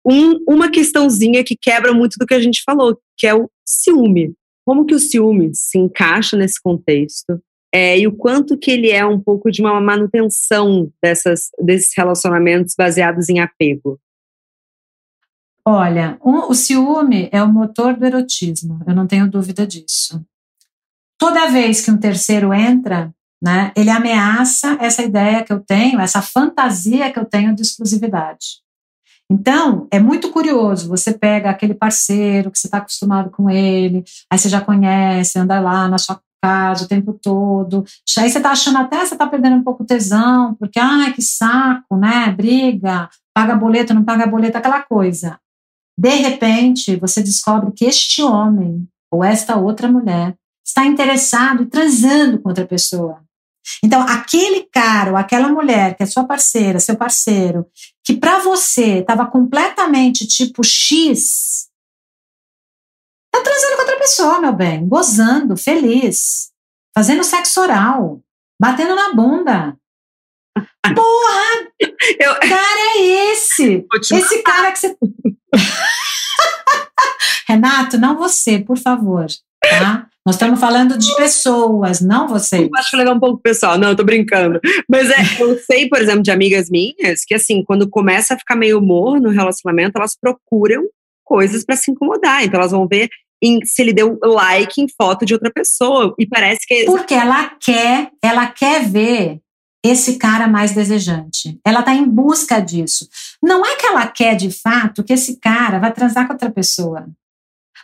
um, 0.08 0.40
uma 0.48 0.72
questãozinha 0.72 1.44
que 1.44 1.58
quebra 1.62 1.94
muito 1.94 2.16
do 2.18 2.26
que 2.26 2.34
a 2.34 2.40
gente 2.40 2.64
falou, 2.66 2.98
que 3.18 3.28
é 3.28 3.36
o 3.36 3.50
ciúme. 3.66 4.34
Como 4.66 4.86
que 4.86 4.96
o 4.96 5.00
ciúme 5.00 5.52
se 5.54 5.78
encaixa 5.78 6.38
nesse 6.38 6.62
contexto? 6.62 7.38
É, 7.74 7.98
e 7.98 8.08
o 8.08 8.16
quanto 8.16 8.58
que 8.58 8.70
ele 8.70 8.90
é 8.90 9.06
um 9.06 9.20
pouco 9.20 9.50
de 9.50 9.62
uma 9.62 9.80
manutenção 9.80 10.92
dessas, 11.02 11.50
desses 11.60 11.92
relacionamentos 11.96 12.76
baseados 12.78 13.30
em 13.30 13.40
apego? 13.40 14.00
Olha, 15.66 16.18
um, 16.26 16.50
o 16.50 16.54
ciúme 16.54 17.30
é 17.32 17.42
o 17.42 17.52
motor 17.52 17.96
do 17.96 18.06
erotismo, 18.06 18.82
eu 18.86 18.96
não 18.96 19.08
tenho 19.08 19.30
dúvida 19.30 19.66
disso. 19.66 20.24
Toda 21.18 21.52
vez 21.52 21.86
que 21.86 21.92
um 21.92 21.98
terceiro 21.98 22.52
entra, 22.52 23.14
né, 23.42 23.72
ele 23.76 23.90
ameaça 23.90 24.78
essa 24.82 25.04
ideia 25.04 25.44
que 25.44 25.54
eu 25.54 25.60
tenho, 25.60 26.00
essa 26.00 26.22
fantasia 26.22 27.12
que 27.12 27.20
eu 27.20 27.26
tenho 27.26 27.56
de 27.56 27.62
exclusividade. 27.62 28.62
Então, 29.32 29.88
é 29.90 29.98
muito 29.98 30.30
curioso. 30.30 30.90
Você 30.90 31.14
pega 31.14 31.50
aquele 31.50 31.74
parceiro 31.74 32.52
que 32.52 32.60
você 32.60 32.68
está 32.68 32.80
acostumado 32.80 33.30
com 33.30 33.50
ele, 33.50 34.04
aí 34.30 34.38
você 34.38 34.50
já 34.50 34.60
conhece, 34.60 35.40
anda 35.40 35.60
lá 35.62 35.88
na 35.88 35.98
sua 35.98 36.22
o 36.44 36.88
tempo 36.88 37.14
todo. 37.14 37.86
Aí 38.18 38.30
você 38.30 38.40
tá 38.40 38.52
achando 38.52 38.80
até 38.80 39.06
você 39.06 39.16
tá 39.16 39.28
perdendo 39.28 39.58
um 39.58 39.64
pouco 39.64 39.86
tesão, 39.86 40.56
porque, 40.56 40.80
ai, 40.80 41.14
que 41.14 41.22
saco, 41.22 41.96
né? 41.96 42.32
Briga, 42.32 43.10
paga 43.34 43.56
boleto, 43.56 43.94
não 43.94 44.04
paga 44.04 44.26
boleto, 44.26 44.58
aquela 44.58 44.82
coisa. 44.82 45.40
De 45.98 46.16
repente, 46.16 46.96
você 46.96 47.22
descobre 47.22 47.72
que 47.72 47.86
este 47.86 48.24
homem 48.24 48.88
ou 49.12 49.24
esta 49.24 49.56
outra 49.58 49.88
mulher 49.88 50.36
está 50.66 50.86
interessado 50.86 51.64
e 51.64 51.68
transando 51.68 52.40
com 52.40 52.50
outra 52.50 52.66
pessoa. 52.66 53.22
Então, 53.84 54.02
aquele 54.02 54.64
cara 54.72 55.12
ou 55.12 55.18
aquela 55.18 55.50
mulher 55.50 55.96
que 55.96 56.04
é 56.04 56.06
sua 56.06 56.24
parceira, 56.24 56.80
seu 56.80 56.96
parceiro, 56.96 57.68
que 58.04 58.16
para 58.16 58.40
você 58.40 59.00
estava 59.00 59.26
completamente 59.26 60.26
tipo 60.26 60.64
X, 60.64 61.68
Tá 63.32 63.42
transando 63.42 63.76
com 63.76 63.82
outra 63.82 63.98
pessoa, 63.98 64.42
meu 64.42 64.54
bem, 64.54 64.88
gozando, 64.88 65.56
feliz, 65.56 66.52
fazendo 66.96 67.24
sexo 67.24 67.62
oral, 67.62 68.22
batendo 68.60 68.96
na 68.96 69.14
bunda. 69.14 69.78
Porra! 70.94 71.72
Eu... 72.20 72.36
cara 72.36 72.98
é 72.98 73.32
esse? 73.32 73.86
Esse 74.12 74.44
cara 74.44 74.72
que 74.72 74.80
você. 74.80 74.98
Renato, 77.48 77.98
não 77.98 78.18
você, 78.18 78.60
por 78.60 78.78
favor, 78.78 79.28
tá? 79.62 80.08
Nós 80.26 80.36
estamos 80.36 80.60
falando 80.60 80.98
de 80.98 81.16
pessoas, 81.16 82.00
não 82.00 82.28
você. 82.28 82.70
Acho 82.76 82.92
que 82.92 82.98
legal 82.98 83.16
um 83.16 83.20
pouco 83.20 83.42
pessoal, 83.42 83.78
não, 83.78 83.90
eu 83.90 83.96
tô 83.96 84.04
brincando. 84.04 84.60
Mas 84.88 85.10
é, 85.10 85.42
eu 85.42 85.58
sei, 85.60 85.90
por 85.90 86.00
exemplo, 86.00 86.22
de 86.22 86.32
amigas 86.32 86.70
minhas 86.70 87.26
que, 87.26 87.34
assim, 87.34 87.64
quando 87.64 87.90
começa 87.90 88.36
a 88.36 88.38
ficar 88.38 88.56
meio 88.56 88.78
humor 88.78 89.20
no 89.20 89.30
relacionamento, 89.30 89.98
elas 89.98 90.16
procuram 90.16 90.84
coisas 91.32 91.64
para 91.64 91.78
se 91.78 91.90
incomodar. 91.90 92.44
Então 92.44 92.60
elas 92.60 92.74
vão 92.74 92.86
ver 92.86 93.10
em, 93.42 93.64
se 93.64 93.82
ele 93.82 93.94
deu 93.94 94.20
like 94.22 94.82
em 94.82 94.88
foto 94.90 95.26
de 95.26 95.34
outra 95.34 95.50
pessoa. 95.50 96.14
E 96.20 96.28
parece 96.28 96.68
que. 96.68 96.84
Porque 96.84 97.14
ela 97.14 97.56
quer, 97.58 98.12
ela 98.22 98.48
quer 98.48 98.86
ver 98.86 99.40
esse 99.82 100.18
cara 100.18 100.46
mais 100.46 100.74
desejante. 100.74 101.58
Ela 101.66 101.80
está 101.80 101.94
em 101.96 102.06
busca 102.06 102.60
disso. 102.60 103.08
Não 103.42 103.66
é 103.66 103.78
que 103.78 103.86
ela 103.86 104.06
quer 104.08 104.36
de 104.36 104.52
fato 104.52 105.04
que 105.06 105.14
esse 105.14 105.40
cara 105.40 105.80
vá 105.80 105.90
transar 105.90 106.28
com 106.28 106.34
outra 106.34 106.52
pessoa. 106.52 107.08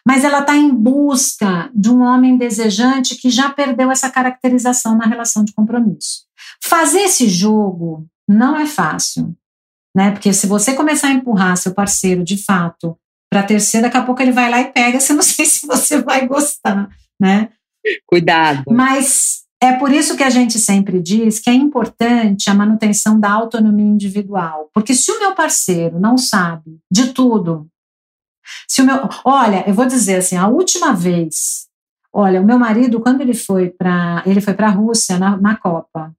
Mas 0.06 0.26
ela 0.26 0.39
está 0.39 0.56
em 0.56 0.70
busca 0.70 1.72
de 1.74 1.89
um 1.89 2.02
homem 2.02 2.38
desejante 2.38 3.16
que 3.16 3.30
já 3.30 3.50
perdeu 3.50 3.89
essa 3.89 4.10
caracterização 4.10 4.98
na 4.98 5.06
relação 5.06 5.43
de 5.43 5.54
compromisso. 5.54 6.26
Fazer 6.64 7.00
esse 7.00 7.28
jogo 7.28 8.06
não 8.28 8.58
é 8.58 8.66
fácil, 8.66 9.36
né? 9.95 10.12
Porque 10.12 10.34
se 10.34 10.45
você 10.48 10.74
começar 10.74 11.08
a 11.08 11.14
empurrar 11.14 11.58
seu 11.58 11.74
parceiro 11.74 12.24
de 12.24 12.38
fato 12.38 12.98
para 13.30 13.44
terceira, 13.44 13.88
daqui 13.88 13.98
a 13.98 14.04
pouco 14.04 14.22
ele 14.22 14.32
vai 14.32 14.50
lá 14.50 14.62
e 14.62 14.72
pega, 14.72 15.00
você 15.00 15.14
não 15.14 15.22
sei 15.24 15.46
se 15.46 15.66
você 15.66 16.02
vai 16.02 16.28
gostar, 16.28 16.90
né? 17.20 17.50
Cuidado. 18.06 18.64
Mas 18.70 19.44
é 19.62 19.74
por 19.74 19.92
isso 19.92 20.16
que 20.16 20.24
a 20.24 20.30
gente 20.30 20.60
sempre 20.60 21.02
diz 21.02 21.40
que 21.40 21.50
é 21.50 21.54
importante 21.54 22.50
a 22.50 22.54
manutenção 22.54 23.20
da 23.20 23.32
autonomia 23.32 23.86
individual, 23.86 24.70
porque 24.74 24.94
se 24.94 25.12
o 25.12 25.20
meu 25.20 25.34
parceiro 25.34 26.00
não 26.00 26.18
sabe 26.18 26.80
de 26.92 27.14
tudo, 27.14 27.68
se 28.68 28.82
o 28.82 28.86
meu, 28.86 29.10
olha, 29.26 29.68
eu 29.68 29.74
vou 29.74 29.86
dizer 29.86 30.18
assim, 30.18 30.38
a 30.38 30.48
última 30.48 30.94
vez, 30.94 31.68
olha, 32.14 32.42
o 32.42 32.46
meu 32.46 32.60
marido 32.60 33.00
quando 33.00 33.22
ele 33.22 33.34
foi 33.34 33.70
para, 33.70 34.24
ele 34.26 34.42
foi 34.42 34.54
para 34.54 34.68
a 34.68 34.72
Rússia 34.72 35.18
na, 35.18 35.38
na 35.38 35.56
Copa. 35.58 36.14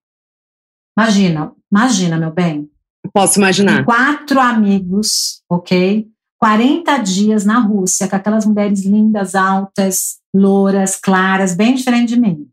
Imagina, 0.99 1.53
imagina, 1.71 2.19
meu 2.19 2.33
bem. 2.33 2.69
Posso 3.13 3.39
imaginar. 3.39 3.85
Quatro 3.85 4.41
amigos, 4.41 5.43
ok? 5.49 6.09
40 6.39 6.99
dias 6.99 7.45
na 7.45 7.59
Rússia 7.59 8.09
com 8.09 8.17
aquelas 8.17 8.47
mulheres 8.47 8.85
lindas, 8.85 9.35
altas, 9.35 10.19
louras, 10.35 10.97
claras, 10.97 11.55
bem 11.55 11.75
diferente 11.75 12.15
de 12.15 12.21
mim. 12.21 12.49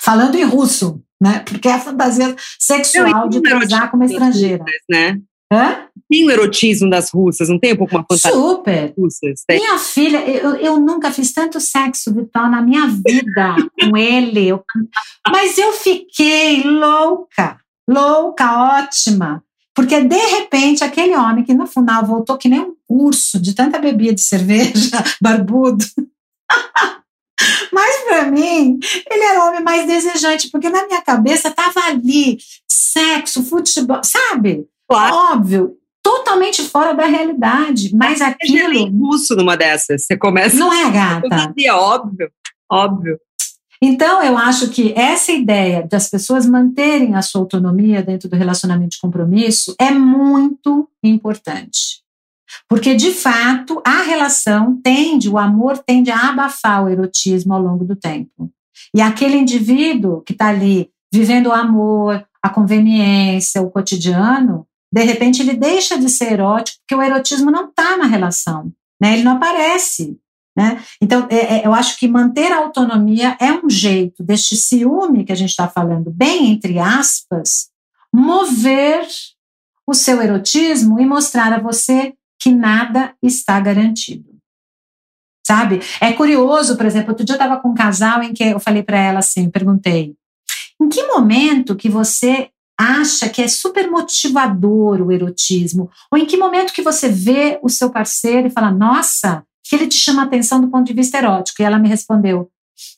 Falando 0.00 0.36
em 0.36 0.44
russo, 0.44 1.02
né? 1.20 1.40
Porque 1.40 1.68
é 1.68 1.74
a 1.74 1.80
fantasia 1.80 2.34
sexual 2.58 3.28
de 3.28 3.40
transar 3.40 3.90
com 3.90 3.96
uma 3.96 4.06
estrangeira. 4.06 4.64
Né? 4.90 5.20
Hã? 5.52 5.86
Tem 6.08 6.26
o 6.26 6.30
erotismo 6.30 6.88
das 6.88 7.10
russas, 7.10 7.48
não 7.48 7.58
tem 7.58 7.74
um 7.74 7.76
pouco 7.76 7.94
uma 7.94 8.02
fantasia? 8.02 8.32
Super. 8.32 8.94
Russas, 8.98 9.44
minha 9.50 9.78
filha, 9.78 10.26
eu, 10.26 10.56
eu 10.56 10.80
nunca 10.80 11.12
fiz 11.12 11.32
tanto 11.32 11.60
sexo 11.60 12.12
virtual 12.12 12.50
na 12.50 12.62
minha 12.62 12.86
vida 12.86 13.56
com 13.80 13.96
ele. 13.96 14.48
Eu, 14.48 14.64
mas 15.30 15.58
eu 15.58 15.72
fiquei 15.72 16.62
louca, 16.62 17.58
louca, 17.88 18.80
ótima. 18.80 19.44
Porque, 19.74 20.00
de 20.00 20.16
repente, 20.16 20.84
aquele 20.84 21.16
homem 21.16 21.44
que 21.44 21.54
no 21.54 21.66
final 21.66 22.04
voltou 22.04 22.36
que 22.36 22.48
nem 22.48 22.60
um 22.60 22.76
urso 22.88 23.40
de 23.40 23.54
tanta 23.54 23.78
bebida 23.78 24.14
de 24.14 24.22
cerveja, 24.22 25.02
barbudo. 25.20 25.84
Mas 27.72 27.96
para 28.04 28.30
mim, 28.30 28.78
ele 29.10 29.24
era 29.24 29.42
o 29.42 29.48
homem 29.48 29.62
mais 29.62 29.86
desejante, 29.86 30.50
porque 30.50 30.68
na 30.68 30.86
minha 30.86 31.00
cabeça 31.00 31.50
tava 31.50 31.80
ali 31.86 32.38
sexo, 32.68 33.42
futebol, 33.42 34.00
sabe? 34.04 34.66
Claro. 34.88 35.14
Óbvio, 35.32 35.76
totalmente 36.02 36.62
fora 36.62 36.92
da 36.92 37.06
realidade. 37.06 37.94
Mas 37.94 38.18
Você 38.18 38.24
aquilo. 38.24 38.86
É 38.86 38.90
russo 38.90 39.34
numa 39.34 39.56
dessas. 39.56 40.04
Você 40.04 40.16
começa. 40.16 40.56
Não 40.56 40.72
é, 40.72 40.90
gata? 40.90 41.54
É 41.58 41.72
óbvio, 41.72 42.30
óbvio. 42.70 43.18
Então, 43.84 44.22
eu 44.22 44.38
acho 44.38 44.70
que 44.70 44.92
essa 44.96 45.32
ideia 45.32 45.84
das 45.84 46.08
pessoas 46.08 46.46
manterem 46.46 47.16
a 47.16 47.22
sua 47.22 47.40
autonomia 47.40 48.00
dentro 48.00 48.28
do 48.28 48.36
relacionamento 48.36 48.90
de 48.90 49.00
compromisso 49.00 49.74
é 49.76 49.90
muito 49.90 50.88
importante. 51.02 52.00
Porque, 52.68 52.94
de 52.94 53.10
fato, 53.10 53.82
a 53.84 54.02
relação 54.02 54.80
tende, 54.80 55.28
o 55.28 55.36
amor 55.36 55.78
tende 55.78 56.12
a 56.12 56.28
abafar 56.28 56.84
o 56.84 56.88
erotismo 56.88 57.54
ao 57.54 57.60
longo 57.60 57.84
do 57.84 57.96
tempo. 57.96 58.52
E 58.94 59.00
aquele 59.00 59.36
indivíduo 59.36 60.20
que 60.20 60.32
está 60.32 60.48
ali 60.48 60.88
vivendo 61.12 61.48
o 61.48 61.52
amor, 61.52 62.24
a 62.40 62.48
conveniência, 62.48 63.62
o 63.62 63.70
cotidiano, 63.70 64.64
de 64.92 65.02
repente 65.02 65.42
ele 65.42 65.54
deixa 65.54 65.98
de 65.98 66.08
ser 66.08 66.34
erótico 66.34 66.78
porque 66.80 66.94
o 66.94 67.02
erotismo 67.02 67.50
não 67.50 67.68
está 67.68 67.96
na 67.96 68.06
relação, 68.06 68.72
né? 69.00 69.14
ele 69.14 69.24
não 69.24 69.32
aparece. 69.32 70.16
Né? 70.56 70.82
Então, 71.00 71.26
é, 71.30 71.60
é, 71.60 71.66
eu 71.66 71.72
acho 71.72 71.98
que 71.98 72.06
manter 72.06 72.52
a 72.52 72.58
autonomia 72.58 73.36
é 73.40 73.52
um 73.52 73.70
jeito 73.70 74.22
deste 74.22 74.54
ciúme 74.54 75.24
que 75.24 75.32
a 75.32 75.36
gente 75.36 75.50
está 75.50 75.66
falando, 75.66 76.10
bem 76.10 76.50
entre 76.50 76.78
aspas, 76.78 77.70
mover 78.12 79.06
o 79.86 79.94
seu 79.94 80.20
erotismo 80.20 81.00
e 81.00 81.06
mostrar 81.06 81.52
a 81.52 81.60
você 81.60 82.14
que 82.38 82.50
nada 82.50 83.14
está 83.22 83.58
garantido. 83.60 84.30
Sabe? 85.46 85.80
É 86.00 86.12
curioso, 86.12 86.76
por 86.76 86.86
exemplo, 86.86 87.10
outro 87.10 87.24
dia 87.24 87.34
eu 87.34 87.38
estava 87.38 87.60
com 87.60 87.70
um 87.70 87.74
casal 87.74 88.22
em 88.22 88.32
que 88.32 88.44
eu 88.44 88.60
falei 88.60 88.82
para 88.82 88.98
ela 88.98 89.18
assim, 89.18 89.50
perguntei, 89.50 90.14
em 90.80 90.88
que 90.88 91.02
momento 91.06 91.74
que 91.74 91.88
você 91.88 92.50
acha 92.78 93.28
que 93.28 93.42
é 93.42 93.48
super 93.48 93.90
motivador 93.90 95.00
o 95.00 95.12
erotismo? 95.12 95.90
Ou 96.10 96.18
em 96.18 96.26
que 96.26 96.36
momento 96.36 96.72
que 96.72 96.82
você 96.82 97.08
vê 97.08 97.58
o 97.62 97.68
seu 97.68 97.90
parceiro 97.90 98.48
e 98.48 98.50
fala, 98.50 98.70
nossa, 98.70 99.44
que 99.72 99.76
ele 99.76 99.88
te 99.88 99.94
chama 99.94 100.24
atenção 100.24 100.60
do 100.60 100.68
ponto 100.68 100.86
de 100.86 100.92
vista 100.92 101.16
erótico? 101.16 101.62
E 101.62 101.64
ela 101.64 101.78
me 101.78 101.88
respondeu. 101.88 102.50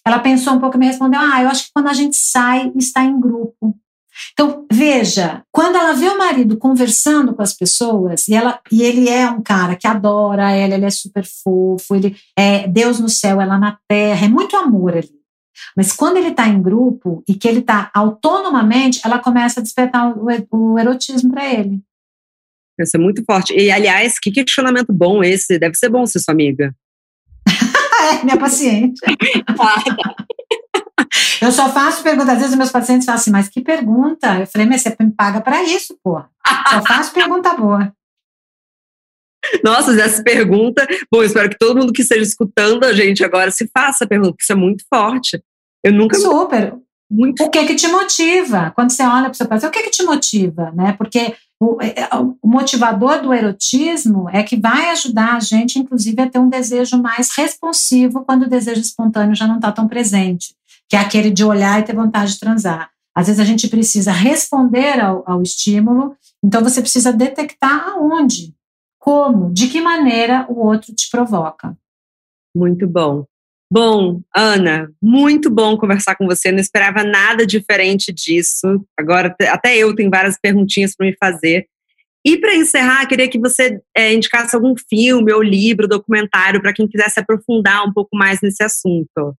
Ela 0.05 0.19
pensou 0.19 0.55
um 0.55 0.59
pouco 0.59 0.77
e 0.77 0.81
me 0.81 0.87
respondeu: 0.87 1.21
Ah, 1.21 1.41
eu 1.41 1.49
acho 1.49 1.67
que 1.67 1.71
quando 1.73 1.87
a 1.87 1.93
gente 1.93 2.17
sai 2.17 2.73
está 2.75 3.05
em 3.05 3.21
grupo. 3.21 3.77
Então, 4.33 4.67
veja, 4.73 5.45
quando 5.53 5.77
ela 5.77 5.93
vê 5.93 6.09
o 6.09 6.19
marido 6.19 6.57
conversando 6.57 7.33
com 7.33 7.43
as 7.43 7.53
pessoas, 7.53 8.27
e, 8.27 8.35
ela, 8.35 8.61
e 8.73 8.83
ele 8.83 9.09
é 9.09 9.31
um 9.31 9.41
cara 9.41 9.77
que 9.77 9.87
adora 9.87 10.51
ela, 10.51 10.75
ele 10.75 10.85
é 10.85 10.91
super 10.91 11.25
fofo, 11.25 11.95
ele 11.95 12.17
é 12.37 12.67
Deus 12.67 12.99
no 12.99 13.09
céu, 13.09 13.41
ela 13.41 13.57
na 13.57 13.79
terra, 13.89 14.27
é 14.27 14.29
muito 14.29 14.57
amor 14.57 14.97
ali. 14.97 15.15
Mas 15.77 15.93
quando 15.93 16.17
ele 16.17 16.29
está 16.29 16.49
em 16.49 16.61
grupo 16.61 17.23
e 17.29 17.35
que 17.35 17.47
ele 17.47 17.61
está 17.61 17.91
autonomamente, 17.95 19.01
ela 19.05 19.21
começa 19.21 19.61
a 19.61 19.63
despertar 19.63 20.13
o, 20.17 20.27
o 20.51 20.79
erotismo 20.79 21.31
para 21.31 21.53
ele. 21.53 21.81
Isso 22.79 22.97
é 22.97 23.01
muito 23.01 23.23
forte. 23.25 23.55
E, 23.55 23.71
aliás, 23.71 24.19
que 24.19 24.31
questionamento 24.33 24.93
bom 24.93 25.23
esse. 25.23 25.59
Deve 25.59 25.75
ser 25.75 25.89
bom 25.89 26.05
ser 26.07 26.21
sua 26.21 26.33
amiga. 26.33 26.75
é, 28.21 28.25
minha 28.25 28.37
paciente. 28.37 29.01
Eu 31.41 31.53
só 31.53 31.69
faço 31.71 32.03
perguntas. 32.03 32.31
Às 32.31 32.41
vezes 32.41 32.57
meus 32.57 32.73
pacientes 32.73 33.07
falam 33.07 33.21
assim, 33.21 33.31
mas 33.31 33.49
que 33.49 33.61
pergunta? 33.61 34.41
Eu 34.41 34.47
falei, 34.47 34.67
mas 34.67 34.83
você 34.83 34.97
me 35.01 35.13
paga 35.13 35.41
para 35.41 35.63
isso, 35.63 35.97
pô. 36.03 36.21
Só 36.69 36.83
faço 36.87 37.13
pergunta 37.13 37.55
boa. 37.55 37.93
Nossa, 39.63 39.93
essa 40.01 40.23
pergunta. 40.23 40.87
Bom, 41.13 41.23
espero 41.23 41.51
que 41.51 41.59
todo 41.59 41.79
mundo 41.79 41.93
que 41.93 42.03
esteja 42.03 42.23
escutando 42.23 42.85
a 42.85 42.93
gente 42.93 43.25
agora 43.25 43.51
se 43.51 43.69
faça 43.77 44.05
a 44.05 44.09
pergunta, 44.09 44.33
porque 44.33 44.43
isso 44.43 44.53
é 44.53 44.57
muito 44.57 44.85
forte. 44.93 45.43
Eu 45.83 45.93
nunca. 45.93 46.17
Super. 46.17 46.75
Muito 47.11 47.45
o 47.45 47.51
que 47.51 47.65
que 47.67 47.75
te 47.75 47.87
motiva? 47.89 48.73
Quando 48.75 48.91
você 48.91 49.03
olha 49.03 49.25
para 49.25 49.33
o 49.33 49.35
seu 49.35 49.47
paciente, 49.47 49.71
o 49.71 49.73
que 49.73 49.83
que 49.83 49.91
te 49.91 50.03
motiva? 50.03 50.73
Né? 50.73 50.93
Porque 50.95 51.35
o, 51.61 51.81
é, 51.81 52.01
é, 52.01 52.09
o, 52.17 52.37
motivador 52.49 53.23
do 53.23 53.33
erotismo 53.33 54.29
é 54.31 54.43
que 54.43 54.57
vai 54.57 54.91
ajudar 54.91 55.37
a 55.37 55.41
gente, 55.41 55.79
inclusive, 55.79 56.21
a 56.21 56.29
ter 56.29 56.39
um 56.39 56.49
desejo 56.49 57.01
mais 57.01 57.31
responsivo 57.37 58.25
quando 58.25 58.45
o 58.45 58.49
desejo 58.49 58.81
espontâneo 58.81 59.35
já 59.35 59.47
não 59.47 59.57
está 59.57 59.71
tão 59.71 59.87
presente, 59.87 60.55
que 60.89 60.97
é 60.97 60.99
aquele 60.99 61.31
de 61.31 61.45
olhar 61.45 61.81
e 61.81 61.85
ter 61.85 61.95
vontade 61.95 62.33
de 62.33 62.41
transar. 62.41 62.91
Às 63.15 63.29
vezes 63.29 63.41
a 63.41 63.45
gente 63.45 63.69
precisa 63.69 64.11
responder 64.11 65.01
ao, 65.01 65.23
ao 65.27 65.43
estímulo, 65.43 66.17
então 66.45 66.63
você 66.63 66.81
precisa 66.81 67.13
detectar 67.13 67.89
aonde, 67.91 68.53
como, 68.99 69.53
de 69.53 69.69
que 69.69 69.81
maneira 69.81 70.47
o 70.49 70.67
outro 70.67 70.93
te 70.93 71.09
provoca. 71.11 71.77
Muito 72.57 72.89
bom. 72.89 73.25
Bom, 73.77 74.21
Ana, 74.33 74.89
muito 75.03 75.51
bom 75.51 75.77
conversar 75.77 76.15
com 76.15 76.27
você. 76.27 76.53
Não 76.53 76.61
esperava 76.61 77.03
nada 77.03 77.45
diferente 77.45 78.13
disso. 78.13 78.87
Agora, 78.97 79.35
até 79.49 79.77
eu 79.77 79.93
tenho 79.97 80.09
várias 80.09 80.39
perguntinhas 80.41 80.95
para 80.95 81.07
me 81.07 81.17
fazer. 81.17 81.67
E 82.25 82.39
para 82.39 82.55
encerrar, 82.55 83.05
queria 83.09 83.29
que 83.29 83.37
você 83.37 83.81
é, 83.93 84.15
indicasse 84.15 84.55
algum 84.55 84.77
filme 84.89 85.33
ou 85.33 85.43
livro, 85.43 85.89
documentário, 85.89 86.63
para 86.63 86.73
quem 86.73 86.87
quisesse 86.87 87.19
aprofundar 87.19 87.85
um 87.85 87.93
pouco 87.93 88.17
mais 88.17 88.41
nesse 88.41 88.63
assunto. 88.63 89.37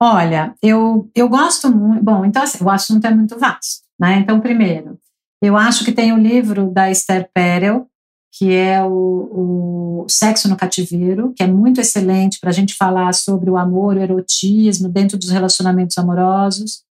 Olha, 0.00 0.52
eu, 0.60 1.08
eu 1.14 1.28
gosto 1.28 1.70
muito. 1.70 2.02
Bom, 2.02 2.24
então, 2.24 2.42
assim, 2.42 2.64
o 2.64 2.68
assunto 2.68 3.06
é 3.06 3.14
muito 3.14 3.38
vasto. 3.38 3.84
Né? 4.00 4.16
Então, 4.16 4.40
primeiro, 4.40 4.98
eu 5.40 5.56
acho 5.56 5.84
que 5.84 5.92
tem 5.92 6.12
o 6.12 6.18
livro 6.18 6.72
da 6.72 6.90
Esther 6.90 7.30
Perel, 7.32 7.88
que 8.32 8.50
é 8.54 8.82
o, 8.82 10.02
o 10.02 10.06
Sexo 10.08 10.48
no 10.48 10.56
Cativeiro, 10.56 11.34
que 11.36 11.42
é 11.42 11.46
muito 11.46 11.80
excelente 11.80 12.40
para 12.40 12.48
a 12.48 12.52
gente 12.52 12.74
falar 12.74 13.12
sobre 13.12 13.50
o 13.50 13.58
amor, 13.58 13.96
o 13.96 14.00
erotismo 14.00 14.88
dentro 14.88 15.18
dos 15.18 15.28
relacionamentos 15.28 15.98
amorosos. 15.98 16.82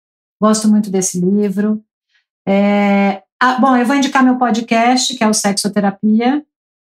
Gosto 0.41 0.69
muito 0.69 0.91
desse 0.91 1.19
livro. 1.19 1.83
É, 2.47 3.23
ah, 3.41 3.59
bom, 3.59 3.75
eu 3.75 3.87
vou 3.87 3.97
indicar 3.97 4.23
meu 4.23 4.37
podcast, 4.37 5.17
que 5.17 5.25
é 5.25 5.29
o 5.29 5.33
Sexoterapia, 5.33 6.45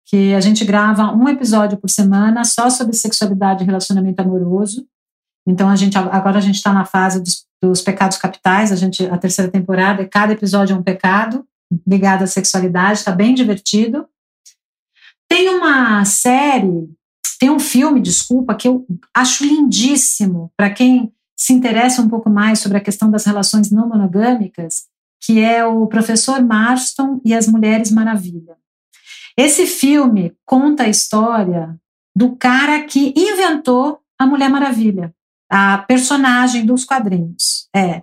que 0.07 0.35
a 0.35 0.41
gente 0.41 0.65
grava 0.65 1.15
um 1.15 1.29
episódio 1.29 1.79
por 1.79 1.89
semana 1.89 2.45
só 2.45 2.69
sobre 2.69 2.95
sexualidade 2.95 3.63
e 3.63 3.67
relacionamento 3.67 4.21
amoroso. 4.21 4.85
Então 5.47 5.69
a 5.69 5.77
gente 5.77 5.97
agora 5.97 6.39
a 6.39 6.41
gente 6.41 6.57
está 6.57 6.73
na 6.73 6.85
fase 6.85 7.21
dos, 7.21 7.45
dos, 7.63 7.81
pecados 7.81 8.19
capitais. 8.19 8.73
A 8.73 8.77
gente 8.77 9.07
a 9.07 9.17
terceira 9.17 9.51
temporada, 9.51 10.07
cada 10.07 10.33
episódio 10.33 10.75
é 10.75 10.79
um 10.79 10.83
pecado 10.83 11.47
ligado 11.87 12.23
à 12.23 12.27
sexualidade. 12.27 12.99
Está 12.99 13.13
bem 13.13 13.35
divertido. 13.35 14.07
Tem 15.33 15.49
uma 15.49 16.05
série, 16.05 16.91
tem 17.41 17.49
um 17.49 17.59
filme, 17.59 18.03
desculpa, 18.03 18.55
que 18.55 18.69
eu 18.69 18.87
acho 19.15 19.47
lindíssimo 19.47 20.53
para 20.55 20.69
quem 20.69 21.11
se 21.35 21.55
interessa 21.55 22.03
um 22.03 22.09
pouco 22.09 22.29
mais 22.29 22.59
sobre 22.59 22.77
a 22.77 22.83
questão 22.83 23.11
das 23.11 23.25
relações 23.25 23.71
não 23.71 23.89
monogâmicas, 23.89 24.89
que 25.25 25.41
é 25.41 25.65
o 25.65 25.87
Professor 25.87 26.43
Marston 26.43 27.19
e 27.25 27.33
as 27.33 27.49
Mulheres 27.49 27.91
Maravilha. 27.91 28.59
Esse 29.35 29.67
filme 29.67 30.35
conta 30.45 30.83
a 30.83 30.91
história 30.91 31.81
do 32.15 32.37
cara 32.37 32.85
que 32.85 33.15
inventou 33.17 34.01
a 34.19 34.27
Mulher 34.27 34.51
Maravilha, 34.51 35.15
a 35.51 35.79
personagem 35.79 36.67
dos 36.67 36.85
quadrinhos. 36.85 37.71
É. 37.75 38.03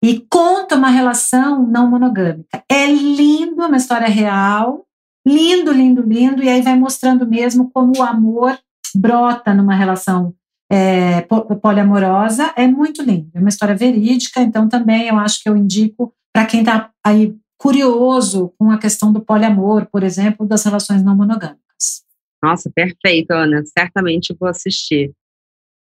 E 0.00 0.24
conta 0.30 0.76
uma 0.76 0.90
relação 0.90 1.66
não 1.66 1.90
monogâmica. 1.90 2.62
É 2.70 2.86
lindo, 2.86 3.62
é 3.62 3.66
uma 3.66 3.76
história 3.76 4.06
real, 4.06 4.86
lindo, 5.28 5.72
lindo, 5.72 6.02
lindo, 6.02 6.42
e 6.42 6.48
aí 6.48 6.62
vai 6.62 6.76
mostrando 6.76 7.26
mesmo 7.26 7.70
como 7.70 7.92
o 7.98 8.02
amor 8.02 8.58
brota 8.94 9.52
numa 9.52 9.74
relação 9.74 10.34
é, 10.70 11.22
poliamorosa. 11.60 12.52
É 12.56 12.66
muito 12.66 13.02
lindo, 13.02 13.30
é 13.34 13.38
uma 13.38 13.48
história 13.48 13.74
verídica, 13.74 14.40
então 14.40 14.68
também 14.68 15.08
eu 15.08 15.18
acho 15.18 15.42
que 15.42 15.48
eu 15.48 15.56
indico 15.56 16.12
para 16.32 16.46
quem 16.46 16.60
está 16.60 16.90
aí 17.04 17.34
curioso 17.58 18.52
com 18.58 18.70
a 18.70 18.78
questão 18.78 19.12
do 19.12 19.20
poliamor, 19.20 19.86
por 19.90 20.02
exemplo, 20.02 20.46
das 20.46 20.64
relações 20.64 21.02
não 21.02 21.16
monogâmicas. 21.16 22.04
Nossa, 22.42 22.70
perfeito, 22.72 23.32
Ana. 23.32 23.62
Certamente 23.66 24.36
vou 24.38 24.48
assistir. 24.48 25.12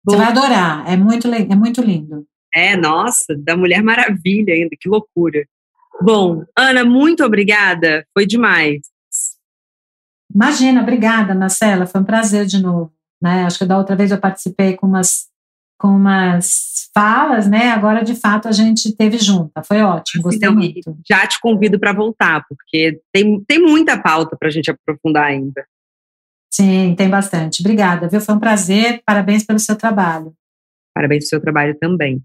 Você 0.05 0.16
vai 0.16 0.28
adorar, 0.28 0.91
é 0.91 0.97
muito, 0.97 1.28
é 1.28 1.55
muito 1.55 1.82
lindo. 1.82 2.26
É, 2.55 2.76
nossa, 2.76 3.36
da 3.36 3.57
Mulher 3.57 3.82
Maravilha 3.82 4.55
ainda, 4.55 4.74
que 4.80 4.89
loucura. 4.89 5.45
Bom, 6.01 6.45
Ana, 6.57 6.84
muito 6.84 7.24
obrigada, 7.24 8.07
foi 8.14 8.24
demais. 8.24 8.80
Imagina, 10.35 10.83
obrigada, 10.83 11.35
Marcela, 11.35 11.87
foi 11.87 12.01
um 12.01 12.05
prazer 12.05 12.47
de 12.47 12.61
novo. 12.61 12.93
Né? 13.20 13.45
Acho 13.45 13.59
que 13.59 13.64
da 13.64 13.79
outra 13.79 13.97
vez 13.97 14.11
eu 14.11 14.18
participei 14.18 14.76
com 14.76 14.87
umas, 14.87 15.26
com 15.79 15.89
umas 15.89 16.91
falas, 16.95 17.49
né? 17.49 17.70
Agora, 17.70 18.03
de 18.03 18.14
fato, 18.14 18.49
a 18.49 18.53
gente 18.53 18.95
teve 18.95 19.18
junta. 19.18 19.62
Foi 19.62 19.81
ótimo, 19.83 20.22
gostei 20.22 20.49
então, 20.49 20.55
muito. 20.55 20.97
Já 21.09 21.26
te 21.26 21.41
convido 21.41 21.79
para 21.79 21.93
voltar, 21.93 22.45
porque 22.49 23.01
tem, 23.12 23.43
tem 23.45 23.61
muita 23.61 24.01
pauta 24.01 24.37
para 24.37 24.49
a 24.49 24.51
gente 24.51 24.70
aprofundar 24.70 25.24
ainda. 25.24 25.64
Sim, 26.51 26.95
tem 26.97 27.09
bastante. 27.09 27.61
Obrigada, 27.61 28.09
viu? 28.09 28.20
Foi 28.20 28.35
um 28.35 28.41
prazer. 28.41 29.03
Parabéns 29.05 29.45
pelo 29.45 29.59
seu 29.59 29.76
trabalho. 29.76 30.35
Parabéns 30.95 31.20
pelo 31.24 31.29
seu 31.29 31.41
trabalho 31.41 31.76
também. 31.79 32.22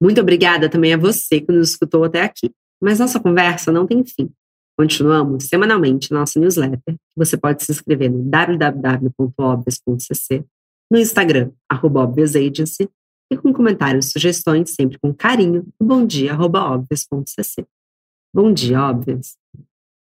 Muito 0.00 0.20
obrigada 0.20 0.68
também 0.68 0.94
a 0.94 0.98
você 0.98 1.40
que 1.40 1.50
nos 1.50 1.70
escutou 1.70 2.04
até 2.04 2.22
aqui. 2.22 2.52
Mas 2.80 3.00
nossa 3.00 3.18
conversa 3.18 3.72
não 3.72 3.86
tem 3.86 4.04
fim. 4.04 4.30
Continuamos 4.78 5.48
semanalmente 5.48 6.12
nossa 6.12 6.38
newsletter, 6.38 6.94
você 7.16 7.36
pode 7.36 7.64
se 7.64 7.72
inscrever 7.72 8.08
no 8.08 8.22
www.obvious.cc, 8.22 10.44
no 10.88 10.96
Instagram, 10.96 11.50
arroba 11.68 12.06
e 13.30 13.36
com 13.36 13.52
comentários 13.52 14.06
e 14.06 14.12
sugestões 14.12 14.70
sempre 14.70 14.96
com 15.00 15.12
carinho 15.12 15.66
no 15.80 15.86
bomdia.obvious.cc. 15.86 17.66
Bom 18.32 18.52
dia, 18.52 18.80
óbvios! 18.80 19.36